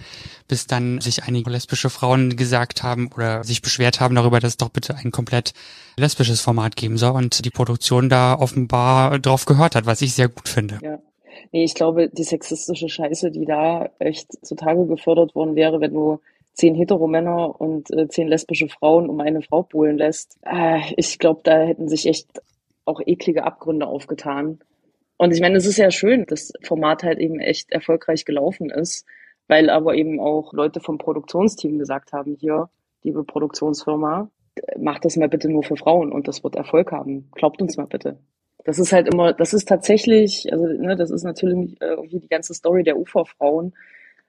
Bis 0.49 0.67
dann 0.67 0.99
sich 0.99 1.23
einige 1.23 1.49
lesbische 1.49 1.89
Frauen 1.89 2.35
gesagt 2.35 2.83
haben 2.83 3.09
oder 3.15 3.45
sich 3.45 3.61
beschwert 3.61 4.01
haben 4.01 4.15
darüber, 4.15 4.41
dass 4.41 4.51
es 4.51 4.57
doch 4.57 4.67
bitte 4.67 4.95
ein 4.95 5.11
komplett 5.11 5.53
lesbisches 5.95 6.41
Format 6.41 6.75
geben 6.75 6.97
soll 6.97 7.11
und 7.11 7.45
die 7.45 7.51
Produktion 7.51 8.09
da 8.09 8.37
offenbar 8.37 9.17
drauf 9.19 9.45
gehört 9.45 9.75
hat, 9.75 9.85
was 9.85 10.01
ich 10.01 10.13
sehr 10.13 10.27
gut 10.27 10.49
finde. 10.49 10.79
Ja. 10.83 10.99
Nee, 11.53 11.63
ich 11.63 11.75
glaube, 11.75 12.09
die 12.09 12.23
sexistische 12.23 12.89
Scheiße, 12.89 13.31
die 13.31 13.45
da 13.45 13.89
echt 13.99 14.27
zutage 14.45 14.85
gefördert 14.87 15.35
worden 15.35 15.55
wäre, 15.55 15.79
wenn 15.79 15.93
du 15.93 16.19
zehn 16.53 16.75
Heteromänner 16.75 17.59
und 17.59 17.89
äh, 17.91 18.07
zehn 18.09 18.27
lesbische 18.27 18.67
Frauen 18.67 19.09
um 19.09 19.19
eine 19.21 19.41
Frau 19.41 19.63
buhlen 19.63 19.97
lässt. 19.97 20.37
Äh, 20.43 20.79
ich 20.97 21.17
glaube, 21.17 21.41
da 21.43 21.59
hätten 21.61 21.87
sich 21.87 22.05
echt 22.05 22.27
auch 22.85 23.01
eklige 23.05 23.43
Abgründe 23.43 23.87
aufgetan. 23.87 24.59
Und 25.17 25.33
ich 25.33 25.41
meine, 25.41 25.57
es 25.57 25.65
ist 25.65 25.77
ja 25.77 25.91
schön, 25.91 26.25
dass 26.25 26.49
das 26.49 26.67
Format 26.67 27.03
halt 27.03 27.19
eben 27.19 27.39
echt 27.39 27.71
erfolgreich 27.71 28.25
gelaufen 28.25 28.69
ist, 28.69 29.05
weil 29.47 29.69
aber 29.69 29.95
eben 29.95 30.19
auch 30.19 30.53
Leute 30.53 30.79
vom 30.79 30.97
Produktionsteam 30.97 31.77
gesagt 31.79 32.13
haben, 32.13 32.35
hier, 32.39 32.69
liebe 33.03 33.23
Produktionsfirma, 33.23 34.29
macht 34.77 35.05
das 35.05 35.17
mal 35.17 35.29
bitte 35.29 35.49
nur 35.49 35.63
für 35.63 35.75
Frauen 35.75 36.11
und 36.11 36.27
das 36.27 36.43
wird 36.43 36.55
Erfolg 36.55 36.91
haben. 36.91 37.29
Glaubt 37.33 37.61
uns 37.61 37.77
mal 37.77 37.87
bitte. 37.87 38.17
Das 38.65 38.79
ist 38.79 38.93
halt 38.93 39.13
immer, 39.13 39.33
das 39.33 39.53
ist 39.53 39.67
tatsächlich, 39.67 40.47
also 40.51 40.65
ne, 40.65 40.95
das 40.95 41.11
ist 41.11 41.23
natürlich 41.23 41.81
äh, 41.81 41.87
irgendwie 41.87 42.19
die 42.19 42.29
ganze 42.29 42.53
Story 42.53 42.83
der 42.83 42.97
UFA-Frauen, 42.97 43.73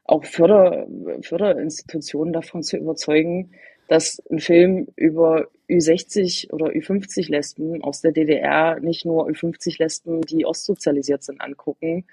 auch 0.04 0.24
Förder, 0.24 0.86
Förderinstitutionen 1.22 2.32
davon 2.32 2.62
zu 2.62 2.76
überzeugen, 2.76 3.52
dass 3.88 4.22
ein 4.30 4.38
Film 4.38 4.88
über 4.96 5.48
Ü60 5.68 6.52
oder 6.52 6.66
Ü50 6.66 7.30
Lesben 7.30 7.82
aus 7.82 8.00
der 8.00 8.12
DDR 8.12 8.80
nicht 8.80 9.04
nur 9.04 9.28
Ü50 9.28 9.78
Lesben, 9.78 10.22
die 10.22 10.46
ostsozialisiert 10.46 11.22
sind, 11.22 11.40
angucken, 11.40 12.04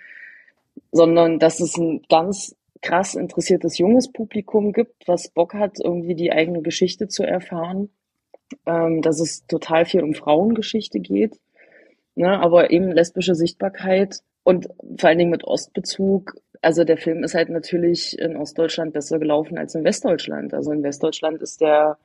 sondern 0.92 1.40
dass 1.40 1.60
es 1.60 1.78
ein 1.78 2.02
ganz 2.10 2.56
krass 2.82 3.16
interessiertes 3.16 3.78
junges 3.78 4.12
Publikum 4.12 4.74
gibt, 4.74 5.08
was 5.08 5.30
Bock 5.30 5.54
hat, 5.54 5.80
irgendwie 5.80 6.16
die 6.16 6.32
eigene 6.32 6.62
Geschichte 6.62 7.08
zu 7.08 7.24
erfahren, 7.24 7.90
ähm, 8.66 9.02
dass 9.02 9.20
es 9.20 9.46
total 9.46 9.86
viel 9.86 10.04
um 10.04 10.14
Frauengeschichte 10.14 11.00
geht, 11.00 11.40
ne, 12.16 12.40
aber 12.40 12.72
eben 12.72 12.92
lesbische 12.92 13.36
Sichtbarkeit 13.36 14.22
und 14.44 14.68
vor 14.98 15.10
allen 15.10 15.20
Dingen 15.20 15.32
mit 15.32 15.44
Ostbezug 15.44 16.36
also 16.62 16.84
der 16.84 16.98
Film 16.98 17.24
ist 17.24 17.34
halt 17.34 17.50
natürlich 17.50 18.18
in 18.20 18.36
Ostdeutschland 18.38 18.94
besser 18.94 19.20
gelaufen 19.20 19.58
als 19.58 19.76
in 19.76 19.84
Westdeutschland. 19.84 20.54
Also 20.54 20.72
in 20.72 20.84
Westdeutschland 20.84 21.42
ist 21.42 21.62
der 21.62 21.98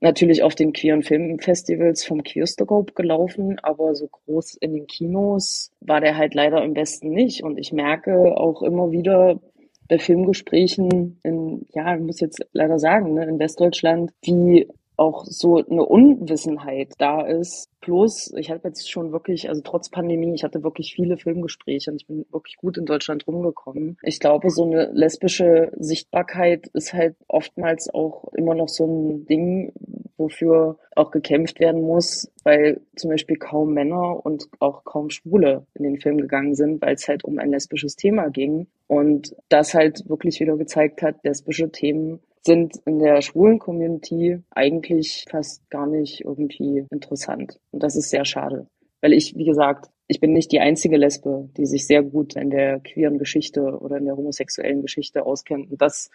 natürlich 0.00 0.42
auf 0.42 0.54
den 0.54 0.72
queeren 0.72 1.02
Filmfestivals 1.02 2.04
vom 2.04 2.22
Queerscope 2.22 2.94
gelaufen, 2.94 3.58
aber 3.62 3.94
so 3.94 4.08
groß 4.08 4.54
in 4.54 4.72
den 4.72 4.86
Kinos 4.86 5.70
war 5.80 6.00
der 6.00 6.16
halt 6.16 6.34
leider 6.34 6.62
im 6.64 6.74
Westen 6.74 7.10
nicht. 7.10 7.44
Und 7.44 7.58
ich 7.58 7.72
merke 7.72 8.36
auch 8.36 8.62
immer 8.62 8.90
wieder 8.90 9.40
bei 9.88 9.98
Filmgesprächen 9.98 11.18
in, 11.22 11.66
ja, 11.74 11.94
ich 11.94 12.02
muss 12.02 12.20
jetzt 12.20 12.44
leider 12.52 12.78
sagen, 12.78 13.14
ne, 13.14 13.24
in 13.26 13.38
Westdeutschland, 13.38 14.12
wie 14.22 14.68
auch 15.02 15.24
so 15.26 15.56
eine 15.56 15.84
Unwissenheit 15.84 16.94
da 16.98 17.22
ist. 17.22 17.68
Plus, 17.80 18.32
ich 18.36 18.50
habe 18.50 18.68
jetzt 18.68 18.88
schon 18.88 19.10
wirklich, 19.10 19.48
also 19.48 19.60
trotz 19.64 19.90
Pandemie, 19.90 20.32
ich 20.34 20.44
hatte 20.44 20.62
wirklich 20.62 20.94
viele 20.94 21.16
Filmgespräche 21.16 21.90
und 21.90 22.00
ich 22.00 22.06
bin 22.06 22.24
wirklich 22.30 22.56
gut 22.56 22.78
in 22.78 22.86
Deutschland 22.86 23.26
rumgekommen. 23.26 23.98
Ich 24.02 24.20
glaube, 24.20 24.50
so 24.50 24.64
eine 24.64 24.92
lesbische 24.92 25.72
Sichtbarkeit 25.76 26.68
ist 26.68 26.92
halt 26.92 27.16
oftmals 27.26 27.92
auch 27.92 28.32
immer 28.34 28.54
noch 28.54 28.68
so 28.68 28.86
ein 28.86 29.26
Ding, 29.26 29.72
wofür 30.16 30.78
auch 30.94 31.10
gekämpft 31.10 31.58
werden 31.58 31.82
muss, 31.82 32.30
weil 32.44 32.80
zum 32.94 33.10
Beispiel 33.10 33.36
kaum 33.36 33.74
Männer 33.74 34.24
und 34.24 34.48
auch 34.60 34.84
kaum 34.84 35.10
Schwule 35.10 35.66
in 35.74 35.82
den 35.82 35.98
Film 35.98 36.18
gegangen 36.18 36.54
sind, 36.54 36.80
weil 36.80 36.94
es 36.94 37.08
halt 37.08 37.24
um 37.24 37.40
ein 37.40 37.50
lesbisches 37.50 37.96
Thema 37.96 38.28
ging. 38.28 38.68
Und 38.86 39.34
das 39.48 39.74
halt 39.74 40.08
wirklich 40.08 40.38
wieder 40.38 40.56
gezeigt 40.56 41.02
hat, 41.02 41.16
lesbische 41.24 41.70
Themen 41.72 42.20
sind 42.44 42.76
in 42.86 42.98
der 42.98 43.22
schwulen 43.22 43.58
Community 43.58 44.40
eigentlich 44.50 45.24
fast 45.30 45.68
gar 45.70 45.86
nicht 45.86 46.22
irgendwie 46.22 46.84
interessant. 46.90 47.60
Und 47.70 47.82
das 47.82 47.96
ist 47.96 48.10
sehr 48.10 48.24
schade. 48.24 48.66
Weil 49.00 49.12
ich, 49.12 49.36
wie 49.36 49.44
gesagt, 49.44 49.90
ich 50.08 50.20
bin 50.20 50.32
nicht 50.32 50.52
die 50.52 50.60
einzige 50.60 50.96
Lesbe, 50.96 51.48
die 51.56 51.66
sich 51.66 51.86
sehr 51.86 52.02
gut 52.02 52.36
in 52.36 52.50
der 52.50 52.80
queeren 52.80 53.18
Geschichte 53.18 53.62
oder 53.62 53.96
in 53.96 54.04
der 54.04 54.16
homosexuellen 54.16 54.82
Geschichte 54.82 55.24
auskennt. 55.24 55.70
Und 55.70 55.80
das, 55.80 56.10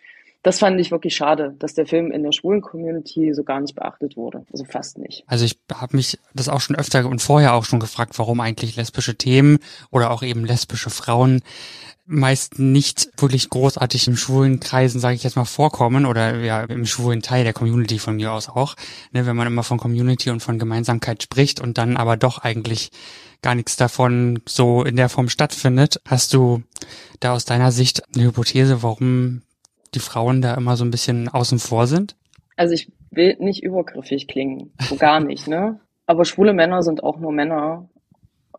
das 0.48 0.60
fand 0.60 0.80
ich 0.80 0.92
wirklich 0.92 1.14
schade, 1.14 1.54
dass 1.60 1.74
der 1.74 1.86
Film 1.86 2.10
in 2.10 2.24
der 2.24 2.32
schwulen 2.32 2.62
Community 2.62 3.34
so 3.34 3.44
gar 3.44 3.60
nicht 3.60 3.76
beachtet 3.76 4.16
wurde. 4.16 4.46
Also 4.50 4.64
fast 4.64 4.98
nicht. 4.98 5.26
Also 5.28 5.44
ich 5.44 5.60
habe 5.74 5.98
mich 5.98 6.18
das 6.34 6.48
auch 6.48 6.62
schon 6.62 6.78
öfter 6.78 7.06
und 7.06 7.22
vorher 7.22 7.54
auch 7.54 7.66
schon 7.66 7.82
gefragt, 7.82 8.18
warum 8.18 8.40
eigentlich 8.40 8.78
lesbische 8.78 9.18
Themen 9.18 9.60
oder 9.92 10.10
auch 10.10 10.24
eben 10.24 10.46
lesbische 10.46 10.90
Frauen 10.90 11.42
meist 12.06 12.60
nicht 12.60 13.10
wirklich 13.18 13.50
großartig 13.50 14.08
im 14.08 14.16
schwulen 14.16 14.62
Kreisen, 14.62 15.02
sage 15.02 15.16
ich 15.16 15.24
jetzt 15.24 15.36
mal, 15.36 15.44
vorkommen 15.44 16.06
oder 16.06 16.38
ja 16.38 16.64
im 16.64 16.86
schwulen 16.86 17.22
Teil 17.22 17.44
der 17.44 17.52
Community 17.52 18.00
von 18.00 18.16
mir 18.16 18.32
aus 18.32 18.48
auch. 18.48 18.76
Ne, 19.12 19.26
wenn 19.26 19.36
man 19.36 19.48
immer 19.48 19.64
von 19.64 19.78
Community 19.78 20.30
und 20.30 20.40
von 20.40 20.60
Gemeinsamkeit 20.60 21.22
spricht 21.22 21.60
und 21.60 21.78
dann 21.78 21.98
aber 21.98 22.16
doch 22.16 22.38
eigentlich 22.38 22.92
gar 23.42 23.54
nichts 23.54 23.76
davon 23.76 24.40
so 24.48 24.86
in 24.86 24.96
der 24.96 25.10
Form 25.10 25.28
stattfindet. 25.28 26.00
Hast 26.08 26.34
du 26.34 26.64
da 27.20 27.34
aus 27.34 27.44
deiner 27.44 27.74
Sicht 27.74 28.02
eine 28.16 28.24
Hypothese, 28.24 28.82
warum 28.82 29.42
die 29.98 30.04
Frauen 30.04 30.42
da 30.42 30.54
immer 30.54 30.78
so 30.78 30.86
ein 30.86 30.92
bisschen 30.92 31.28
außen 31.28 31.58
vor 31.58 31.88
sind? 31.88 32.16
Also 32.56 32.74
ich 32.74 32.92
will 33.10 33.36
nicht 33.40 33.64
übergriffig 33.64 34.28
klingen, 34.28 34.72
so 34.80 34.96
gar 34.96 35.20
nicht, 35.20 35.48
ne? 35.48 35.80
Aber 36.06 36.24
schwule 36.24 36.54
Männer 36.54 36.84
sind 36.84 37.04
auch 37.04 37.20
nur 37.20 37.32
Männer 37.32 37.90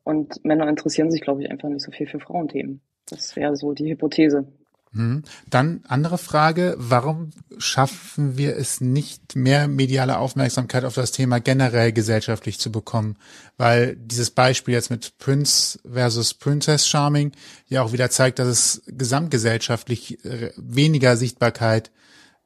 und 0.02 0.44
Männer 0.44 0.68
interessieren 0.68 1.10
sich, 1.10 1.20
glaube 1.20 1.42
ich, 1.42 1.50
einfach 1.50 1.68
nicht 1.68 1.82
so 1.82 1.92
viel 1.92 2.06
für 2.06 2.20
Frauenthemen. 2.20 2.80
Das 3.08 3.36
wäre 3.36 3.56
so 3.56 3.72
die 3.72 3.90
Hypothese. 3.90 4.46
Hm. 4.92 5.22
Dann 5.48 5.82
andere 5.86 6.16
Frage, 6.16 6.74
warum 6.78 7.30
schaffen 7.58 8.38
wir 8.38 8.56
es 8.56 8.80
nicht, 8.80 9.36
mehr 9.36 9.68
mediale 9.68 10.18
Aufmerksamkeit 10.18 10.84
auf 10.84 10.94
das 10.94 11.12
Thema 11.12 11.40
generell 11.40 11.92
gesellschaftlich 11.92 12.58
zu 12.58 12.72
bekommen? 12.72 13.16
Weil 13.56 13.96
dieses 13.96 14.30
Beispiel 14.30 14.74
jetzt 14.74 14.90
mit 14.90 15.18
Prince 15.18 15.78
versus 15.90 16.32
Princess 16.34 16.86
Charming 16.86 17.32
ja 17.68 17.82
auch 17.82 17.92
wieder 17.92 18.10
zeigt, 18.10 18.38
dass 18.38 18.48
es 18.48 18.82
gesamtgesellschaftlich 18.86 20.24
äh, 20.24 20.52
weniger 20.56 21.16
Sichtbarkeit 21.16 21.90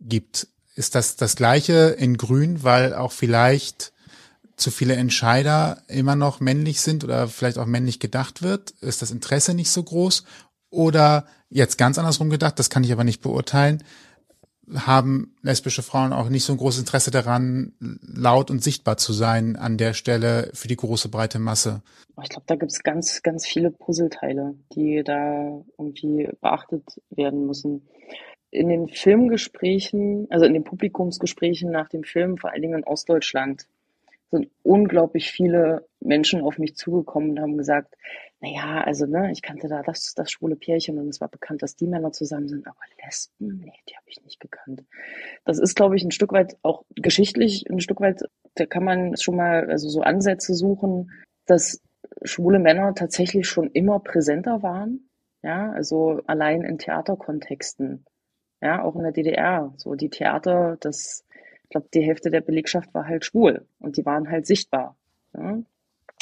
gibt. 0.00 0.48
Ist 0.74 0.94
das 0.94 1.16
das 1.16 1.36
gleiche 1.36 1.96
in 1.98 2.16
Grün, 2.16 2.64
weil 2.64 2.94
auch 2.94 3.12
vielleicht 3.12 3.92
zu 4.56 4.70
viele 4.70 4.94
Entscheider 4.96 5.82
immer 5.86 6.16
noch 6.16 6.40
männlich 6.40 6.80
sind 6.80 7.04
oder 7.04 7.28
vielleicht 7.28 7.58
auch 7.58 7.66
männlich 7.66 8.00
gedacht 8.00 8.42
wird? 8.42 8.70
Ist 8.80 9.02
das 9.02 9.10
Interesse 9.10 9.54
nicht 9.54 9.70
so 9.70 9.82
groß? 9.82 10.24
Oder 10.70 11.26
jetzt 11.52 11.78
ganz 11.78 11.98
andersrum 11.98 12.30
gedacht, 12.30 12.58
das 12.58 12.70
kann 12.70 12.84
ich 12.84 12.92
aber 12.92 13.04
nicht 13.04 13.22
beurteilen, 13.22 13.82
haben 14.74 15.34
lesbische 15.42 15.82
Frauen 15.82 16.12
auch 16.12 16.28
nicht 16.28 16.44
so 16.44 16.52
ein 16.52 16.58
großes 16.58 16.80
Interesse 16.80 17.10
daran, 17.10 17.72
laut 18.00 18.50
und 18.50 18.62
sichtbar 18.62 18.96
zu 18.96 19.12
sein 19.12 19.56
an 19.56 19.76
der 19.76 19.92
Stelle 19.92 20.50
für 20.54 20.68
die 20.68 20.76
große 20.76 21.08
breite 21.08 21.38
Masse. 21.38 21.82
Ich 22.22 22.28
glaube, 22.28 22.44
da 22.46 22.56
gibt 22.56 22.72
es 22.72 22.82
ganz, 22.82 23.22
ganz 23.22 23.46
viele 23.46 23.70
Puzzleteile, 23.70 24.54
die 24.74 25.02
da 25.04 25.62
irgendwie 25.78 26.28
beachtet 26.40 27.00
werden 27.10 27.46
müssen. 27.46 27.82
In 28.50 28.68
den 28.68 28.88
Filmgesprächen, 28.88 30.26
also 30.30 30.44
in 30.44 30.52
den 30.52 30.64
Publikumsgesprächen 30.64 31.70
nach 31.70 31.88
dem 31.88 32.04
Film, 32.04 32.36
vor 32.36 32.52
allen 32.52 32.62
Dingen 32.62 32.78
in 32.78 32.84
Ostdeutschland, 32.84 33.66
sind 34.30 34.48
unglaublich 34.62 35.30
viele 35.30 35.86
Menschen 36.00 36.42
auf 36.42 36.58
mich 36.58 36.76
zugekommen 36.76 37.30
und 37.30 37.40
haben 37.40 37.58
gesagt, 37.58 37.94
naja, 38.42 38.82
also 38.82 39.06
ne, 39.06 39.30
ich 39.30 39.40
kannte 39.40 39.68
da 39.68 39.82
das, 39.82 40.14
das 40.14 40.32
schwule 40.32 40.56
Pärchen 40.56 40.98
und 40.98 41.08
es 41.08 41.20
war 41.20 41.28
bekannt, 41.28 41.62
dass 41.62 41.76
die 41.76 41.86
Männer 41.86 42.10
zusammen 42.10 42.48
sind, 42.48 42.66
aber 42.66 42.76
Lesben, 43.00 43.60
nee, 43.64 43.72
die 43.88 43.96
habe 43.96 44.04
ich 44.08 44.20
nicht 44.24 44.40
gekannt. 44.40 44.82
Das 45.44 45.60
ist, 45.60 45.76
glaube 45.76 45.94
ich, 45.94 46.02
ein 46.02 46.10
Stück 46.10 46.32
weit 46.32 46.56
auch 46.62 46.84
geschichtlich, 46.96 47.70
ein 47.70 47.78
Stück 47.78 48.00
weit, 48.00 48.22
da 48.56 48.66
kann 48.66 48.82
man 48.82 49.16
schon 49.16 49.36
mal 49.36 49.70
also 49.70 49.88
so 49.88 50.00
Ansätze 50.00 50.54
suchen, 50.54 51.12
dass 51.46 51.80
schwule 52.24 52.58
Männer 52.58 52.94
tatsächlich 52.96 53.46
schon 53.46 53.70
immer 53.70 54.00
präsenter 54.00 54.60
waren, 54.64 55.08
ja, 55.44 55.70
also 55.70 56.20
allein 56.26 56.62
in 56.62 56.78
Theaterkontexten, 56.78 58.04
ja, 58.60 58.82
auch 58.82 58.96
in 58.96 59.04
der 59.04 59.12
DDR, 59.12 59.72
so 59.76 59.94
die 59.94 60.10
Theater, 60.10 60.76
das, 60.80 61.24
ich 61.62 61.68
glaube, 61.70 61.86
die 61.94 62.02
Hälfte 62.02 62.32
der 62.32 62.40
Belegschaft 62.40 62.92
war 62.92 63.06
halt 63.06 63.24
schwul 63.24 63.64
und 63.78 63.96
die 63.98 64.04
waren 64.04 64.28
halt 64.28 64.48
sichtbar. 64.48 64.96
Ja? 65.32 65.62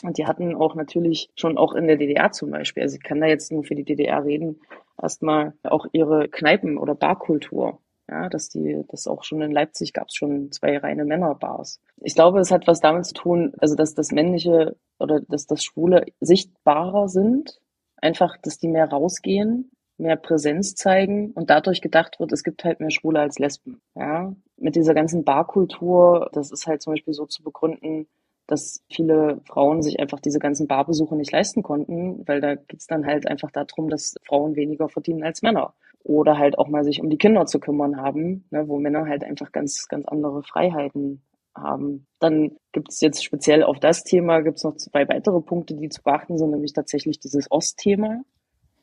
Und 0.02 0.16
die 0.18 0.26
hatten 0.26 0.54
auch 0.54 0.74
natürlich 0.74 1.30
schon 1.36 1.58
auch 1.58 1.74
in 1.74 1.86
der 1.86 1.96
DDR 1.96 2.32
zum 2.32 2.50
Beispiel, 2.50 2.82
also 2.82 2.96
ich 2.96 3.02
kann 3.02 3.20
da 3.20 3.26
jetzt 3.26 3.52
nur 3.52 3.64
für 3.64 3.74
die 3.74 3.84
DDR 3.84 4.24
reden, 4.24 4.60
erstmal 5.00 5.54
auch 5.62 5.86
ihre 5.92 6.28
Kneipen- 6.28 6.78
oder 6.78 6.94
Barkultur. 6.94 7.80
Ja, 8.08 8.28
dass 8.28 8.48
die, 8.48 8.82
das 8.88 9.06
auch 9.06 9.22
schon 9.22 9.40
in 9.40 9.52
Leipzig 9.52 9.92
gab 9.92 10.08
es 10.08 10.16
schon 10.16 10.50
zwei 10.50 10.78
reine 10.78 11.04
Männerbars. 11.04 11.80
Ich 11.98 12.16
glaube, 12.16 12.40
es 12.40 12.50
hat 12.50 12.66
was 12.66 12.80
damit 12.80 13.06
zu 13.06 13.14
tun, 13.14 13.52
also 13.58 13.76
dass 13.76 13.94
das 13.94 14.10
männliche 14.10 14.74
oder 14.98 15.20
dass 15.20 15.46
das 15.46 15.62
Schwule 15.62 16.06
sichtbarer 16.18 17.08
sind, 17.08 17.60
einfach, 17.98 18.36
dass 18.38 18.58
die 18.58 18.66
mehr 18.66 18.88
rausgehen, 18.90 19.70
mehr 19.96 20.16
Präsenz 20.16 20.74
zeigen 20.74 21.30
und 21.32 21.50
dadurch 21.50 21.82
gedacht 21.82 22.18
wird, 22.18 22.32
es 22.32 22.42
gibt 22.42 22.64
halt 22.64 22.80
mehr 22.80 22.90
Schwule 22.90 23.20
als 23.20 23.38
Lesben. 23.38 23.80
Ja, 23.94 24.34
mit 24.56 24.74
dieser 24.74 24.94
ganzen 24.94 25.22
Barkultur, 25.22 26.30
das 26.32 26.50
ist 26.50 26.66
halt 26.66 26.82
zum 26.82 26.94
Beispiel 26.94 27.14
so 27.14 27.26
zu 27.26 27.44
begründen, 27.44 28.08
dass 28.50 28.82
viele 28.90 29.40
Frauen 29.46 29.82
sich 29.82 30.00
einfach 30.00 30.20
diese 30.20 30.38
ganzen 30.38 30.66
Barbesuche 30.66 31.16
nicht 31.16 31.32
leisten 31.32 31.62
konnten, 31.62 32.26
weil 32.26 32.40
da 32.40 32.56
geht's 32.56 32.86
dann 32.86 33.06
halt 33.06 33.28
einfach 33.28 33.50
darum, 33.50 33.88
dass 33.88 34.16
Frauen 34.26 34.56
weniger 34.56 34.88
verdienen 34.88 35.22
als 35.22 35.42
Männer. 35.42 35.74
Oder 36.02 36.38
halt 36.38 36.58
auch 36.58 36.68
mal 36.68 36.82
sich 36.82 37.00
um 37.00 37.10
die 37.10 37.18
Kinder 37.18 37.46
zu 37.46 37.60
kümmern 37.60 37.98
haben, 37.98 38.44
ne, 38.50 38.66
wo 38.66 38.78
Männer 38.78 39.06
halt 39.06 39.22
einfach 39.22 39.52
ganz, 39.52 39.86
ganz 39.88 40.06
andere 40.06 40.42
Freiheiten 40.42 41.22
haben. 41.54 42.06
Dann 42.18 42.56
gibt's 42.72 43.00
jetzt 43.00 43.22
speziell 43.22 43.62
auf 43.62 43.78
das 43.78 44.02
Thema 44.02 44.40
gibt's 44.40 44.64
noch 44.64 44.76
zwei 44.76 45.08
weitere 45.08 45.40
Punkte, 45.40 45.74
die 45.74 45.88
zu 45.88 46.02
beachten 46.02 46.38
sind, 46.38 46.50
nämlich 46.50 46.72
tatsächlich 46.72 47.20
dieses 47.20 47.50
Ostthema, 47.50 48.22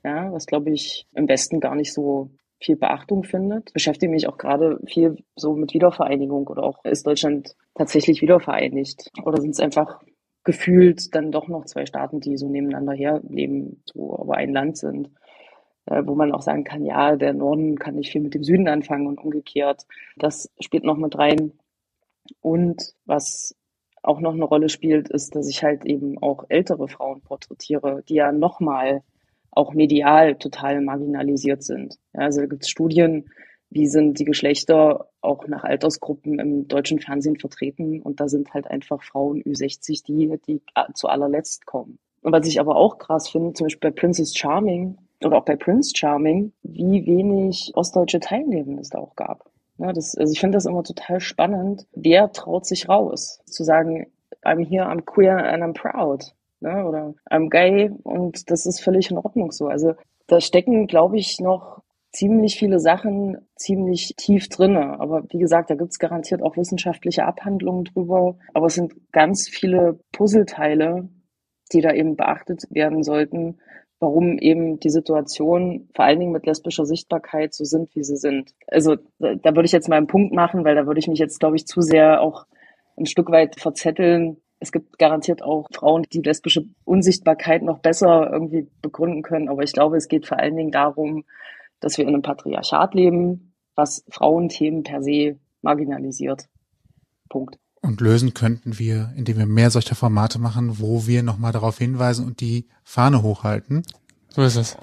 ja, 0.04 0.32
was 0.32 0.46
glaube 0.46 0.72
ich 0.72 1.08
im 1.14 1.28
Westen 1.28 1.60
gar 1.60 1.76
nicht 1.76 1.94
so 1.94 2.30
viel 2.60 2.76
Beachtung 2.76 3.24
findet. 3.24 3.72
Beschäftige 3.74 4.12
mich 4.12 4.28
auch 4.28 4.38
gerade 4.38 4.80
viel 4.86 5.18
so 5.36 5.56
mit 5.56 5.74
Wiedervereinigung 5.74 6.48
oder 6.48 6.64
auch 6.64 6.84
ist 6.86 7.06
Deutschland 7.06 7.56
tatsächlich 7.76 8.22
wiedervereinigt 8.22 9.12
oder 9.24 9.42
sind 9.42 9.52
es 9.52 9.60
einfach 9.60 10.02
gefühlt 10.44 11.14
dann 11.14 11.32
doch 11.32 11.48
noch 11.50 11.66
zwei 11.66 11.86
Staaten, 11.86 12.22
die 12.22 12.38
so 12.38 12.50
nebeneinander 12.50 12.94
herleben, 12.94 13.84
so 13.86 14.18
aber 14.18 14.36
ein 14.36 14.54
Land 14.54 14.78
sind, 14.78 15.12
äh, 15.86 16.02
wo 16.06 16.16
man 16.16 16.32
auch 16.32 16.42
sagen 16.42 16.64
kann, 16.64 16.86
ja, 16.86 17.16
der 17.16 17.34
Norden 17.34 17.78
kann 17.78 17.96
nicht 17.96 18.12
viel 18.12 18.22
mit 18.22 18.34
dem 18.34 18.44
Süden 18.44 18.68
anfangen 18.68 19.08
und 19.08 19.20
umgekehrt. 19.20 19.86
Das 20.16 20.50
spielt 20.60 20.86
noch 20.86 20.98
mit 20.98 21.18
rein. 21.18 21.52
Und 22.42 22.94
was 23.06 23.56
auch 24.04 24.22
noch 24.22 24.34
eine 24.34 24.46
Rolle 24.46 24.70
spielt, 24.70 25.10
ist, 25.10 25.36
dass 25.36 25.50
ich 25.50 25.64
halt 25.64 25.86
eben 25.86 26.18
auch 26.18 26.46
ältere 26.48 26.88
Frauen 26.88 27.22
porträtiere, 27.22 28.04
die 28.08 28.16
ja 28.16 28.32
nochmal 28.32 29.04
auch 29.58 29.74
medial 29.74 30.36
total 30.36 30.82
marginalisiert 30.82 31.64
sind. 31.64 31.98
Ja, 32.14 32.22
also 32.22 32.42
da 32.42 32.46
gibt 32.46 32.64
es 32.64 32.70
Studien, 32.70 33.30
wie 33.70 33.88
sind 33.88 34.20
die 34.20 34.24
Geschlechter 34.24 35.10
auch 35.22 35.48
nach 35.48 35.64
Altersgruppen 35.64 36.40
im 36.40 36.68
deutschen 36.68 37.00
Fernsehen 37.00 37.38
vertreten 37.38 38.02
und 38.02 38.20
da 38.20 38.30
sind 38.30 38.54
halt 38.54 38.68
einfach 38.68 39.02
Frauen 39.02 39.42
Ü60 39.42 40.06
die, 40.06 40.32
die 40.48 40.62
zu 40.94 41.08
allerletzt 41.08 41.66
kommen. 41.66 41.98
Und 42.22 42.32
was 42.32 42.48
ich 42.48 42.60
aber 42.60 42.76
auch 42.76 43.00
krass 43.00 43.30
finde, 43.30 43.54
zum 43.54 43.66
Beispiel 43.66 43.90
bei 43.92 44.00
Princess 44.00 44.36
Charming 44.36 44.98
oder 45.24 45.38
auch 45.38 45.46
bei 45.46 45.56
Prince 45.56 45.94
Charming, 45.96 46.54
wie 46.62 47.06
wenig 47.06 47.72
ostdeutsche 47.74 48.20
Teilnehmer 48.20 48.80
es 48.80 48.90
da 48.90 49.00
auch 49.00 49.16
gab. 49.16 49.50
Ja, 49.80 49.92
das, 49.92 50.16
also 50.16 50.32
ich 50.32 50.40
finde 50.40 50.58
das 50.58 50.66
immer 50.66 50.84
total 50.84 51.20
spannend. 51.20 51.88
Wer 51.94 52.32
traut 52.32 52.66
sich 52.66 52.88
raus? 52.88 53.42
Zu 53.46 53.64
sagen, 53.64 54.08
I'm 54.44 54.66
here, 54.66 54.86
I'm 54.86 55.02
queer 55.02 55.38
and 55.38 55.64
I'm 55.64 55.74
proud 55.74 56.34
ne? 56.60 56.86
oder 56.86 57.14
I'm 57.30 57.50
gay 57.50 57.92
und 58.04 58.50
das 58.50 58.66
ist 58.66 58.82
völlig 58.82 59.12
in 59.12 59.18
Ordnung 59.18 59.52
so. 59.52 59.68
Also 59.68 59.94
da 60.28 60.42
stecken, 60.42 60.88
glaube 60.88 61.18
ich, 61.18 61.40
noch 61.40 61.82
ziemlich 62.12 62.58
viele 62.58 62.80
Sachen 62.80 63.38
ziemlich 63.56 64.16
tief 64.18 64.50
drinne. 64.50 65.00
Aber 65.00 65.24
wie 65.30 65.40
gesagt, 65.40 65.70
da 65.70 65.76
gibt's 65.76 66.00
garantiert 66.00 66.42
auch 66.42 66.58
wissenschaftliche 66.58 67.26
Abhandlungen 67.26 67.84
drüber. 67.86 68.38
Aber 68.54 68.68
es 68.68 68.76
sind 68.76 68.94
ganz 69.12 69.48
viele 69.48 70.00
Puzzleteile, 70.12 71.10
die 71.72 71.82
da 71.82 71.94
eben 71.94 72.16
beachtet 72.16 72.64
werden 72.70 73.04
sollten, 73.04 73.60
warum 74.00 74.38
eben 74.38 74.80
die 74.80 74.90
Situation 74.90 75.90
vor 75.96 76.06
allen 76.06 76.20
Dingen 76.20 76.32
mit 76.32 76.46
lesbischer 76.46 76.86
Sichtbarkeit 76.86 77.54
so 77.54 77.66
sind, 77.66 77.96
wie 77.96 78.04
sie 78.04 78.18
sind. 78.18 78.52
Also 78.68 78.96
da, 79.20 79.36
da 79.36 79.56
würde 79.56 79.66
ich 79.66 79.72
jetzt 79.72 79.90
mal 79.90 79.98
einen 79.98 80.08
Punkt 80.08 80.34
machen, 80.34 80.64
weil 80.64 80.76
da 80.76 80.86
würde 80.86 81.00
ich 81.00 81.08
mich 81.08 81.20
jetzt, 81.20 81.40
glaube 81.40 81.56
ich, 81.56 81.66
zu 81.66 81.82
sehr 81.82 82.22
auch 82.22 82.46
ein 82.98 83.06
Stück 83.06 83.32
weit 83.32 83.60
verzetteln, 83.60 84.38
es 84.60 84.72
gibt 84.72 84.98
garantiert 84.98 85.42
auch 85.42 85.68
Frauen, 85.74 86.04
die 86.12 86.22
lesbische 86.22 86.66
Unsichtbarkeit 86.84 87.62
noch 87.62 87.80
besser 87.80 88.30
irgendwie 88.32 88.68
begründen 88.82 89.22
können. 89.22 89.50
Aber 89.50 89.64
ich 89.64 89.74
glaube, 89.74 89.98
es 89.98 90.08
geht 90.08 90.26
vor 90.26 90.40
allen 90.40 90.56
Dingen 90.56 90.72
darum, 90.72 91.26
dass 91.80 91.98
wir 91.98 92.06
in 92.06 92.14
einem 92.14 92.24
Patriarchat 92.24 92.96
leben, 92.96 93.54
was 93.76 94.04
Frauenthemen 94.10 94.84
per 94.84 95.04
se 95.04 95.38
marginalisiert. 95.62 96.48
Punkt. 97.30 97.58
Und 97.82 98.02
lösen 98.02 98.34
könnten 98.34 98.80
wir, 98.80 99.14
indem 99.16 99.38
wir 99.38 99.46
mehr 99.46 99.70
solcher 99.70 99.96
Formate 99.96 100.40
machen, 100.40 100.80
wo 100.80 101.06
wir 101.06 101.22
nochmal 101.22 101.52
darauf 101.52 101.78
hinweisen 101.78 102.26
und 102.26 102.42
die 102.42 102.68
Fahne 102.84 103.22
hochhalten. 103.22 103.84
So 104.30 104.42
ist 104.42 104.56
es. 104.56 104.78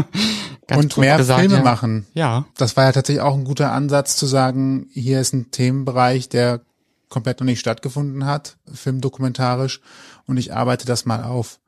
und 0.74 0.96
mehr 0.98 1.16
gesagt, 1.16 1.40
Filme 1.40 1.56
ja. 1.56 1.62
machen. 1.62 2.06
Ja. 2.12 2.44
Das 2.56 2.76
war 2.76 2.84
ja 2.84 2.92
tatsächlich 2.92 3.22
auch 3.22 3.34
ein 3.34 3.44
guter 3.44 3.72
Ansatz 3.72 4.16
zu 4.16 4.26
sagen, 4.26 4.88
hier 4.92 5.20
ist 5.20 5.32
ein 5.32 5.50
Themenbereich, 5.50 6.28
der 6.28 6.60
komplett 7.08 7.40
noch 7.40 7.46
nicht 7.46 7.60
stattgefunden 7.60 8.26
hat, 8.26 8.56
filmdokumentarisch, 8.72 9.80
und 10.26 10.36
ich 10.36 10.52
arbeite 10.52 10.86
das 10.86 11.04
mal 11.04 11.22
auf. 11.22 11.60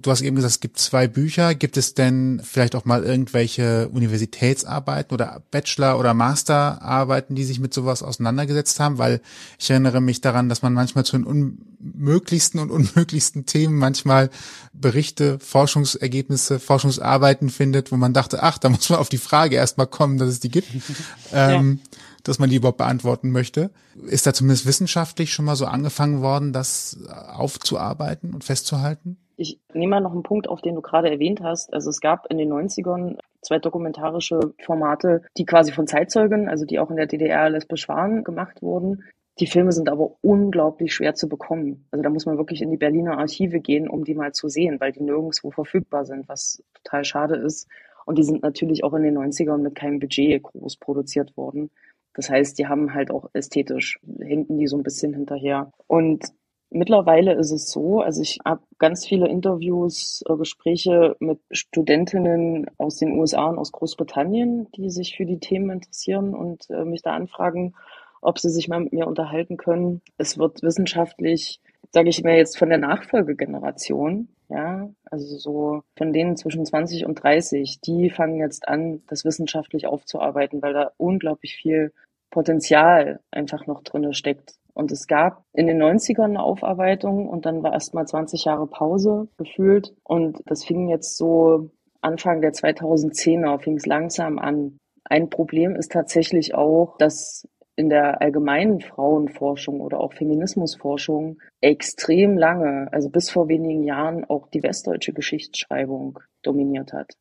Du 0.00 0.10
hast 0.10 0.22
eben 0.22 0.36
gesagt, 0.36 0.52
es 0.52 0.60
gibt 0.60 0.78
zwei 0.78 1.08
Bücher. 1.08 1.54
Gibt 1.54 1.76
es 1.76 1.94
denn 1.94 2.40
vielleicht 2.44 2.74
auch 2.74 2.84
mal 2.84 3.04
irgendwelche 3.04 3.88
Universitätsarbeiten 3.88 5.14
oder 5.14 5.42
Bachelor- 5.50 5.98
oder 5.98 6.14
Masterarbeiten, 6.14 7.34
die 7.34 7.44
sich 7.44 7.60
mit 7.60 7.72
sowas 7.74 8.02
auseinandergesetzt 8.02 8.80
haben? 8.80 8.98
Weil 8.98 9.20
ich 9.58 9.70
erinnere 9.70 10.00
mich 10.00 10.20
daran, 10.20 10.48
dass 10.48 10.62
man 10.62 10.74
manchmal 10.74 11.04
zu 11.04 11.16
den 11.16 11.24
unmöglichsten 11.24 12.60
und 12.60 12.70
unmöglichsten 12.70 13.46
Themen 13.46 13.78
manchmal 13.78 14.30
Berichte, 14.72 15.38
Forschungsergebnisse, 15.38 16.60
Forschungsarbeiten 16.60 17.50
findet, 17.50 17.92
wo 17.92 17.96
man 17.96 18.12
dachte, 18.12 18.42
ach, 18.42 18.58
da 18.58 18.68
muss 18.68 18.90
man 18.90 18.98
auf 18.98 19.08
die 19.08 19.18
Frage 19.18 19.56
erstmal 19.56 19.86
kommen, 19.86 20.18
dass 20.18 20.28
es 20.28 20.40
die 20.40 20.50
gibt. 20.50 20.68
ähm, 21.32 21.80
ja 21.82 22.00
dass 22.24 22.38
man 22.38 22.50
die 22.50 22.56
überhaupt 22.56 22.78
beantworten 22.78 23.30
möchte. 23.30 23.70
Ist 24.06 24.26
da 24.26 24.34
zumindest 24.34 24.66
wissenschaftlich 24.66 25.32
schon 25.32 25.44
mal 25.44 25.56
so 25.56 25.66
angefangen 25.66 26.20
worden, 26.22 26.52
das 26.52 26.98
aufzuarbeiten 27.08 28.34
und 28.34 28.44
festzuhalten? 28.44 29.18
Ich 29.36 29.58
nehme 29.72 29.90
mal 29.90 30.00
noch 30.00 30.12
einen 30.12 30.22
Punkt 30.22 30.48
auf, 30.48 30.60
den 30.60 30.74
du 30.74 30.80
gerade 30.80 31.10
erwähnt 31.10 31.40
hast. 31.42 31.72
Also 31.72 31.90
es 31.90 32.00
gab 32.00 32.30
in 32.30 32.38
den 32.38 32.52
90ern 32.52 33.18
zwei 33.42 33.58
dokumentarische 33.58 34.54
Formate, 34.64 35.22
die 35.36 35.44
quasi 35.44 35.72
von 35.72 35.86
Zeitzeugen, 35.86 36.48
also 36.48 36.64
die 36.64 36.78
auch 36.78 36.90
in 36.90 36.96
der 36.96 37.06
DDR 37.06 37.50
lesbisch 37.50 37.88
waren, 37.88 38.24
gemacht 38.24 38.62
wurden. 38.62 39.04
Die 39.40 39.48
Filme 39.48 39.72
sind 39.72 39.88
aber 39.88 40.12
unglaublich 40.22 40.94
schwer 40.94 41.14
zu 41.14 41.28
bekommen. 41.28 41.86
Also 41.90 42.02
da 42.02 42.10
muss 42.10 42.26
man 42.26 42.38
wirklich 42.38 42.62
in 42.62 42.70
die 42.70 42.76
Berliner 42.76 43.18
Archive 43.18 43.58
gehen, 43.58 43.88
um 43.88 44.04
die 44.04 44.14
mal 44.14 44.32
zu 44.32 44.48
sehen, 44.48 44.78
weil 44.78 44.92
die 44.92 45.02
nirgendwo 45.02 45.50
verfügbar 45.50 46.04
sind, 46.04 46.28
was 46.28 46.62
total 46.74 47.04
schade 47.04 47.34
ist. 47.36 47.68
Und 48.06 48.18
die 48.18 48.22
sind 48.22 48.42
natürlich 48.42 48.84
auch 48.84 48.94
in 48.94 49.02
den 49.02 49.18
90ern 49.18 49.58
mit 49.58 49.74
keinem 49.74 49.98
Budget 49.98 50.42
groß 50.42 50.76
produziert 50.76 51.36
worden. 51.36 51.70
Das 52.14 52.30
heißt, 52.30 52.58
die 52.58 52.66
haben 52.66 52.94
halt 52.94 53.10
auch 53.10 53.28
ästhetisch, 53.32 53.98
hinken 54.20 54.58
die 54.58 54.66
so 54.66 54.76
ein 54.76 54.82
bisschen 54.82 55.12
hinterher. 55.12 55.72
Und 55.86 56.24
mittlerweile 56.70 57.34
ist 57.34 57.50
es 57.50 57.70
so, 57.70 58.00
also 58.00 58.22
ich 58.22 58.38
habe 58.44 58.62
ganz 58.78 59.06
viele 59.06 59.28
Interviews, 59.28 60.22
äh, 60.28 60.36
Gespräche 60.36 61.16
mit 61.20 61.40
Studentinnen 61.50 62.66
aus 62.78 62.96
den 62.96 63.12
USA 63.18 63.46
und 63.46 63.58
aus 63.58 63.72
Großbritannien, 63.72 64.68
die 64.76 64.90
sich 64.90 65.16
für 65.16 65.26
die 65.26 65.38
Themen 65.38 65.70
interessieren 65.70 66.34
und 66.34 66.68
äh, 66.70 66.84
mich 66.84 67.02
da 67.02 67.14
anfragen, 67.14 67.74
ob 68.20 68.38
sie 68.38 68.50
sich 68.50 68.68
mal 68.68 68.80
mit 68.80 68.92
mir 68.92 69.06
unterhalten 69.06 69.56
können. 69.56 70.00
Es 70.18 70.38
wird 70.38 70.62
wissenschaftlich, 70.62 71.60
sage 71.92 72.08
ich 72.08 72.22
mir 72.24 72.36
jetzt 72.36 72.58
von 72.58 72.70
der 72.70 72.78
Nachfolgegeneration, 72.78 74.28
ja, 74.48 74.90
also 75.10 75.38
so 75.38 75.82
von 75.96 76.12
denen 76.12 76.36
zwischen 76.36 76.66
20 76.66 77.06
und 77.06 77.16
30, 77.22 77.80
die 77.80 78.10
fangen 78.10 78.38
jetzt 78.40 78.68
an, 78.68 79.02
das 79.06 79.24
wissenschaftlich 79.24 79.86
aufzuarbeiten, 79.86 80.62
weil 80.62 80.72
da 80.72 80.92
unglaublich 80.96 81.56
viel 81.56 81.92
Potenzial 82.34 83.20
einfach 83.30 83.68
noch 83.68 83.84
drinne 83.84 84.12
steckt. 84.12 84.56
Und 84.74 84.90
es 84.90 85.06
gab 85.06 85.44
in 85.52 85.68
den 85.68 85.80
90ern 85.80 86.24
eine 86.24 86.42
Aufarbeitung 86.42 87.28
und 87.28 87.46
dann 87.46 87.62
war 87.62 87.72
erst 87.72 87.94
mal 87.94 88.06
20 88.06 88.44
Jahre 88.44 88.66
Pause 88.66 89.28
gefühlt. 89.38 89.94
Und 90.02 90.42
das 90.46 90.64
fing 90.64 90.88
jetzt 90.88 91.16
so 91.16 91.70
Anfang 92.00 92.40
der 92.40 92.52
2010er, 92.52 93.60
fing 93.60 93.76
es 93.76 93.86
langsam 93.86 94.40
an. 94.40 94.78
Ein 95.04 95.30
Problem 95.30 95.76
ist 95.76 95.92
tatsächlich 95.92 96.56
auch, 96.56 96.96
dass 96.98 97.46
in 97.76 97.88
der 97.88 98.20
allgemeinen 98.20 98.80
Frauenforschung 98.80 99.80
oder 99.80 100.00
auch 100.00 100.12
Feminismusforschung 100.12 101.38
extrem 101.60 102.36
lange, 102.36 102.88
also 102.92 103.10
bis 103.10 103.30
vor 103.30 103.48
wenigen 103.48 103.84
Jahren, 103.84 104.24
auch 104.24 104.48
die 104.48 104.64
westdeutsche 104.64 105.12
Geschichtsschreibung 105.12 106.18
dominiert 106.42 106.92
hat. 106.92 107.12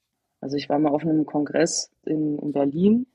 Also 0.41 0.57
ich 0.57 0.70
war 0.70 0.80
mal 0.80 0.91
auf 0.91 1.03
einem 1.03 1.26
Kongress 1.28 1.91
in 2.03 2.51
Berlin, 2.51 3.05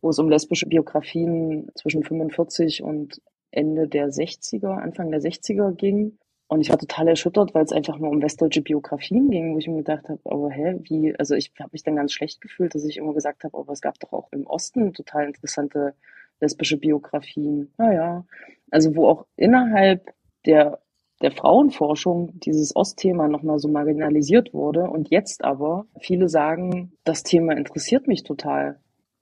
wo 0.00 0.10
es 0.10 0.18
um 0.18 0.28
lesbische 0.28 0.66
Biografien 0.66 1.70
zwischen 1.74 2.02
45 2.02 2.82
und 2.82 3.20
Ende 3.50 3.88
der 3.88 4.08
60er, 4.08 4.78
Anfang 4.78 5.10
der 5.10 5.20
60er 5.20 5.74
ging. 5.74 6.18
Und 6.48 6.62
ich 6.62 6.70
war 6.70 6.78
total 6.78 7.08
erschüttert, 7.08 7.54
weil 7.54 7.62
es 7.64 7.72
einfach 7.72 7.98
nur 7.98 8.10
um 8.10 8.20
westdeutsche 8.20 8.62
Biografien 8.62 9.30
ging, 9.30 9.54
wo 9.54 9.58
ich 9.58 9.68
mir 9.68 9.78
gedacht 9.78 10.08
habe, 10.08 10.20
aber 10.24 10.50
hä, 10.50 10.80
wie, 10.82 11.14
also 11.16 11.36
ich 11.36 11.52
habe 11.60 11.70
mich 11.72 11.84
dann 11.84 11.94
ganz 11.94 12.12
schlecht 12.12 12.40
gefühlt, 12.40 12.74
dass 12.74 12.84
ich 12.84 12.96
immer 12.96 13.14
gesagt 13.14 13.44
habe, 13.44 13.56
aber 13.56 13.72
es 13.72 13.80
gab 13.80 14.00
doch 14.00 14.12
auch 14.12 14.32
im 14.32 14.46
Osten 14.46 14.92
total 14.92 15.26
interessante 15.26 15.94
lesbische 16.40 16.76
Biografien. 16.76 17.72
Naja, 17.78 18.24
also 18.70 18.96
wo 18.96 19.06
auch 19.06 19.26
innerhalb 19.36 20.12
der, 20.44 20.80
der 21.22 21.30
Frauenforschung 21.30 22.40
dieses 22.40 22.74
Ostthema 22.74 23.28
nochmal 23.28 23.60
so 23.60 23.68
marginalisiert 23.68 24.52
wurde 24.52 24.84
und 24.84 25.10
jetzt 25.10 25.44
aber 25.44 25.86
viele 26.00 26.28
sagen, 26.28 26.92
das 27.04 27.22
Thema 27.22 27.56
interessiert 27.56 28.08
mich 28.08 28.24
total. 28.24 28.80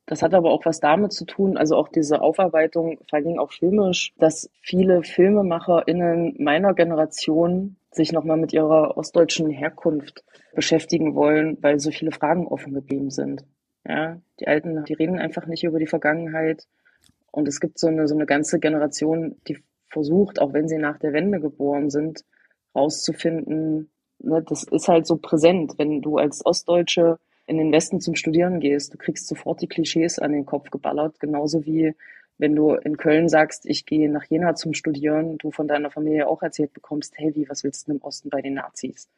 Das 0.09 0.23
hat 0.23 0.33
aber 0.33 0.51
auch 0.53 0.65
was 0.65 0.81
damit 0.81 1.13
zu 1.13 1.27
tun, 1.27 1.59
also 1.59 1.77
auch 1.77 1.89
diese 1.89 2.23
Aufarbeitung, 2.23 2.99
vor 3.11 3.19
allem 3.19 3.39
auch 3.39 3.53
filmisch, 3.53 4.15
dass 4.17 4.51
viele 4.63 5.03
FilmemacherInnen 5.03 6.37
meiner 6.39 6.73
Generation 6.73 7.77
sich 7.91 8.11
nochmal 8.13 8.39
mit 8.39 8.55
ihrer 8.55 8.97
ostdeutschen 8.97 9.51
Herkunft 9.51 10.25
beschäftigen 10.55 11.15
wollen, 11.15 11.59
weil 11.61 11.79
so 11.79 11.91
viele 11.91 12.11
Fragen 12.11 12.47
offen 12.47 12.73
geblieben 12.73 13.11
sind. 13.11 13.45
Ja, 13.87 14.19
die 14.41 14.49
Alten, 14.49 14.83
die 14.85 14.95
reden 14.95 15.19
einfach 15.19 15.45
nicht 15.45 15.65
über 15.65 15.79
die 15.79 15.87
Vergangenheit. 15.87 16.67
Und 17.31 17.47
es 17.47 17.61
gibt 17.61 17.79
so 17.79 17.89
eine, 17.89 18.09
so 18.09 18.15
eine 18.15 18.25
ganze 18.25 18.61
Generation, 18.61 19.37
die 19.47 19.59
versucht, 19.91 20.41
auch 20.41 20.55
wenn 20.55 20.69
sie 20.69 20.79
nach 20.79 20.99
der 20.99 21.13
Wende 21.13 21.39
geboren 21.39 21.91
sind, 21.91 22.25
rauszufinden, 22.75 23.91
ne, 24.21 24.43
das 24.43 24.63
ist 24.63 24.89
halt 24.89 25.07
so 25.07 25.19
präsent, 25.19 25.75
wenn 25.77 26.01
du 26.01 26.17
als 26.17 26.47
Ostdeutsche 26.47 27.19
in 27.49 27.57
den 27.57 27.73
Westen 27.73 28.01
zum 28.01 28.15
Studieren 28.15 28.61
gehst, 28.61 28.93
du 28.93 28.99
kriegst 28.99 29.27
sofort 29.27 29.63
die 29.63 29.69
Klischees 29.69 30.19
an 30.19 30.33
den 30.33 30.47
Kopf 30.47 30.71
geballert, 30.71 31.19
genauso 31.19 31.65
wie 31.65 31.95
wenn 32.37 32.55
du 32.55 32.75
in 32.75 32.97
Köln 32.97 33.29
sagst, 33.29 33.67
ich 33.67 33.85
gehe 33.85 34.09
nach 34.09 34.25
Jena 34.25 34.55
zum 34.55 34.75
Studieren, 34.75 35.39
du 35.39 35.51
von 35.51 35.67
deiner 35.67 35.91
Familie 35.91 36.29
auch 36.29 36.43
erzählt 36.43 36.73
bekommst, 36.73 37.15
hey, 37.17 37.35
wie, 37.35 37.49
was 37.49 37.65
willst 37.65 37.89
du 37.89 37.93
im 37.93 38.03
Osten 38.03 38.31
bei 38.31 38.43
den 38.43 38.55
Nazis? 38.55 39.09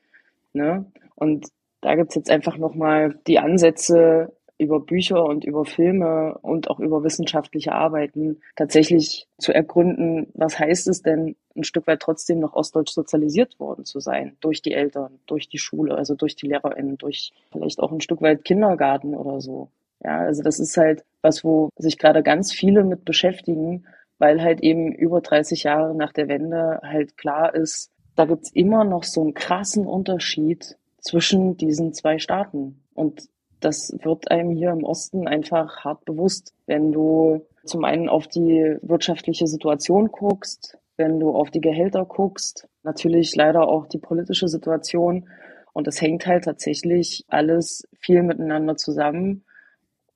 Ne? 0.55 0.87
Und 1.17 1.49
da 1.83 1.97
gibt's 1.97 2.15
jetzt 2.15 2.31
einfach 2.31 2.57
nochmal 2.57 3.19
die 3.27 3.39
Ansätze, 3.39 4.33
über 4.61 4.81
Bücher 4.81 5.25
und 5.25 5.45
über 5.45 5.65
Filme 5.65 6.39
und 6.43 6.69
auch 6.71 6.79
über 6.81 7.03
wissenschaftliche 7.03 7.73
Arbeiten 7.73 8.41
tatsächlich 8.57 9.27
zu 9.39 9.53
ergründen, 9.53 10.29
was 10.35 10.59
heißt 10.59 10.87
es 10.89 11.03
denn, 11.03 11.37
ein 11.57 11.65
Stück 11.65 11.87
weit 11.87 12.01
trotzdem 12.01 12.39
noch 12.39 12.55
ostdeutsch 12.55 12.93
sozialisiert 12.93 13.59
worden 13.59 13.85
zu 13.85 14.01
sein, 14.01 14.37
durch 14.41 14.63
die 14.63 14.73
Eltern, 14.73 15.19
durch 15.27 15.49
die 15.49 15.59
Schule, 15.59 15.97
also 15.97 16.15
durch 16.15 16.37
die 16.37 16.47
LehrerInnen, 16.47 16.99
durch 16.99 17.33
vielleicht 17.51 17.81
auch 17.81 17.91
ein 17.91 18.01
Stück 18.01 18.21
weit 18.23 18.45
Kindergarten 18.45 19.15
oder 19.15 19.41
so. 19.41 19.71
Ja, 20.05 20.19
also 20.19 20.43
das 20.43 20.61
ist 20.61 20.77
halt 20.77 21.05
was, 21.23 21.43
wo 21.43 21.71
sich 21.77 21.99
gerade 21.99 22.23
ganz 22.23 22.53
viele 22.53 22.85
mit 22.85 23.05
beschäftigen, 23.05 23.87
weil 24.19 24.43
halt 24.43 24.61
eben 24.61 24.93
über 24.93 25.21
30 25.21 25.65
Jahre 25.65 25.95
nach 25.95 26.13
der 26.13 26.29
Wende 26.29 26.81
halt 26.83 27.17
klar 27.17 27.55
ist, 27.55 27.91
da 28.15 28.27
gibt's 28.27 28.53
immer 28.53 28.85
noch 28.85 29.05
so 29.05 29.23
einen 29.23 29.35
krassen 29.35 29.87
Unterschied 29.87 30.77
zwischen 31.01 31.57
diesen 31.57 31.95
zwei 31.95 32.19
Staaten. 32.19 32.83
Und 32.95 33.29
das 33.61 33.95
wird 34.03 34.31
einem 34.31 34.51
hier 34.51 34.71
im 34.71 34.85
Osten 34.85 35.29
einfach 35.29 35.85
hart 35.85 36.05
bewusst, 36.05 36.55
wenn 36.67 36.93
du 36.93 37.47
zum 37.65 37.85
einen 37.85 38.09
auf 38.09 38.27
die 38.27 38.77
wirtschaftliche 38.83 39.47
Situation 39.47 40.11
guckst, 40.11 40.79
wenn 40.97 41.21
du 41.21 41.31
auf 41.31 41.51
die 41.51 41.61
Gehälter 41.61 42.05
guckst, 42.05 42.69
natürlich 42.83 43.35
leider 43.37 43.69
auch 43.69 43.87
die 43.87 43.99
politische 43.99 44.49
Situation. 44.49 45.29
Und 45.73 45.87
das 45.87 46.01
hängt 46.01 46.27
halt 46.27 46.45
tatsächlich 46.45 47.25
alles 47.29 47.89
viel 47.99 48.23
miteinander 48.23 48.77
zusammen. 48.77 49.45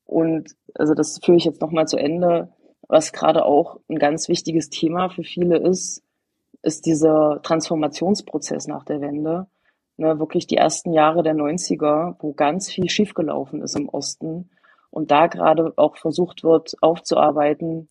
Und 0.04 0.54
also 0.74 0.94
das 0.94 1.20
führe 1.22 1.38
ich 1.38 1.44
jetzt 1.44 1.60
nochmal 1.60 1.86
zu 1.86 1.96
Ende. 1.96 2.52
Was 2.88 3.12
gerade 3.12 3.44
auch 3.44 3.80
ein 3.88 3.98
ganz 3.98 4.28
wichtiges 4.28 4.68
Thema 4.68 5.08
für 5.08 5.22
viele 5.22 5.58
ist, 5.58 6.02
ist 6.62 6.86
dieser 6.86 7.40
Transformationsprozess 7.42 8.66
nach 8.66 8.84
der 8.84 9.00
Wende 9.00 9.46
ne, 9.96 10.18
wirklich 10.18 10.46
die 10.46 10.56
ersten 10.56 10.92
Jahre 10.92 11.22
der 11.22 11.34
90er, 11.34 12.16
wo 12.20 12.32
ganz 12.32 12.70
viel 12.70 12.88
schiefgelaufen 12.88 13.62
ist 13.62 13.76
im 13.76 13.88
Osten 13.88 14.50
und 14.90 15.10
da 15.10 15.26
gerade 15.26 15.72
auch 15.76 15.96
versucht 15.96 16.44
wird 16.44 16.74
aufzuarbeiten, 16.80 17.88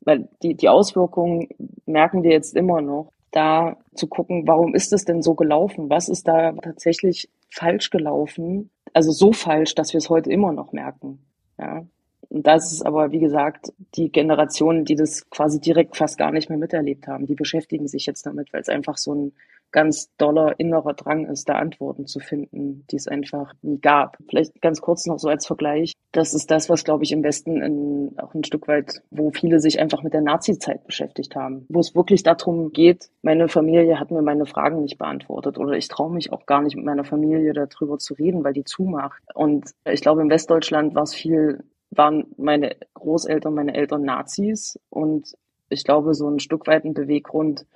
weil 0.00 0.28
die, 0.42 0.54
die 0.54 0.68
Auswirkungen 0.68 1.48
merken 1.86 2.22
wir 2.22 2.32
jetzt 2.32 2.56
immer 2.56 2.80
noch, 2.80 3.12
da 3.30 3.76
zu 3.94 4.06
gucken, 4.06 4.46
warum 4.46 4.74
ist 4.74 4.92
es 4.92 5.04
denn 5.04 5.22
so 5.22 5.34
gelaufen? 5.34 5.90
Was 5.90 6.08
ist 6.08 6.28
da 6.28 6.52
tatsächlich 6.52 7.30
falsch 7.50 7.90
gelaufen? 7.90 8.70
Also 8.92 9.10
so 9.10 9.32
falsch, 9.32 9.74
dass 9.74 9.92
wir 9.92 9.98
es 9.98 10.10
heute 10.10 10.30
immer 10.30 10.52
noch 10.52 10.72
merken. 10.72 11.24
Ja. 11.58 11.86
Und 12.28 12.46
das 12.46 12.72
ist 12.72 12.84
aber, 12.86 13.12
wie 13.12 13.18
gesagt, 13.18 13.72
die 13.94 14.10
Generationen, 14.10 14.84
die 14.84 14.96
das 14.96 15.28
quasi 15.30 15.60
direkt 15.60 15.96
fast 15.96 16.18
gar 16.18 16.32
nicht 16.32 16.48
mehr 16.48 16.58
miterlebt 16.58 17.06
haben, 17.06 17.26
die 17.26 17.34
beschäftigen 17.34 17.88
sich 17.88 18.06
jetzt 18.06 18.24
damit, 18.24 18.52
weil 18.52 18.60
es 18.60 18.68
einfach 18.68 18.96
so 18.96 19.14
ein 19.14 19.32
ganz 19.72 20.14
doller 20.18 20.60
innerer 20.60 20.94
Drang 20.94 21.26
ist, 21.26 21.48
da 21.48 21.54
Antworten 21.54 22.06
zu 22.06 22.20
finden, 22.20 22.84
die 22.90 22.96
es 22.96 23.08
einfach 23.08 23.54
nie 23.62 23.80
gab. 23.80 24.18
Vielleicht 24.28 24.60
ganz 24.60 24.80
kurz 24.80 25.06
noch 25.06 25.18
so 25.18 25.28
als 25.28 25.46
Vergleich. 25.46 25.94
Das 26.12 26.34
ist 26.34 26.50
das, 26.50 26.68
was, 26.68 26.84
glaube 26.84 27.04
ich, 27.04 27.12
im 27.12 27.24
Westen 27.24 27.62
in, 27.62 28.18
auch 28.18 28.34
ein 28.34 28.44
Stück 28.44 28.68
weit, 28.68 29.02
wo 29.10 29.30
viele 29.30 29.60
sich 29.60 29.80
einfach 29.80 30.02
mit 30.02 30.12
der 30.12 30.20
Nazi-Zeit 30.20 30.84
beschäftigt 30.84 31.34
haben. 31.34 31.64
Wo 31.70 31.80
es 31.80 31.94
wirklich 31.94 32.22
darum 32.22 32.72
geht, 32.72 33.08
meine 33.22 33.48
Familie 33.48 33.98
hat 33.98 34.10
mir 34.10 34.22
meine 34.22 34.46
Fragen 34.46 34.82
nicht 34.82 34.98
beantwortet 34.98 35.58
oder 35.58 35.72
ich 35.72 35.88
traue 35.88 36.12
mich 36.12 36.32
auch 36.32 36.44
gar 36.44 36.60
nicht 36.60 36.76
mit 36.76 36.84
meiner 36.84 37.04
Familie 37.04 37.54
darüber 37.54 37.98
zu 37.98 38.14
reden, 38.14 38.44
weil 38.44 38.52
die 38.52 38.64
zumacht. 38.64 39.22
Und 39.34 39.70
ich 39.84 40.02
glaube, 40.02 40.20
in 40.20 40.30
Westdeutschland 40.30 40.94
war 40.94 41.04
es 41.04 41.14
viel 41.14 41.64
waren 41.96 42.26
meine 42.36 42.76
Großeltern, 42.94 43.54
meine 43.54 43.74
Eltern 43.74 44.02
Nazis 44.02 44.78
und 44.90 45.34
ich 45.68 45.84
glaube, 45.84 46.14
so 46.14 46.28
ein 46.28 46.38
Stück 46.38 46.66
weit 46.66 46.84
ein 46.84 46.94
Beweggrund, 46.94 47.66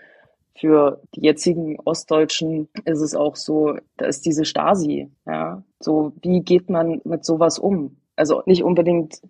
für 0.59 1.03
die 1.14 1.21
jetzigen 1.21 1.79
Ostdeutschen 1.81 2.69
ist 2.85 3.01
es 3.01 3.14
auch 3.14 3.37
so, 3.37 3.77
da 3.99 4.07
ist 4.07 4.25
diese 4.25 4.45
Stasi, 4.45 5.11
ja. 5.27 5.62
So, 5.81 6.12
wie 6.23 6.41
geht 6.41 6.71
man 6.71 7.03
mit 7.05 7.25
sowas 7.25 7.59
um? 7.59 7.99
Also 8.17 8.43
nicht 8.47 8.64
unbedingt 8.64 9.21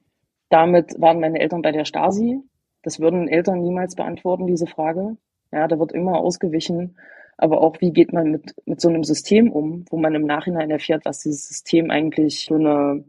damit 0.49 1.01
waren 1.01 1.21
meine 1.21 1.41
Eltern 1.41 1.63
bei 1.63 1.73
der 1.73 1.85
Stasi. 1.85 2.41
Das 2.83 3.01
würden 3.01 3.29
Eltern 3.29 3.61
niemals 3.61 3.97
beantworten, 3.97 4.47
diese 4.47 4.67
Frage. 4.67 5.17
Ja, 5.53 5.67
da 5.67 5.79
wird 5.79 5.93
immer 5.93 6.19
ausgewichen. 6.19 6.97
Aber 7.37 7.61
auch, 7.61 7.81
wie 7.81 7.93
geht 7.93 8.13
man 8.13 8.31
mit, 8.31 8.55
mit 8.65 8.81
so 8.81 8.89
einem 8.89 9.05
System 9.05 9.51
um, 9.51 9.85
wo 9.91 9.97
man 9.97 10.15
im 10.15 10.25
Nachhinein 10.25 10.71
erfährt, 10.71 11.05
was 11.05 11.21
dieses 11.21 11.49
System 11.49 11.91
eigentlich 11.91 12.47
für 12.47 12.55
eine 12.55 13.05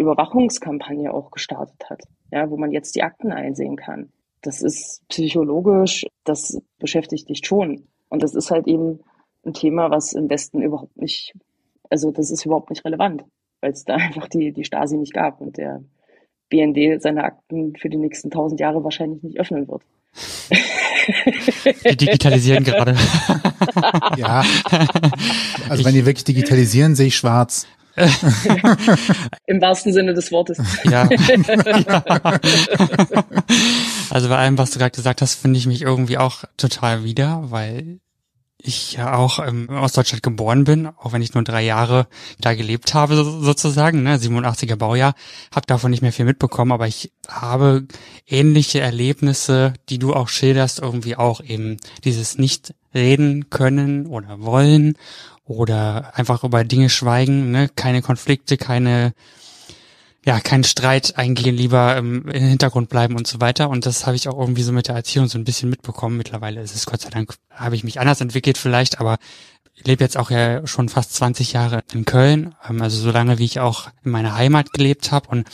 Überwachungskampagne 0.00 1.12
auch 1.12 1.30
gestartet 1.30 1.88
hat. 1.88 2.02
Ja, 2.32 2.50
wo 2.50 2.56
man 2.56 2.72
jetzt 2.72 2.94
die 2.96 3.02
Akten 3.02 3.32
einsehen 3.32 3.76
kann 3.76 4.10
das 4.42 4.62
ist 4.62 5.02
psychologisch, 5.08 6.06
das 6.24 6.60
beschäftigt 6.78 7.28
dich 7.28 7.42
schon. 7.44 7.84
Und 8.08 8.22
das 8.22 8.34
ist 8.34 8.50
halt 8.50 8.66
eben 8.66 9.00
ein 9.44 9.54
Thema, 9.54 9.90
was 9.90 10.12
im 10.12 10.28
Westen 10.28 10.62
überhaupt 10.62 10.96
nicht, 10.96 11.34
also 11.88 12.10
das 12.10 12.30
ist 12.30 12.44
überhaupt 12.44 12.70
nicht 12.70 12.84
relevant, 12.84 13.24
weil 13.60 13.72
es 13.72 13.84
da 13.84 13.94
einfach 13.96 14.28
die, 14.28 14.52
die 14.52 14.64
Stasi 14.64 14.96
nicht 14.96 15.14
gab 15.14 15.40
und 15.40 15.56
der 15.56 15.82
BND 16.48 17.00
seine 17.00 17.24
Akten 17.24 17.76
für 17.76 17.88
die 17.88 17.96
nächsten 17.96 18.30
tausend 18.30 18.60
Jahre 18.60 18.82
wahrscheinlich 18.82 19.22
nicht 19.22 19.38
öffnen 19.38 19.68
wird. 19.68 19.82
Wir 21.82 21.96
digitalisieren 21.96 22.64
gerade. 22.64 22.96
ja. 24.16 24.42
Also 25.68 25.84
wenn 25.84 25.94
die 25.94 26.04
wirklich 26.04 26.24
digitalisieren, 26.24 26.96
sehe 26.96 27.06
ich 27.06 27.16
schwarz. 27.16 27.66
Im 29.46 29.60
wahrsten 29.60 29.92
Sinne 29.92 30.14
des 30.14 30.32
Wortes. 30.32 30.58
Ja. 30.84 31.08
also 34.10 34.28
bei 34.28 34.36
allem, 34.36 34.58
was 34.58 34.70
du 34.70 34.78
gerade 34.78 34.96
gesagt 34.96 35.22
hast, 35.22 35.34
finde 35.34 35.58
ich 35.58 35.66
mich 35.66 35.82
irgendwie 35.82 36.18
auch 36.18 36.44
total 36.56 37.04
wieder, 37.04 37.50
weil 37.50 38.00
ich 38.62 38.94
ja 38.94 39.14
auch 39.14 39.38
ähm, 39.38 39.66
in 39.68 39.76
Ostdeutschland 39.76 40.22
geboren 40.22 40.64
bin, 40.64 40.86
auch 40.86 41.12
wenn 41.12 41.22
ich 41.22 41.34
nur 41.34 41.44
drei 41.44 41.62
Jahre 41.62 42.06
da 42.40 42.54
gelebt 42.54 42.94
habe 42.94 43.16
so, 43.16 43.40
sozusagen, 43.40 44.02
ne, 44.02 44.16
87er 44.16 44.76
Baujahr, 44.76 45.14
habe 45.54 45.66
davon 45.66 45.90
nicht 45.90 46.02
mehr 46.02 46.12
viel 46.12 46.24
mitbekommen, 46.24 46.72
aber 46.72 46.86
ich 46.86 47.12
habe 47.28 47.86
ähnliche 48.26 48.80
Erlebnisse, 48.80 49.74
die 49.88 49.98
du 49.98 50.14
auch 50.14 50.28
schilderst, 50.28 50.80
irgendwie 50.80 51.16
auch 51.16 51.42
eben 51.42 51.78
dieses 52.04 52.38
nicht 52.38 52.74
reden 52.94 53.50
können 53.50 54.06
oder 54.06 54.40
wollen 54.40 54.96
oder 55.50 56.12
einfach 56.16 56.44
über 56.44 56.62
Dinge 56.62 56.88
schweigen, 56.88 57.50
ne, 57.50 57.68
keine 57.74 58.02
Konflikte, 58.02 58.56
keine 58.56 59.12
ja, 60.24 60.38
keinen 60.38 60.64
Streit 60.64 61.16
eingehen, 61.16 61.56
lieber 61.56 61.96
ähm, 61.96 62.28
im 62.28 62.44
Hintergrund 62.44 62.90
bleiben 62.90 63.16
und 63.16 63.26
so 63.26 63.40
weiter. 63.40 63.70
Und 63.70 63.86
das 63.86 64.06
habe 64.06 64.16
ich 64.16 64.28
auch 64.28 64.38
irgendwie 64.38 64.62
so 64.62 64.70
mit 64.70 64.86
der 64.86 64.94
Erziehung 64.94 65.28
so 65.28 65.38
ein 65.38 65.44
bisschen 65.44 65.70
mitbekommen. 65.70 66.18
Mittlerweile 66.18 66.60
ist 66.60 66.76
es 66.76 66.84
Gott 66.84 67.00
sei 67.00 67.08
Dank, 67.08 67.34
habe 67.50 67.74
ich 67.74 67.84
mich 67.84 67.98
anders 67.98 68.20
entwickelt 68.20 68.58
vielleicht, 68.58 69.00
aber 69.00 69.16
ich 69.74 69.86
lebe 69.86 70.04
jetzt 70.04 70.18
auch 70.18 70.30
ja 70.30 70.66
schon 70.66 70.90
fast 70.90 71.14
20 71.14 71.54
Jahre 71.54 71.80
in 71.94 72.04
Köln, 72.04 72.54
ähm, 72.68 72.82
also 72.82 73.00
so 73.00 73.10
lange 73.10 73.38
wie 73.38 73.46
ich 73.46 73.60
auch 73.60 73.88
in 74.04 74.12
meiner 74.12 74.36
Heimat 74.36 74.72
gelebt 74.72 75.10
habe 75.10 75.30
und 75.30 75.48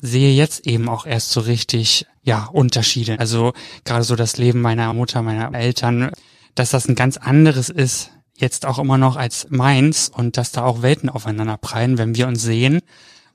sehe 0.00 0.34
jetzt 0.34 0.66
eben 0.66 0.88
auch 0.88 1.06
erst 1.06 1.30
so 1.30 1.40
richtig, 1.40 2.06
ja, 2.22 2.44
Unterschiede. 2.44 3.18
Also 3.18 3.54
gerade 3.84 4.04
so 4.04 4.16
das 4.16 4.36
Leben 4.36 4.60
meiner 4.60 4.92
Mutter, 4.92 5.22
meiner 5.22 5.52
Eltern, 5.58 6.12
dass 6.54 6.70
das 6.70 6.88
ein 6.88 6.94
ganz 6.94 7.16
anderes 7.16 7.70
ist, 7.70 8.10
jetzt 8.38 8.66
auch 8.66 8.78
immer 8.78 8.98
noch 8.98 9.16
als 9.16 9.46
meins 9.50 10.08
und 10.08 10.36
dass 10.36 10.52
da 10.52 10.64
auch 10.64 10.82
Welten 10.82 11.08
aufeinander 11.08 11.56
prallen, 11.58 11.98
wenn 11.98 12.14
wir 12.14 12.26
uns 12.26 12.42
sehen 12.42 12.80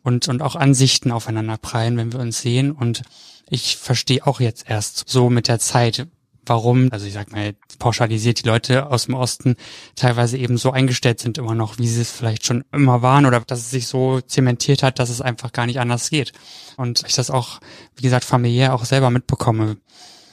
und, 0.01 0.27
und 0.27 0.41
auch 0.41 0.55
Ansichten 0.55 1.11
aufeinander 1.11 1.57
prallen, 1.57 1.97
wenn 1.97 2.13
wir 2.13 2.19
uns 2.19 2.41
sehen. 2.41 2.71
Und 2.71 3.03
ich 3.49 3.77
verstehe 3.77 4.25
auch 4.25 4.39
jetzt 4.39 4.69
erst 4.69 5.03
so 5.07 5.29
mit 5.29 5.47
der 5.47 5.59
Zeit, 5.59 6.07
warum, 6.45 6.89
also 6.91 7.05
ich 7.05 7.13
sag 7.13 7.31
mal, 7.31 7.55
pauschalisiert 7.79 8.43
die 8.43 8.47
Leute 8.47 8.89
aus 8.89 9.05
dem 9.05 9.15
Osten 9.15 9.55
teilweise 9.95 10.37
eben 10.37 10.57
so 10.57 10.71
eingestellt 10.71 11.19
sind 11.19 11.37
immer 11.37 11.55
noch, 11.55 11.77
wie 11.77 11.87
sie 11.87 12.01
es 12.01 12.11
vielleicht 12.11 12.45
schon 12.45 12.63
immer 12.71 13.01
waren 13.01 13.25
oder 13.25 13.39
dass 13.41 13.59
es 13.59 13.71
sich 13.71 13.87
so 13.87 14.21
zementiert 14.21 14.83
hat, 14.83 14.99
dass 14.99 15.09
es 15.09 15.21
einfach 15.21 15.51
gar 15.51 15.65
nicht 15.65 15.79
anders 15.79 16.09
geht. 16.09 16.33
Und 16.77 17.03
ich 17.07 17.15
das 17.15 17.29
auch, 17.29 17.59
wie 17.95 18.03
gesagt, 18.03 18.25
familiär 18.25 18.73
auch 18.73 18.85
selber 18.85 19.09
mitbekomme, 19.09 19.77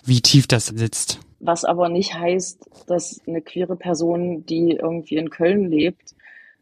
wie 0.04 0.20
tief 0.20 0.46
das 0.46 0.66
sitzt. 0.66 1.20
Was 1.40 1.64
aber 1.64 1.88
nicht 1.88 2.14
heißt, 2.14 2.86
dass 2.86 3.20
eine 3.26 3.40
queere 3.40 3.76
Person, 3.76 4.44
die 4.46 4.72
irgendwie 4.72 5.16
in 5.16 5.30
Köln 5.30 5.70
lebt, 5.70 6.14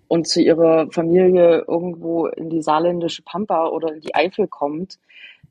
und 0.09 0.27
zu 0.27 0.41
ihrer 0.41 0.91
Familie 0.91 1.65
irgendwo 1.69 2.27
in 2.27 2.49
die 2.49 2.63
saarländische 2.63 3.23
Pampa 3.23 3.69
oder 3.69 3.93
in 3.95 4.01
die 4.01 4.15
Eifel 4.15 4.49
kommt, 4.49 4.99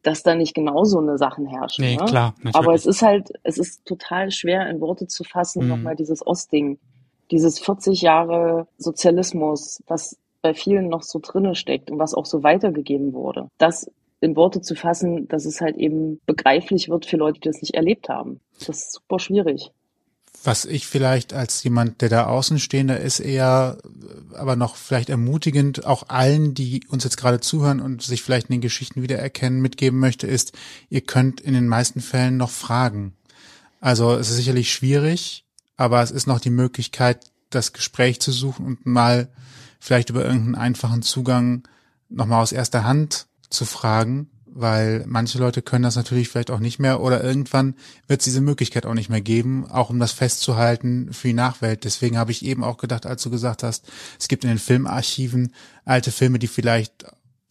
dass 0.01 0.23
da 0.23 0.35
nicht 0.35 0.55
genau 0.55 0.83
so 0.83 0.99
eine 0.99 1.17
Sachen 1.17 1.45
herrschen. 1.45 1.85
Nee, 1.85 1.95
ne? 1.95 2.05
klar. 2.05 2.33
Natürlich. 2.37 2.55
Aber 2.55 2.73
es 2.73 2.85
ist 2.85 3.01
halt, 3.01 3.31
es 3.43 3.57
ist 3.57 3.85
total 3.85 4.31
schwer 4.31 4.67
in 4.69 4.81
Worte 4.81 5.07
zu 5.07 5.23
fassen, 5.23 5.63
Mhm. 5.63 5.69
nochmal 5.69 5.95
dieses 5.95 6.25
Ostding, 6.25 6.79
dieses 7.29 7.59
40 7.59 8.01
Jahre 8.01 8.67
Sozialismus, 8.77 9.83
was 9.87 10.17
bei 10.41 10.53
vielen 10.53 10.87
noch 10.87 11.03
so 11.03 11.19
drinne 11.21 11.55
steckt 11.55 11.91
und 11.91 11.99
was 11.99 12.13
auch 12.13 12.25
so 12.25 12.41
weitergegeben 12.43 13.13
wurde. 13.13 13.49
Das 13.57 13.91
in 14.19 14.35
Worte 14.35 14.61
zu 14.61 14.75
fassen, 14.75 15.27
dass 15.27 15.45
es 15.45 15.61
halt 15.61 15.77
eben 15.77 16.19
begreiflich 16.25 16.89
wird 16.89 17.05
für 17.05 17.17
Leute, 17.17 17.39
die 17.39 17.49
das 17.49 17.61
nicht 17.61 17.75
erlebt 17.75 18.09
haben. 18.09 18.39
Das 18.59 18.69
ist 18.69 18.93
super 18.93 19.19
schwierig. 19.19 19.71
Was 20.43 20.65
ich 20.65 20.85
vielleicht 20.85 21.33
als 21.33 21.63
jemand, 21.63 22.01
der 22.01 22.09
da 22.09 22.27
Außenstehender 22.27 22.99
ist, 22.99 23.19
eher, 23.19 23.77
aber 24.33 24.55
noch 24.55 24.75
vielleicht 24.75 25.09
ermutigend, 25.09 25.85
auch 25.85 26.09
allen, 26.09 26.53
die 26.53 26.81
uns 26.89 27.03
jetzt 27.03 27.17
gerade 27.17 27.39
zuhören 27.39 27.79
und 27.79 28.03
sich 28.03 28.21
vielleicht 28.21 28.49
in 28.49 28.55
den 28.55 28.61
Geschichten 28.61 29.01
wiedererkennen, 29.01 29.61
mitgeben 29.61 29.99
möchte, 29.99 30.27
ist, 30.27 30.53
ihr 30.89 31.01
könnt 31.01 31.41
in 31.41 31.53
den 31.53 31.67
meisten 31.67 32.01
Fällen 32.01 32.37
noch 32.37 32.51
fragen. 32.51 33.13
Also 33.79 34.13
es 34.13 34.29
ist 34.29 34.37
sicherlich 34.37 34.71
schwierig, 34.71 35.45
aber 35.75 36.01
es 36.01 36.11
ist 36.11 36.27
noch 36.27 36.39
die 36.39 36.49
Möglichkeit, 36.51 37.31
das 37.49 37.73
Gespräch 37.73 38.19
zu 38.19 38.31
suchen 38.31 38.65
und 38.65 38.85
mal 38.85 39.29
vielleicht 39.79 40.09
über 40.09 40.23
irgendeinen 40.23 40.55
einfachen 40.55 41.01
Zugang 41.01 41.67
nochmal 42.09 42.41
aus 42.41 42.51
erster 42.51 42.83
Hand 42.83 43.27
zu 43.49 43.65
fragen, 43.65 44.29
weil 44.45 45.03
manche 45.05 45.37
Leute 45.37 45.61
können 45.61 45.83
das 45.83 45.95
natürlich 45.95 46.29
vielleicht 46.29 46.49
auch 46.49 46.59
nicht 46.59 46.79
mehr 46.79 47.01
oder 47.01 47.23
irgendwann 47.23 47.75
wird 48.07 48.21
es 48.21 48.25
diese 48.25 48.41
Möglichkeit 48.41 48.85
auch 48.85 48.95
nicht 48.95 49.09
mehr 49.09 49.21
geben, 49.21 49.69
auch 49.69 49.91
um 49.91 49.99
das 49.99 50.11
festzuhalten 50.11 51.13
für 51.13 51.27
die 51.27 51.33
Nachwelt. 51.33 51.83
Deswegen 51.83 52.17
habe 52.17 52.31
ich 52.31 52.43
eben 52.43 52.63
auch 52.63 52.77
gedacht, 52.77 53.05
als 53.05 53.21
du 53.21 53.29
gesagt 53.29 53.61
hast, 53.61 53.85
es 54.19 54.27
gibt 54.27 54.43
in 54.43 54.49
den 54.49 54.59
Filmarchiven 54.59 55.53
alte 55.85 56.11
Filme, 56.11 56.39
die 56.39 56.47
vielleicht 56.47 57.05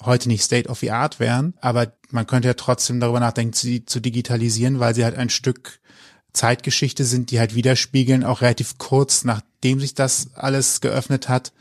heute 0.04 0.28
nicht 0.28 0.42
State 0.42 0.68
of 0.68 0.80
the 0.80 0.90
Art 0.90 1.20
wären, 1.20 1.54
aber 1.60 1.92
man 2.10 2.26
könnte 2.26 2.48
ja 2.48 2.54
trotzdem 2.54 3.00
darüber 3.00 3.20
nachdenken, 3.20 3.54
sie 3.54 3.86
zu 3.86 4.00
digitalisieren, 4.00 4.80
weil 4.80 4.94
sie 4.94 5.04
halt 5.04 5.16
ein 5.16 5.30
Stück 5.30 5.80
Zeitgeschichte 6.32 7.04
sind, 7.04 7.30
die 7.30 7.38
halt 7.38 7.54
widerspiegeln, 7.54 8.24
auch 8.24 8.42
relativ 8.42 8.78
kurz 8.78 9.24
nachdem 9.24 9.80
sich 9.80 9.94
das 9.94 10.34
alles 10.34 10.80
geöffnet 10.80 11.28
hat, 11.28 11.52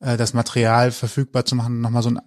äh, 0.00 0.16
das 0.16 0.34
Material 0.34 0.90
verfügbar 0.90 1.44
zu 1.44 1.54
machen, 1.54 1.80
nochmal 1.80 2.02
so 2.02 2.08
einen 2.08 2.20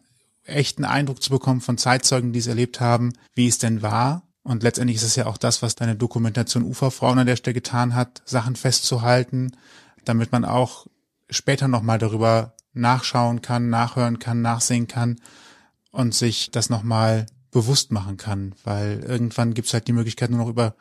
echten 0.49 0.85
Eindruck 0.85 1.21
zu 1.21 1.29
bekommen 1.29 1.61
von 1.61 1.77
Zeitzeugen, 1.77 2.33
die 2.33 2.39
es 2.39 2.47
erlebt 2.47 2.79
haben, 2.79 3.13
wie 3.35 3.47
es 3.47 3.57
denn 3.57 3.81
war. 3.81 4.23
Und 4.43 4.63
letztendlich 4.63 4.97
ist 4.97 5.03
es 5.03 5.15
ja 5.15 5.25
auch 5.25 5.37
das, 5.37 5.61
was 5.61 5.75
deine 5.75 5.95
Dokumentation 5.95 6.63
Uferfrauen 6.63 7.19
an 7.19 7.27
der 7.27 7.35
Stelle 7.35 7.53
getan 7.53 7.95
hat, 7.95 8.21
Sachen 8.25 8.55
festzuhalten, 8.55 9.51
damit 10.05 10.31
man 10.31 10.45
auch 10.45 10.87
später 11.29 11.67
nochmal 11.67 11.99
darüber 11.99 12.53
nachschauen 12.73 13.41
kann, 13.41 13.69
nachhören 13.69 14.19
kann, 14.19 14.41
nachsehen 14.41 14.87
kann 14.87 15.19
und 15.91 16.15
sich 16.15 16.51
das 16.51 16.69
nochmal 16.69 17.25
bewusst 17.51 17.91
machen 17.91 18.17
kann, 18.17 18.53
weil 18.63 18.99
irgendwann 18.99 19.53
gibt's 19.53 19.73
halt 19.73 19.87
die 19.87 19.93
Möglichkeit 19.93 20.29
nur 20.29 20.39
noch 20.39 20.49
über 20.49 20.75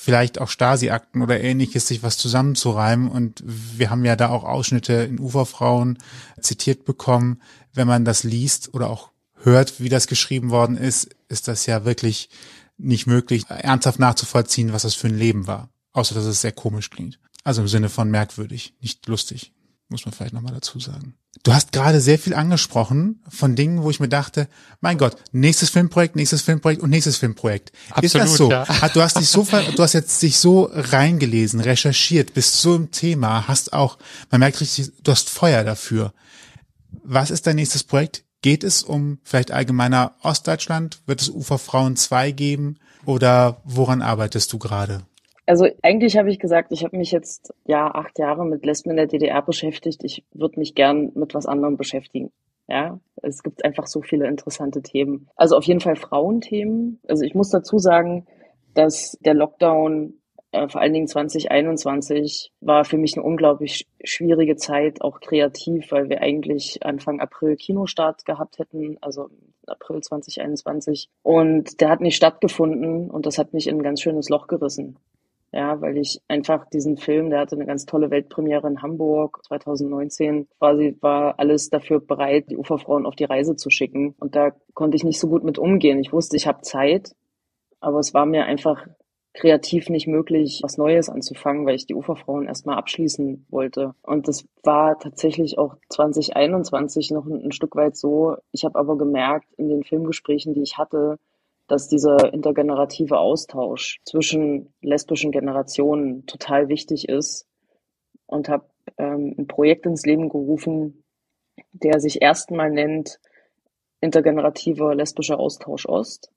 vielleicht 0.00 0.40
auch 0.40 0.48
Stasi-Akten 0.48 1.22
oder 1.22 1.40
ähnliches, 1.40 1.88
sich 1.88 2.04
was 2.04 2.18
zusammenzureimen. 2.18 3.08
Und 3.08 3.42
wir 3.44 3.90
haben 3.90 4.04
ja 4.04 4.14
da 4.14 4.28
auch 4.28 4.44
Ausschnitte 4.44 4.92
in 4.92 5.18
Uferfrauen 5.18 5.98
zitiert 6.40 6.84
bekommen. 6.84 7.42
Wenn 7.78 7.86
man 7.86 8.04
das 8.04 8.24
liest 8.24 8.74
oder 8.74 8.90
auch 8.90 9.12
hört, 9.36 9.78
wie 9.78 9.88
das 9.88 10.08
geschrieben 10.08 10.50
worden 10.50 10.76
ist, 10.76 11.10
ist 11.28 11.46
das 11.46 11.64
ja 11.66 11.84
wirklich 11.84 12.28
nicht 12.76 13.06
möglich, 13.06 13.44
ernsthaft 13.48 14.00
nachzuvollziehen, 14.00 14.72
was 14.72 14.82
das 14.82 14.96
für 14.96 15.06
ein 15.06 15.16
Leben 15.16 15.46
war. 15.46 15.68
Außer, 15.92 16.16
dass 16.16 16.24
es 16.24 16.40
sehr 16.40 16.50
komisch 16.50 16.90
klingt. 16.90 17.20
Also 17.44 17.60
im 17.60 17.68
Sinne 17.68 17.88
von 17.88 18.10
merkwürdig, 18.10 18.74
nicht 18.80 19.06
lustig. 19.06 19.52
Muss 19.90 20.04
man 20.04 20.12
vielleicht 20.12 20.34
nochmal 20.34 20.54
dazu 20.54 20.80
sagen. 20.80 21.14
Du 21.44 21.54
hast 21.54 21.70
gerade 21.70 22.00
sehr 22.00 22.18
viel 22.18 22.34
angesprochen 22.34 23.22
von 23.28 23.54
Dingen, 23.54 23.84
wo 23.84 23.90
ich 23.90 24.00
mir 24.00 24.08
dachte, 24.08 24.48
mein 24.80 24.98
Gott, 24.98 25.16
nächstes 25.30 25.70
Filmprojekt, 25.70 26.16
nächstes 26.16 26.42
Filmprojekt 26.42 26.82
und 26.82 26.90
nächstes 26.90 27.16
Filmprojekt. 27.16 27.70
ist 28.02 28.16
das 28.16 28.34
so? 28.34 28.50
ja. 28.50 28.64
Du 28.92 29.00
hast 29.00 29.20
dich 29.20 29.28
so, 29.28 29.44
du 29.44 29.82
hast 29.84 29.92
jetzt 29.92 30.20
dich 30.20 30.36
so 30.36 30.68
reingelesen, 30.72 31.60
recherchiert, 31.60 32.34
bist 32.34 32.60
so 32.60 32.74
im 32.74 32.90
Thema, 32.90 33.46
hast 33.46 33.72
auch, 33.72 33.98
man 34.32 34.40
merkt 34.40 34.60
richtig, 34.60 34.90
du 35.04 35.12
hast 35.12 35.30
Feuer 35.30 35.62
dafür. 35.62 36.12
Was 37.10 37.30
ist 37.30 37.46
dein 37.46 37.56
nächstes 37.56 37.84
Projekt? 37.84 38.24
Geht 38.42 38.62
es 38.62 38.82
um 38.82 39.18
vielleicht 39.22 39.50
allgemeiner 39.50 40.12
Ostdeutschland? 40.22 41.00
Wird 41.06 41.22
es 41.22 41.30
Uferfrauen 41.30 41.96
2 41.96 42.32
geben? 42.32 42.76
Oder 43.06 43.62
woran 43.64 44.02
arbeitest 44.02 44.52
du 44.52 44.58
gerade? 44.58 45.00
Also 45.46 45.66
eigentlich 45.80 46.18
habe 46.18 46.30
ich 46.30 46.38
gesagt, 46.38 46.70
ich 46.70 46.84
habe 46.84 46.98
mich 46.98 47.10
jetzt 47.10 47.54
ja 47.64 47.94
acht 47.94 48.18
Jahre 48.18 48.44
mit 48.44 48.66
Lesben 48.66 48.90
in 48.90 48.96
der 48.96 49.06
DDR 49.06 49.40
beschäftigt. 49.40 50.04
Ich 50.04 50.22
würde 50.34 50.60
mich 50.60 50.74
gern 50.74 51.10
mit 51.14 51.32
was 51.32 51.46
anderem 51.46 51.78
beschäftigen. 51.78 52.30
Ja, 52.68 53.00
es 53.22 53.42
gibt 53.42 53.64
einfach 53.64 53.86
so 53.86 54.02
viele 54.02 54.28
interessante 54.28 54.82
Themen. 54.82 55.28
Also 55.34 55.56
auf 55.56 55.64
jeden 55.64 55.80
Fall 55.80 55.96
Frauenthemen. 55.96 57.00
Also 57.08 57.24
ich 57.24 57.34
muss 57.34 57.48
dazu 57.48 57.78
sagen, 57.78 58.26
dass 58.74 59.16
der 59.22 59.32
Lockdown 59.32 60.12
äh, 60.52 60.68
vor 60.68 60.80
allen 60.80 60.92
Dingen 60.92 61.06
2021 61.08 62.52
war 62.60 62.84
für 62.84 62.98
mich 62.98 63.16
eine 63.16 63.24
unglaublich 63.24 63.72
sch- 63.74 63.86
schwierige 64.06 64.56
Zeit, 64.56 65.02
auch 65.02 65.20
kreativ, 65.20 65.90
weil 65.92 66.08
wir 66.08 66.22
eigentlich 66.22 66.84
Anfang 66.84 67.20
April 67.20 67.56
Kinostart 67.56 68.24
gehabt 68.24 68.58
hätten, 68.58 68.96
also 69.00 69.28
April 69.66 70.00
2021. 70.00 71.08
Und 71.22 71.80
der 71.80 71.90
hat 71.90 72.00
nicht 72.00 72.16
stattgefunden 72.16 73.10
und 73.10 73.26
das 73.26 73.38
hat 73.38 73.52
mich 73.52 73.66
in 73.66 73.76
ein 73.78 73.82
ganz 73.82 74.00
schönes 74.00 74.28
Loch 74.28 74.46
gerissen. 74.46 74.96
Ja, 75.50 75.80
weil 75.80 75.96
ich 75.96 76.20
einfach 76.28 76.68
diesen 76.68 76.98
Film, 76.98 77.30
der 77.30 77.40
hatte 77.40 77.56
eine 77.56 77.64
ganz 77.64 77.86
tolle 77.86 78.10
Weltpremiere 78.10 78.68
in 78.68 78.82
Hamburg 78.82 79.40
2019, 79.46 80.46
quasi 80.58 80.94
war 81.00 81.38
alles 81.38 81.70
dafür 81.70 82.00
bereit, 82.00 82.50
die 82.50 82.58
Uferfrauen 82.58 83.06
auf 83.06 83.16
die 83.16 83.24
Reise 83.24 83.56
zu 83.56 83.70
schicken. 83.70 84.14
Und 84.20 84.36
da 84.36 84.52
konnte 84.74 84.96
ich 84.98 85.04
nicht 85.04 85.18
so 85.18 85.26
gut 85.28 85.44
mit 85.44 85.58
umgehen. 85.58 86.00
Ich 86.00 86.12
wusste, 86.12 86.36
ich 86.36 86.46
habe 86.46 86.60
Zeit, 86.60 87.14
aber 87.80 87.98
es 87.98 88.12
war 88.12 88.26
mir 88.26 88.44
einfach 88.44 88.86
kreativ 89.38 89.88
nicht 89.88 90.08
möglich, 90.08 90.60
was 90.64 90.78
Neues 90.78 91.08
anzufangen, 91.08 91.64
weil 91.64 91.76
ich 91.76 91.86
die 91.86 91.94
Uferfrauen 91.94 92.46
erstmal 92.46 92.76
abschließen 92.76 93.46
wollte. 93.50 93.94
Und 94.02 94.26
das 94.26 94.44
war 94.64 94.98
tatsächlich 94.98 95.58
auch 95.58 95.76
2021 95.90 97.12
noch 97.12 97.24
ein, 97.24 97.52
Stück 97.52 97.76
weit 97.76 97.96
so. 97.96 98.36
Ich 98.50 98.64
habe 98.64 98.76
aber 98.76 98.98
gemerkt 98.98 99.46
in 99.56 99.68
den 99.68 99.84
Filmgesprächen, 99.84 100.54
die 100.54 100.62
ich 100.62 100.76
hatte, 100.76 101.18
dass 101.68 101.86
dieser 101.86 102.32
intergenerative 102.34 103.18
Austausch 103.18 104.00
zwischen 104.04 104.72
lesbischen 104.80 105.30
Generationen 105.30 106.26
total 106.26 106.68
wichtig 106.68 107.08
ist 107.08 107.46
und 108.26 108.48
habe 108.48 108.64
ähm, 108.96 109.36
ein 109.38 109.46
Projekt 109.46 109.86
ins 109.86 110.04
Leben 110.04 110.30
gerufen, 110.30 111.04
der 111.72 112.00
sich 112.00 112.22
erstmal 112.22 112.70
nennt 112.70 113.20
Intergenerativer 114.00 114.94
lesbischer 114.94 115.38
Austausch 115.38 115.86
Ost, 115.86 116.32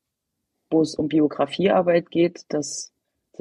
wo 0.69 0.81
es 0.81 0.95
um 0.95 1.07
Biografiearbeit 1.07 2.09
geht, 2.09 2.45
dass 2.49 2.90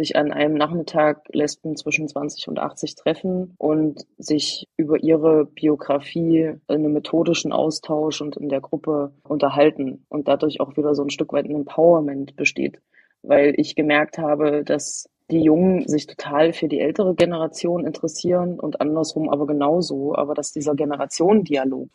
sich 0.01 0.16
an 0.16 0.32
einem 0.32 0.55
Nachmittag 0.55 1.28
Lesben 1.28 1.76
zwischen 1.76 2.09
20 2.09 2.48
und 2.48 2.59
80 2.59 2.94
treffen 2.94 3.55
und 3.59 4.07
sich 4.16 4.66
über 4.78 5.03
ihre 5.03 5.44
Biografie 5.44 6.38
in 6.38 6.61
einem 6.68 6.94
methodischen 6.94 7.53
Austausch 7.53 8.22
und 8.22 8.38
in 8.38 8.48
der 8.48 8.62
Gruppe 8.62 9.12
unterhalten 9.22 10.07
und 10.09 10.26
dadurch 10.26 10.61
auch 10.61 10.78
wieder 10.78 10.94
so 10.94 11.03
ein 11.03 11.11
Stück 11.11 11.34
weit 11.34 11.44
ein 11.44 11.55
Empowerment 11.55 12.34
besteht. 12.34 12.80
Weil 13.22 13.53
ich 13.59 13.76
gemerkt 13.76 14.16
habe, 14.16 14.64
dass 14.64 15.11
die 15.30 15.42
Jungen 15.42 15.86
sich 15.86 16.07
total 16.07 16.55
für 16.55 16.68
die 16.68 16.80
ältere 16.80 17.14
Generation 17.14 17.84
interessieren 17.84 18.59
und 18.59 18.80
andersrum 18.80 19.28
aber 19.28 19.46
genauso, 19.46 20.14
aber 20.14 20.32
dass 20.32 20.53
dieser 20.53 20.74
Generationendialog 20.74 21.90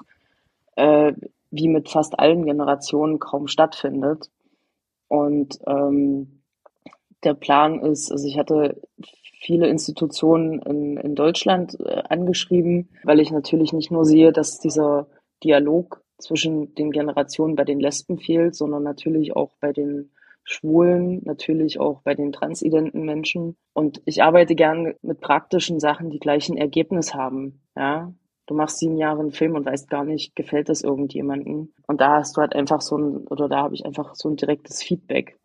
äh, 0.75 1.13
wie 1.49 1.67
mit 1.67 1.89
fast 1.89 2.19
allen 2.19 2.45
Generationen 2.45 3.17
kaum 3.17 3.47
stattfindet. 3.47 4.29
Und 5.07 5.57
ähm, 5.65 6.34
der 7.23 7.33
Plan 7.33 7.79
ist, 7.81 8.11
also 8.11 8.27
ich 8.27 8.37
hatte 8.37 8.81
viele 9.41 9.67
Institutionen 9.67 10.61
in, 10.61 10.97
in 10.97 11.15
Deutschland 11.15 11.77
äh, 11.79 12.01
angeschrieben, 12.09 12.89
weil 13.03 13.19
ich 13.19 13.31
natürlich 13.31 13.73
nicht 13.73 13.91
nur 13.91 14.05
sehe, 14.05 14.31
dass 14.31 14.59
dieser 14.59 15.07
Dialog 15.43 16.01
zwischen 16.17 16.73
den 16.75 16.91
Generationen 16.91 17.55
bei 17.55 17.63
den 17.63 17.79
Lesben 17.79 18.17
fehlt, 18.17 18.55
sondern 18.55 18.83
natürlich 18.83 19.35
auch 19.35 19.51
bei 19.59 19.71
den 19.73 20.11
Schwulen, 20.43 21.21
natürlich 21.25 21.79
auch 21.79 22.01
bei 22.01 22.13
den 22.13 22.31
transidenten 22.31 23.03
Menschen. 23.03 23.57
Und 23.73 24.01
ich 24.05 24.23
arbeite 24.23 24.55
gern 24.55 24.93
mit 25.01 25.19
praktischen 25.19 25.79
Sachen, 25.79 26.11
die 26.11 26.19
gleichen 26.19 26.55
Ergebnis 26.55 27.13
haben. 27.13 27.61
Ja, 27.75 28.13
du 28.45 28.53
machst 28.53 28.77
sieben 28.77 28.97
Jahre 28.97 29.21
einen 29.21 29.31
Film 29.31 29.55
und 29.55 29.65
weißt 29.65 29.89
gar 29.89 30.05
nicht, 30.05 30.35
gefällt 30.35 30.69
das 30.69 30.81
irgendjemandem. 30.81 31.73
Und 31.87 31.99
da 31.99 32.17
hast 32.17 32.37
du 32.37 32.41
halt 32.41 32.55
einfach 32.55 32.81
so 32.81 32.97
ein, 32.97 33.27
oder 33.27 33.49
da 33.49 33.57
habe 33.57 33.73
ich 33.73 33.85
einfach 33.85 34.13
so 34.13 34.29
ein 34.29 34.35
direktes 34.35 34.83
Feedback. 34.83 35.39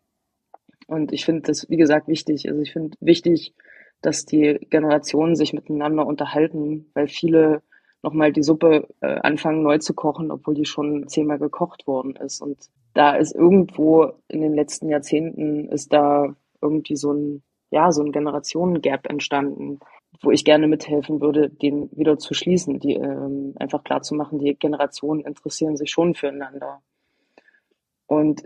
Und 0.91 1.13
ich 1.13 1.23
finde 1.23 1.43
das, 1.43 1.69
wie 1.69 1.77
gesagt, 1.77 2.09
wichtig. 2.09 2.49
Also 2.49 2.61
ich 2.61 2.73
finde 2.73 2.97
wichtig, 2.99 3.53
dass 4.01 4.25
die 4.25 4.59
Generationen 4.69 5.37
sich 5.37 5.53
miteinander 5.53 6.05
unterhalten, 6.05 6.91
weil 6.93 7.07
viele 7.07 7.61
nochmal 8.03 8.33
die 8.33 8.43
Suppe 8.43 8.89
äh, 8.99 9.19
anfangen 9.21 9.63
neu 9.63 9.77
zu 9.77 9.93
kochen, 9.93 10.31
obwohl 10.31 10.53
die 10.53 10.65
schon 10.65 11.07
zehnmal 11.07 11.39
gekocht 11.39 11.87
worden 11.87 12.17
ist. 12.17 12.41
Und 12.41 12.57
da 12.93 13.15
ist 13.15 13.33
irgendwo 13.33 14.11
in 14.27 14.41
den 14.41 14.53
letzten 14.53 14.89
Jahrzehnten 14.89 15.69
ist 15.69 15.93
da 15.93 16.35
irgendwie 16.61 16.97
so 16.97 17.13
ein, 17.13 17.41
ja, 17.69 17.93
so 17.93 18.03
ein 18.03 18.11
Generationengap 18.11 19.07
entstanden, 19.09 19.79
wo 20.21 20.29
ich 20.31 20.43
gerne 20.43 20.67
mithelfen 20.67 21.21
würde, 21.21 21.49
den 21.49 21.89
wieder 21.93 22.17
zu 22.17 22.33
schließen, 22.33 22.81
die 22.81 22.95
ähm, 22.95 23.53
einfach 23.55 23.85
klar 23.85 24.01
zu 24.01 24.13
machen, 24.13 24.39
die 24.39 24.55
Generationen 24.55 25.21
interessieren 25.21 25.77
sich 25.77 25.89
schon 25.89 26.15
füreinander. 26.15 26.81
Und 28.07 28.43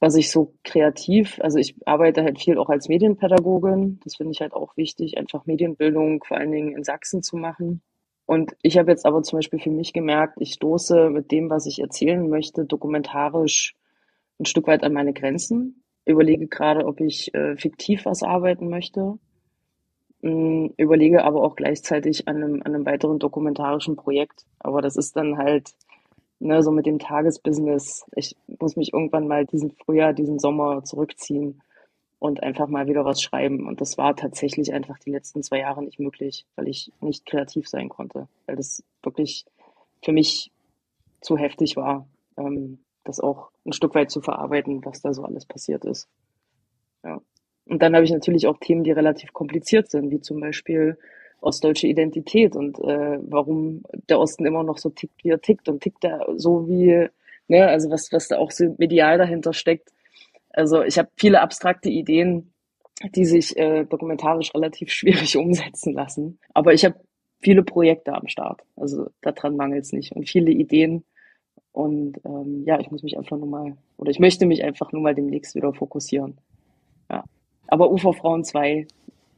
was 0.00 0.14
ich 0.14 0.30
so 0.30 0.54
kreativ, 0.62 1.40
also 1.40 1.58
ich 1.58 1.74
arbeite 1.86 2.22
halt 2.22 2.38
viel 2.38 2.58
auch 2.58 2.68
als 2.68 2.88
Medienpädagogin. 2.88 4.00
Das 4.04 4.16
finde 4.16 4.32
ich 4.32 4.40
halt 4.40 4.52
auch 4.52 4.76
wichtig, 4.76 5.18
einfach 5.18 5.46
Medienbildung 5.46 6.22
vor 6.22 6.36
allen 6.36 6.52
Dingen 6.52 6.76
in 6.76 6.84
Sachsen 6.84 7.22
zu 7.22 7.36
machen. 7.36 7.82
Und 8.26 8.54
ich 8.62 8.78
habe 8.78 8.90
jetzt 8.90 9.06
aber 9.06 9.22
zum 9.22 9.38
Beispiel 9.38 9.58
für 9.58 9.70
mich 9.70 9.92
gemerkt, 9.92 10.34
ich 10.38 10.52
stoße 10.52 11.10
mit 11.10 11.32
dem, 11.32 11.50
was 11.50 11.66
ich 11.66 11.80
erzählen 11.80 12.28
möchte, 12.28 12.64
dokumentarisch 12.64 13.74
ein 14.38 14.44
Stück 14.44 14.66
weit 14.66 14.84
an 14.84 14.92
meine 14.92 15.14
Grenzen. 15.14 15.82
Überlege 16.04 16.46
gerade, 16.46 16.86
ob 16.86 17.00
ich 17.00 17.34
äh, 17.34 17.56
fiktiv 17.56 18.04
was 18.04 18.22
arbeiten 18.22 18.68
möchte. 18.68 19.18
Ähm, 20.22 20.74
überlege 20.76 21.24
aber 21.24 21.42
auch 21.42 21.56
gleichzeitig 21.56 22.28
an 22.28 22.36
einem, 22.36 22.62
an 22.62 22.74
einem 22.74 22.86
weiteren 22.86 23.18
dokumentarischen 23.18 23.96
Projekt. 23.96 24.44
Aber 24.58 24.82
das 24.82 24.96
ist 24.96 25.16
dann 25.16 25.38
halt 25.38 25.70
ne, 26.40 26.62
so 26.62 26.70
mit 26.70 26.86
dem 26.86 26.98
Tagesbusiness. 26.98 28.06
Ich 28.14 28.36
muss 28.60 28.76
mich 28.76 28.92
irgendwann 28.92 29.28
mal 29.28 29.46
diesen 29.46 29.72
Frühjahr, 29.72 30.12
diesen 30.12 30.38
Sommer 30.38 30.84
zurückziehen 30.84 31.62
und 32.18 32.42
einfach 32.42 32.68
mal 32.68 32.86
wieder 32.86 33.04
was 33.04 33.22
schreiben. 33.22 33.66
Und 33.66 33.80
das 33.80 33.98
war 33.98 34.16
tatsächlich 34.16 34.72
einfach 34.72 34.98
die 34.98 35.10
letzten 35.10 35.42
zwei 35.42 35.60
Jahre 35.60 35.82
nicht 35.82 36.00
möglich, 36.00 36.46
weil 36.56 36.68
ich 36.68 36.92
nicht 37.00 37.26
kreativ 37.26 37.68
sein 37.68 37.88
konnte, 37.88 38.28
weil 38.46 38.56
das 38.56 38.82
wirklich 39.02 39.44
für 40.02 40.12
mich 40.12 40.50
zu 41.20 41.36
heftig 41.36 41.76
war, 41.76 42.08
ähm, 42.36 42.78
das 43.04 43.20
auch 43.20 43.50
ein 43.64 43.72
Stück 43.72 43.94
weit 43.94 44.10
zu 44.10 44.20
verarbeiten, 44.20 44.84
was 44.84 45.00
da 45.00 45.12
so 45.12 45.24
alles 45.24 45.46
passiert 45.46 45.84
ist. 45.84 46.08
Ja. 47.04 47.20
Und 47.66 47.82
dann 47.82 47.94
habe 47.94 48.04
ich 48.04 48.10
natürlich 48.10 48.46
auch 48.46 48.58
Themen, 48.58 48.84
die 48.84 48.92
relativ 48.92 49.32
kompliziert 49.32 49.90
sind, 49.90 50.10
wie 50.10 50.20
zum 50.20 50.40
Beispiel 50.40 50.98
ostdeutsche 51.40 51.86
Identität 51.86 52.56
und 52.56 52.78
äh, 52.80 53.18
warum 53.22 53.82
der 54.08 54.18
Osten 54.18 54.46
immer 54.46 54.62
noch 54.62 54.78
so 54.78 54.90
tickt, 54.90 55.24
wie 55.24 55.30
er 55.30 55.40
tickt 55.40 55.68
und 55.68 55.82
tickt 55.82 56.04
er 56.04 56.26
so 56.36 56.68
wie, 56.68 57.08
ne, 57.46 57.66
also 57.68 57.90
was, 57.90 58.12
was 58.12 58.28
da 58.28 58.38
auch 58.38 58.50
so 58.50 58.74
medial 58.78 59.18
dahinter 59.18 59.52
steckt. 59.52 59.92
Also 60.50 60.82
ich 60.82 60.98
habe 60.98 61.08
viele 61.16 61.40
abstrakte 61.40 61.88
Ideen, 61.88 62.52
die 63.14 63.24
sich 63.24 63.56
äh, 63.56 63.84
dokumentarisch 63.84 64.54
relativ 64.54 64.90
schwierig 64.92 65.36
umsetzen 65.36 65.92
lassen. 65.94 66.38
Aber 66.54 66.74
ich 66.74 66.84
habe 66.84 66.96
viele 67.40 67.62
Projekte 67.62 68.14
am 68.14 68.26
Start. 68.28 68.62
Also 68.76 69.08
daran 69.20 69.56
mangelt 69.56 69.84
es 69.84 69.92
nicht. 69.92 70.12
Und 70.12 70.28
viele 70.28 70.50
Ideen. 70.50 71.04
Und 71.72 72.20
ähm, 72.24 72.64
ja, 72.66 72.80
ich 72.80 72.90
muss 72.90 73.02
mich 73.04 73.16
einfach 73.16 73.36
nur 73.36 73.46
mal, 73.46 73.76
oder 73.96 74.10
ich 74.10 74.18
möchte 74.18 74.46
mich 74.46 74.64
einfach 74.64 74.90
nur 74.90 75.02
mal 75.02 75.14
demnächst 75.14 75.54
wieder 75.54 75.72
fokussieren. 75.72 76.38
Ja. 77.08 77.24
Aber 77.68 77.92
Uferfrauen 77.92 78.42
2, 78.42 78.88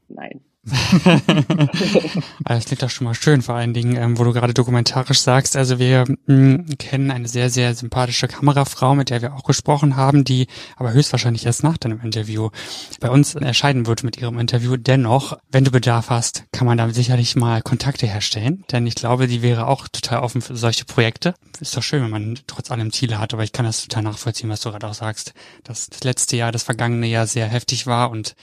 nein. 0.08 0.40
das 2.44 2.66
klingt 2.66 2.82
doch 2.82 2.90
schon 2.90 3.06
mal 3.06 3.14
schön, 3.14 3.40
vor 3.40 3.54
allen 3.54 3.72
Dingen, 3.72 3.96
ähm, 3.96 4.18
wo 4.18 4.24
du 4.24 4.34
gerade 4.34 4.52
dokumentarisch 4.52 5.20
sagst. 5.20 5.56
Also 5.56 5.78
wir 5.78 6.04
mh, 6.06 6.16
hm, 6.26 6.66
kennen 6.78 7.10
eine 7.10 7.28
sehr, 7.28 7.48
sehr 7.48 7.74
sympathische 7.74 8.28
Kamerafrau, 8.28 8.94
mit 8.94 9.08
der 9.08 9.22
wir 9.22 9.34
auch 9.34 9.44
gesprochen 9.44 9.96
haben, 9.96 10.22
die 10.24 10.48
aber 10.76 10.92
höchstwahrscheinlich 10.92 11.46
erst 11.46 11.62
nach 11.62 11.78
deinem 11.78 12.00
Interview 12.02 12.50
bei 13.00 13.08
uns 13.08 13.34
erscheinen 13.34 13.86
wird 13.86 14.04
mit 14.04 14.18
ihrem 14.18 14.38
Interview. 14.38 14.76
Dennoch, 14.76 15.38
wenn 15.50 15.64
du 15.64 15.70
Bedarf 15.70 16.10
hast, 16.10 16.44
kann 16.52 16.66
man 16.66 16.76
da 16.76 16.90
sicherlich 16.90 17.36
mal 17.36 17.62
Kontakte 17.62 18.06
herstellen, 18.06 18.64
denn 18.70 18.86
ich 18.86 18.96
glaube, 18.96 19.28
die 19.28 19.40
wäre 19.40 19.66
auch 19.66 19.88
total 19.88 20.18
offen 20.20 20.42
für 20.42 20.56
solche 20.56 20.84
Projekte. 20.84 21.34
Ist 21.60 21.74
doch 21.74 21.82
schön, 21.82 22.02
wenn 22.02 22.10
man 22.10 22.38
trotz 22.46 22.70
allem 22.70 22.92
Ziele 22.92 23.18
hat, 23.18 23.32
aber 23.32 23.44
ich 23.44 23.52
kann 23.52 23.64
das 23.64 23.82
total 23.82 24.02
nachvollziehen, 24.02 24.50
was 24.50 24.60
du 24.60 24.70
gerade 24.70 24.86
auch 24.86 24.94
sagst, 24.94 25.32
dass 25.64 25.88
das 25.88 26.04
letzte 26.04 26.36
Jahr, 26.36 26.52
das 26.52 26.64
vergangene 26.64 27.06
Jahr 27.06 27.26
sehr 27.26 27.48
heftig 27.48 27.86
war 27.86 28.10
und 28.10 28.34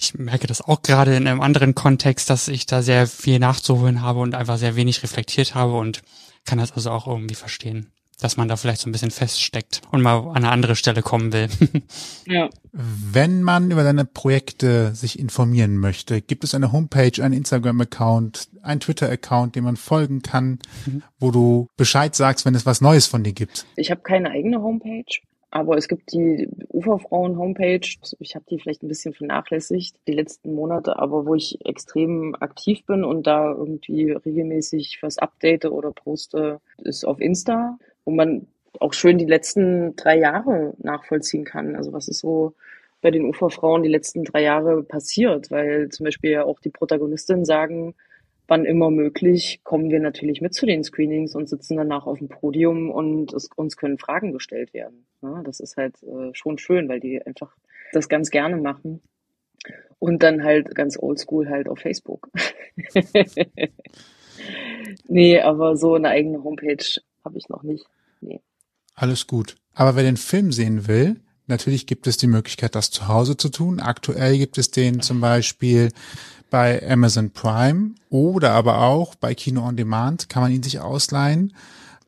ich 0.00 0.14
merke 0.14 0.46
das 0.46 0.62
auch 0.62 0.80
gerade 0.82 1.14
in 1.14 1.28
einem 1.28 1.42
anderen 1.42 1.74
Kontext, 1.74 2.30
dass 2.30 2.48
ich 2.48 2.64
da 2.64 2.80
sehr 2.80 3.06
viel 3.06 3.38
nachzuholen 3.38 4.00
habe 4.00 4.20
und 4.20 4.34
einfach 4.34 4.56
sehr 4.56 4.74
wenig 4.74 5.02
reflektiert 5.02 5.54
habe 5.54 5.76
und 5.76 6.02
kann 6.46 6.58
das 6.58 6.72
also 6.72 6.90
auch 6.90 7.06
irgendwie 7.06 7.34
verstehen, 7.34 7.92
dass 8.18 8.38
man 8.38 8.48
da 8.48 8.56
vielleicht 8.56 8.80
so 8.80 8.88
ein 8.88 8.92
bisschen 8.92 9.10
feststeckt 9.10 9.82
und 9.92 10.00
mal 10.00 10.16
an 10.16 10.36
eine 10.36 10.50
andere 10.50 10.74
Stelle 10.74 11.02
kommen 11.02 11.34
will. 11.34 11.48
ja. 12.26 12.48
Wenn 12.72 13.42
man 13.42 13.70
über 13.70 13.84
deine 13.84 14.06
Projekte 14.06 14.94
sich 14.94 15.18
informieren 15.18 15.76
möchte, 15.76 16.22
gibt 16.22 16.44
es 16.44 16.54
eine 16.54 16.72
Homepage, 16.72 17.22
einen 17.22 17.34
Instagram-Account, 17.34 18.48
einen 18.62 18.80
Twitter-Account, 18.80 19.54
dem 19.54 19.64
man 19.64 19.76
folgen 19.76 20.22
kann, 20.22 20.60
mhm. 20.86 21.02
wo 21.18 21.30
du 21.30 21.68
Bescheid 21.76 22.14
sagst, 22.14 22.46
wenn 22.46 22.54
es 22.54 22.64
was 22.64 22.80
Neues 22.80 23.06
von 23.06 23.22
dir 23.22 23.34
gibt? 23.34 23.66
Ich 23.76 23.90
habe 23.90 24.00
keine 24.00 24.30
eigene 24.30 24.62
Homepage. 24.62 25.20
Aber 25.50 25.76
es 25.76 25.88
gibt 25.88 26.12
die 26.12 26.48
Uferfrauen-Homepage. 26.68 27.80
Ich 28.20 28.34
habe 28.36 28.44
die 28.48 28.58
vielleicht 28.60 28.82
ein 28.82 28.88
bisschen 28.88 29.14
vernachlässigt 29.14 29.96
die 30.06 30.12
letzten 30.12 30.54
Monate, 30.54 30.98
aber 30.98 31.26
wo 31.26 31.34
ich 31.34 31.58
extrem 31.66 32.36
aktiv 32.38 32.84
bin 32.86 33.02
und 33.02 33.26
da 33.26 33.50
irgendwie 33.52 34.12
regelmäßig 34.12 34.98
was 35.02 35.18
update 35.18 35.64
oder 35.64 35.90
poste, 35.90 36.60
ist 36.78 37.04
auf 37.04 37.20
Insta, 37.20 37.78
wo 38.04 38.12
man 38.12 38.46
auch 38.78 38.92
schön 38.92 39.18
die 39.18 39.26
letzten 39.26 39.96
drei 39.96 40.18
Jahre 40.18 40.74
nachvollziehen 40.78 41.44
kann. 41.44 41.74
Also 41.74 41.92
was 41.92 42.06
ist 42.06 42.20
so 42.20 42.54
bei 43.00 43.10
den 43.10 43.24
Uferfrauen 43.24 43.82
die 43.82 43.88
letzten 43.88 44.24
drei 44.24 44.42
Jahre 44.42 44.82
passiert, 44.84 45.50
weil 45.50 45.88
zum 45.88 46.04
Beispiel 46.04 46.30
ja 46.30 46.44
auch 46.44 46.60
die 46.60 46.70
Protagonistinnen 46.70 47.44
sagen, 47.44 47.94
wann 48.50 48.64
immer 48.64 48.90
möglich, 48.90 49.60
kommen 49.62 49.90
wir 49.90 50.00
natürlich 50.00 50.40
mit 50.40 50.54
zu 50.54 50.66
den 50.66 50.82
Screenings 50.82 51.36
und 51.36 51.48
sitzen 51.48 51.76
danach 51.76 52.06
auf 52.06 52.18
dem 52.18 52.28
Podium 52.28 52.90
und 52.90 53.32
es, 53.32 53.48
uns 53.54 53.76
können 53.76 53.96
Fragen 53.96 54.32
gestellt 54.32 54.74
werden. 54.74 55.06
Ja, 55.22 55.40
das 55.44 55.60
ist 55.60 55.76
halt 55.76 56.02
äh, 56.02 56.30
schon 56.32 56.58
schön, 56.58 56.88
weil 56.88 56.98
die 56.98 57.24
einfach 57.24 57.56
das 57.92 58.08
ganz 58.08 58.30
gerne 58.30 58.56
machen. 58.56 59.00
Und 60.00 60.24
dann 60.24 60.42
halt 60.42 60.74
ganz 60.74 60.98
oldschool 60.98 61.48
halt 61.48 61.68
auf 61.68 61.78
Facebook. 61.78 62.28
nee, 65.06 65.40
aber 65.40 65.76
so 65.76 65.94
eine 65.94 66.08
eigene 66.08 66.42
Homepage 66.42 66.84
habe 67.24 67.38
ich 67.38 67.48
noch 67.48 67.62
nicht. 67.62 67.86
Nee. 68.20 68.40
Alles 68.96 69.28
gut. 69.28 69.54
Aber 69.74 69.94
wer 69.94 70.02
den 70.02 70.16
Film 70.16 70.50
sehen 70.50 70.88
will, 70.88 71.20
natürlich 71.46 71.86
gibt 71.86 72.08
es 72.08 72.16
die 72.16 72.26
Möglichkeit, 72.26 72.74
das 72.74 72.90
zu 72.90 73.06
Hause 73.06 73.36
zu 73.36 73.50
tun. 73.50 73.78
Aktuell 73.78 74.38
gibt 74.38 74.58
es 74.58 74.72
den 74.72 75.00
zum 75.02 75.20
Beispiel 75.20 75.90
bei 76.50 76.88
Amazon 76.88 77.30
Prime 77.30 77.92
oder 78.08 78.52
aber 78.52 78.82
auch 78.82 79.14
bei 79.14 79.34
Kino 79.34 79.66
on 79.66 79.76
Demand 79.76 80.28
kann 80.28 80.42
man 80.42 80.52
ihn 80.52 80.62
sich 80.62 80.80
ausleihen 80.80 81.54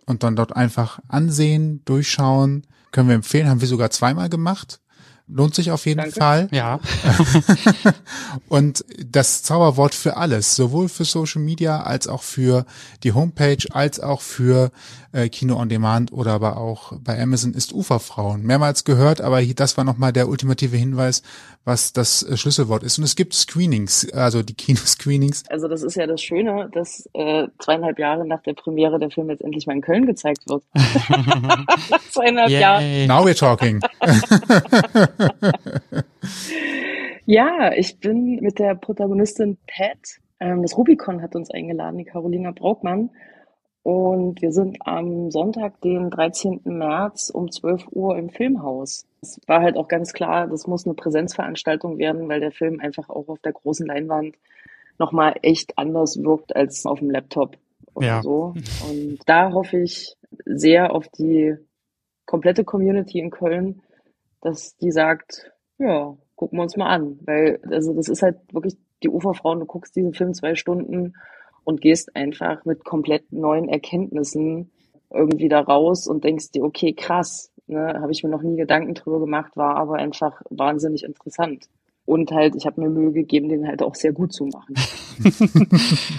und 0.04 0.22
dann 0.22 0.36
dort 0.36 0.54
einfach 0.54 0.98
ansehen, 1.08 1.80
durchschauen. 1.84 2.66
Können 2.90 3.08
wir 3.08 3.14
empfehlen, 3.14 3.48
haben 3.48 3.60
wir 3.60 3.68
sogar 3.68 3.90
zweimal 3.90 4.28
gemacht. 4.28 4.80
Lohnt 5.28 5.54
sich 5.54 5.70
auf 5.70 5.86
jeden 5.86 5.98
Danke. 5.98 6.14
Fall. 6.14 6.48
Ja. 6.50 6.78
Und 8.48 8.84
das 9.06 9.42
Zauberwort 9.42 9.94
für 9.94 10.16
alles, 10.16 10.56
sowohl 10.56 10.88
für 10.88 11.04
Social 11.04 11.40
Media 11.40 11.82
als 11.82 12.06
auch 12.06 12.22
für 12.22 12.66
die 13.02 13.12
Homepage, 13.12 13.64
als 13.70 14.00
auch 14.00 14.20
für 14.20 14.72
äh, 15.12 15.28
Kino 15.28 15.56
on 15.56 15.68
Demand 15.68 16.12
oder 16.12 16.32
aber 16.32 16.56
auch 16.56 16.92
bei 17.00 17.20
Amazon 17.20 17.54
ist 17.54 17.72
Uferfrauen. 17.72 18.42
Mehrmals 18.42 18.84
gehört, 18.84 19.20
aber 19.20 19.42
das 19.42 19.76
war 19.76 19.84
nochmal 19.84 20.12
der 20.12 20.28
ultimative 20.28 20.76
Hinweis, 20.76 21.22
was 21.64 21.92
das 21.92 22.22
äh, 22.22 22.36
Schlüsselwort 22.36 22.82
ist. 22.82 22.98
Und 22.98 23.04
es 23.04 23.16
gibt 23.16 23.34
Screenings, 23.34 24.10
also 24.12 24.42
die 24.42 24.54
Kinoscreenings. 24.54 25.44
Also 25.48 25.68
das 25.68 25.82
ist 25.82 25.96
ja 25.96 26.06
das 26.06 26.22
Schöne, 26.22 26.68
dass 26.72 27.08
äh, 27.14 27.48
zweieinhalb 27.58 27.98
Jahre 27.98 28.26
nach 28.26 28.42
der 28.42 28.54
Premiere 28.54 28.98
der 28.98 29.10
Film 29.10 29.30
jetzt 29.30 29.42
endlich 29.42 29.66
mal 29.66 29.74
in 29.74 29.82
Köln 29.82 30.06
gezeigt 30.06 30.48
wird. 30.48 30.62
nach 30.74 32.00
zweieinhalb 32.10 32.50
Jahren. 32.50 32.82
Yay. 32.82 33.06
Now 33.06 33.24
we're 33.24 33.38
talking. 33.38 33.80
Ja, 37.24 37.72
ich 37.72 38.00
bin 38.00 38.40
mit 38.40 38.58
der 38.58 38.74
Protagonistin 38.74 39.56
Pat. 39.66 40.20
Ähm, 40.40 40.62
das 40.62 40.76
Rubicon 40.76 41.22
hat 41.22 41.36
uns 41.36 41.50
eingeladen, 41.50 41.98
die 41.98 42.04
Carolina 42.04 42.50
Braukmann. 42.50 43.10
Und 43.82 44.40
wir 44.42 44.52
sind 44.52 44.78
am 44.86 45.30
Sonntag, 45.32 45.80
den 45.80 46.08
13. 46.10 46.60
März 46.64 47.30
um 47.30 47.50
12 47.50 47.88
Uhr 47.90 48.16
im 48.16 48.30
Filmhaus. 48.30 49.06
Es 49.20 49.40
war 49.46 49.60
halt 49.60 49.76
auch 49.76 49.88
ganz 49.88 50.12
klar, 50.12 50.46
das 50.46 50.66
muss 50.68 50.86
eine 50.86 50.94
Präsenzveranstaltung 50.94 51.98
werden, 51.98 52.28
weil 52.28 52.40
der 52.40 52.52
Film 52.52 52.78
einfach 52.80 53.08
auch 53.08 53.28
auf 53.28 53.40
der 53.40 53.52
großen 53.52 53.86
Leinwand 53.86 54.36
nochmal 54.98 55.34
echt 55.42 55.78
anders 55.78 56.22
wirkt 56.22 56.54
als 56.54 56.86
auf 56.86 57.00
dem 57.00 57.10
Laptop 57.10 57.56
oder 57.94 58.06
Ja. 58.06 58.22
so. 58.22 58.54
Und 58.88 59.18
da 59.26 59.52
hoffe 59.52 59.78
ich 59.78 60.14
sehr 60.44 60.94
auf 60.94 61.08
die 61.08 61.56
komplette 62.24 62.64
Community 62.64 63.18
in 63.18 63.30
Köln, 63.30 63.82
dass 64.40 64.76
die 64.76 64.92
sagt, 64.92 65.52
ja, 65.78 66.16
gucken 66.36 66.58
wir 66.58 66.62
uns 66.62 66.76
mal 66.76 66.88
an. 66.88 67.18
Weil, 67.24 67.60
also 67.68 67.94
das 67.94 68.08
ist 68.08 68.22
halt 68.22 68.36
wirklich 68.52 68.76
die 69.02 69.08
Uferfrauen, 69.08 69.58
du 69.58 69.66
guckst 69.66 69.96
diesen 69.96 70.14
Film 70.14 70.34
zwei 70.34 70.54
Stunden 70.54 71.14
und 71.64 71.80
gehst 71.80 72.16
einfach 72.16 72.64
mit 72.64 72.84
komplett 72.84 73.32
neuen 73.32 73.68
Erkenntnissen 73.68 74.70
irgendwie 75.10 75.48
da 75.48 75.60
raus 75.60 76.06
und 76.06 76.24
denkst 76.24 76.52
dir, 76.52 76.64
okay, 76.64 76.92
krass, 76.92 77.52
ne, 77.66 77.98
habe 78.00 78.12
ich 78.12 78.22
mir 78.22 78.30
noch 78.30 78.42
nie 78.42 78.56
Gedanken 78.56 78.94
drüber 78.94 79.20
gemacht, 79.20 79.56
war 79.56 79.76
aber 79.76 79.96
einfach 79.96 80.40
wahnsinnig 80.50 81.04
interessant. 81.04 81.68
Und 82.04 82.32
halt, 82.32 82.56
ich 82.56 82.66
habe 82.66 82.80
mir 82.80 82.90
Mühe 82.90 83.12
gegeben, 83.12 83.48
den 83.48 83.66
halt 83.66 83.80
auch 83.80 83.94
sehr 83.94 84.12
gut 84.12 84.32
zu 84.32 84.46
machen. 84.46 84.74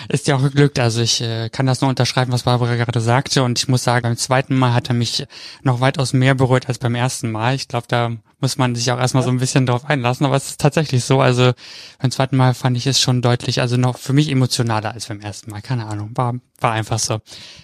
Ist 0.10 0.28
ja 0.28 0.38
auch 0.38 0.42
geglückt. 0.42 0.80
Also 0.80 1.02
ich 1.02 1.22
äh, 1.22 1.50
kann 1.50 1.66
das 1.66 1.82
nur 1.82 1.90
unterschreiben, 1.90 2.32
was 2.32 2.44
Barbara 2.44 2.76
gerade 2.76 3.02
sagte. 3.02 3.44
Und 3.44 3.60
ich 3.60 3.68
muss 3.68 3.84
sagen, 3.84 4.04
beim 4.04 4.16
zweiten 4.16 4.56
Mal 4.56 4.74
hat 4.74 4.88
er 4.88 4.96
mich 4.96 5.26
noch 5.62 5.82
weitaus 5.82 6.14
mehr 6.14 6.36
berührt 6.36 6.70
als 6.70 6.80
beim 6.80 6.96
ersten 6.96 7.32
Mal. 7.32 7.56
Ich 7.56 7.68
glaube, 7.68 7.88
da 7.90 8.12
muss 8.40 8.58
man 8.58 8.76
sich 8.76 8.92
auch 8.94 8.98
erstmal 8.98 9.24
so 9.24 9.30
ein 9.30 9.40
bisschen 9.40 9.66
drauf 9.66 9.84
einlassen. 9.90 10.26
Aber 10.26 10.38
es 10.38 10.52
ist 10.52 10.62
tatsächlich 10.62 11.04
so. 11.04 11.20
Also 11.20 11.52
beim 12.00 12.12
zweiten 12.12 12.38
Mal 12.38 12.54
fand 12.54 12.78
ich 12.78 12.88
es 12.88 13.02
schon 13.02 13.22
deutlich, 13.22 13.60
also 13.60 13.76
noch 13.76 13.98
für 13.98 14.14
mich 14.14 14.32
emotionaler 14.32 14.94
als 14.94 15.08
beim 15.08 15.20
ersten 15.20 15.52
Mal. 15.52 15.62
Keine 15.62 15.88
Ahnung. 15.88 16.12
War, 16.16 16.36
war 16.62 16.72
einfach 16.72 17.00
so. 17.00 17.20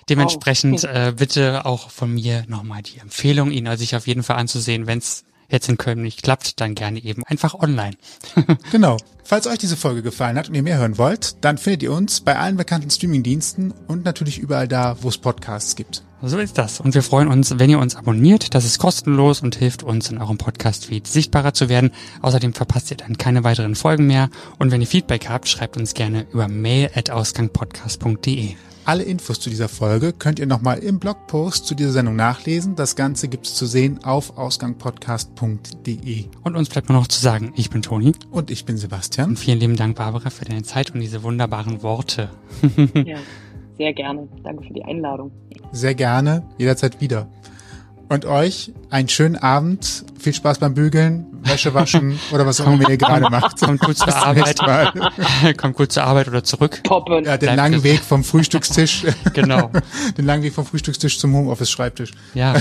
Dementsprechend 0.10 0.84
äh, 0.84 1.14
bitte 1.16 1.66
auch 1.66 1.90
von 1.90 2.14
mir 2.14 2.44
nochmal 2.50 2.82
die 2.82 3.00
Empfehlung, 3.00 3.50
ihn 3.50 3.70
sich 3.78 3.96
auf 3.96 4.08
jeden 4.08 4.24
Fall 4.24 4.36
anzusehen, 4.36 4.88
wenn 4.88 4.98
es 4.98 5.24
jetzt 5.50 5.70
in 5.70 5.78
Köln 5.78 6.02
nicht 6.02 6.24
klappt, 6.24 6.60
dann 6.62 6.76
gerne 6.76 7.04
eben 7.04 7.24
einfach 7.26 7.54
online. 7.56 7.96
Genau. 8.72 8.98
Falls 9.24 9.46
euch 9.46 9.60
diese 9.60 9.78
Folge 9.78 10.02
gefallen 10.02 10.38
hat 10.38 10.50
und 10.50 10.56
ihr 10.56 10.64
mehr 10.64 10.80
hören 10.80 10.98
wollt, 10.98 11.44
dann 11.44 11.58
findet 11.60 11.84
ihr 11.84 11.92
uns 11.92 12.22
bei 12.22 12.38
allen 12.38 12.58
bekannten 12.58 12.90
Streamingdiensten 12.90 13.74
und 13.88 14.04
natürlich 14.04 14.40
überall 14.40 14.68
da, 14.68 14.98
wo 15.02 15.10
es 15.10 15.20
Podcasts 15.20 15.76
gibt. 15.76 16.04
So 16.22 16.38
ist 16.38 16.58
das. 16.58 16.80
Und 16.80 16.96
wir 16.96 17.04
freuen 17.04 17.28
uns, 17.30 17.60
wenn 17.60 17.70
ihr 17.70 17.80
uns 17.80 17.96
abonniert. 17.96 18.54
Das 18.54 18.66
ist 18.66 18.80
kostenlos 18.80 19.42
und 19.42 19.56
hilft 19.56 19.84
uns 19.84 20.10
in 20.10 20.18
eurem 20.18 20.38
Podcast-Feed 20.38 21.08
sichtbarer 21.08 21.54
zu 21.54 21.70
werden. 21.70 21.92
Außerdem 22.22 22.54
verpasst 22.54 22.92
ihr 22.92 22.98
dann 22.98 23.18
keine 23.18 23.44
weiteren 23.44 23.76
Folgen 23.76 24.08
mehr. 24.08 24.30
Und 24.58 24.72
wenn 24.72 24.82
ihr 24.82 24.88
Feedback 24.88 25.30
habt, 25.30 25.48
schreibt 25.48 25.78
uns 25.78 25.94
gerne 25.94 26.26
über 26.32 26.48
mail 26.48 26.90
at 26.94 27.10
ausgangpodcast.de. 27.10 28.56
Alle 28.90 29.04
Infos 29.04 29.40
zu 29.40 29.52
dieser 29.52 29.70
Folge 29.70 30.14
könnt 30.14 30.40
ihr 30.40 30.48
nochmal 30.48 30.80
im 30.80 30.98
Blogpost 30.98 31.68
zu 31.68 31.76
dieser 31.76 31.92
Sendung 31.92 32.16
nachlesen. 32.16 32.76
Das 32.76 32.96
Ganze 32.96 33.28
gibt's 33.28 33.54
zu 33.54 33.68
sehen 33.68 34.04
auf 34.04 34.36
ausgangpodcast.de. 34.36 36.26
Und 36.44 36.56
uns 36.56 36.70
bleibt 36.70 36.90
nur 36.90 36.98
noch 36.98 37.06
zu 37.08 37.22
sagen, 37.22 37.54
ich 37.56 37.70
bin 37.70 37.84
Toni. 37.84 38.14
Und 38.32 38.50
ich 38.50 38.66
bin 38.66 38.78
Sebastian. 38.78 39.30
Und 39.30 39.38
vielen 39.38 39.60
lieben 39.60 39.76
Dank, 39.76 39.96
Barbara, 39.96 40.32
für 40.32 40.46
deine 40.46 40.64
Zeit 40.64 40.90
und 40.90 41.02
diese 41.02 41.22
wunderbaren 41.22 41.84
Worte. 41.84 42.32
ja, 42.96 43.18
sehr 43.78 43.94
gerne. 43.94 44.28
Danke 44.42 44.64
für 44.64 44.74
die 44.74 44.84
Einladung. 44.84 45.30
Sehr 45.72 45.94
gerne, 45.94 46.42
jederzeit 46.58 47.00
wieder. 47.00 47.28
Und 48.10 48.26
euch 48.26 48.72
einen 48.90 49.08
schönen 49.08 49.36
Abend, 49.36 50.04
viel 50.20 50.34
Spaß 50.34 50.58
beim 50.58 50.74
Bügeln, 50.74 51.28
Wäsche 51.44 51.76
waschen 51.76 52.20
oder 52.32 52.44
was 52.46 52.60
auch 52.60 52.66
immer 52.74 52.90
ihr 52.90 52.98
gerade 52.98 53.30
macht. 53.30 53.62
Kommt 53.62 53.82
gut 53.82 53.98
zur 53.98 54.08
Bis 54.08 54.16
zum 54.16 54.24
Arbeit. 54.68 55.58
Kommt 55.58 55.76
gut 55.76 55.92
zur 55.92 56.04
Arbeit 56.04 56.28
oder 56.28 56.44
zurück. 56.44 56.82
Poppen. 56.84 57.26
Ja, 57.26 57.38
den 57.38 57.56
langen. 57.56 57.84
Weg 57.84 58.00
vom 58.00 58.24
Frühstückstisch, 58.24 59.06
Genau. 59.34 59.72
den 60.18 60.26
langen 60.26 60.42
Weg 60.42 60.54
vom 60.54 60.66
Frühstückstisch 60.66 61.20
zum 61.20 61.36
Homeoffice-Schreibtisch. 61.36 62.12
Ja. 62.34 62.56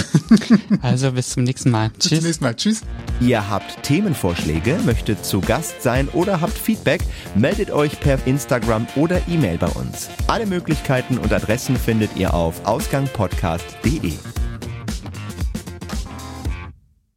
Also 0.83 1.13
bis 1.13 1.31
zum 1.31 1.45
nächsten 1.45 1.71
Mal. 1.71 1.89
Bis 1.91 2.09
zum 2.09 2.11
Tschüss. 2.19 2.25
nächsten 2.25 2.45
Mal. 2.45 2.55
Tschüss. 2.55 2.83
Ihr 3.21 3.49
habt 3.49 3.83
Themenvorschläge, 3.83 4.79
möchtet 4.85 5.25
zu 5.25 5.41
Gast 5.41 5.83
sein 5.83 6.09
oder 6.11 6.43
habt 6.43 6.59
Feedback, 6.59 7.03
meldet 7.35 7.71
euch 7.71 7.99
per 8.01 8.19
Instagram 8.27 8.87
oder 8.97 9.21
E-Mail 9.29 9.57
bei 9.57 9.69
uns. 9.69 10.11
Alle 10.27 10.45
Möglichkeiten 10.45 11.17
und 11.17 11.33
Adressen 11.33 11.77
findet 11.77 12.17
ihr 12.17 12.35
auf 12.35 12.67
ausgangpodcast.de. 12.67 14.13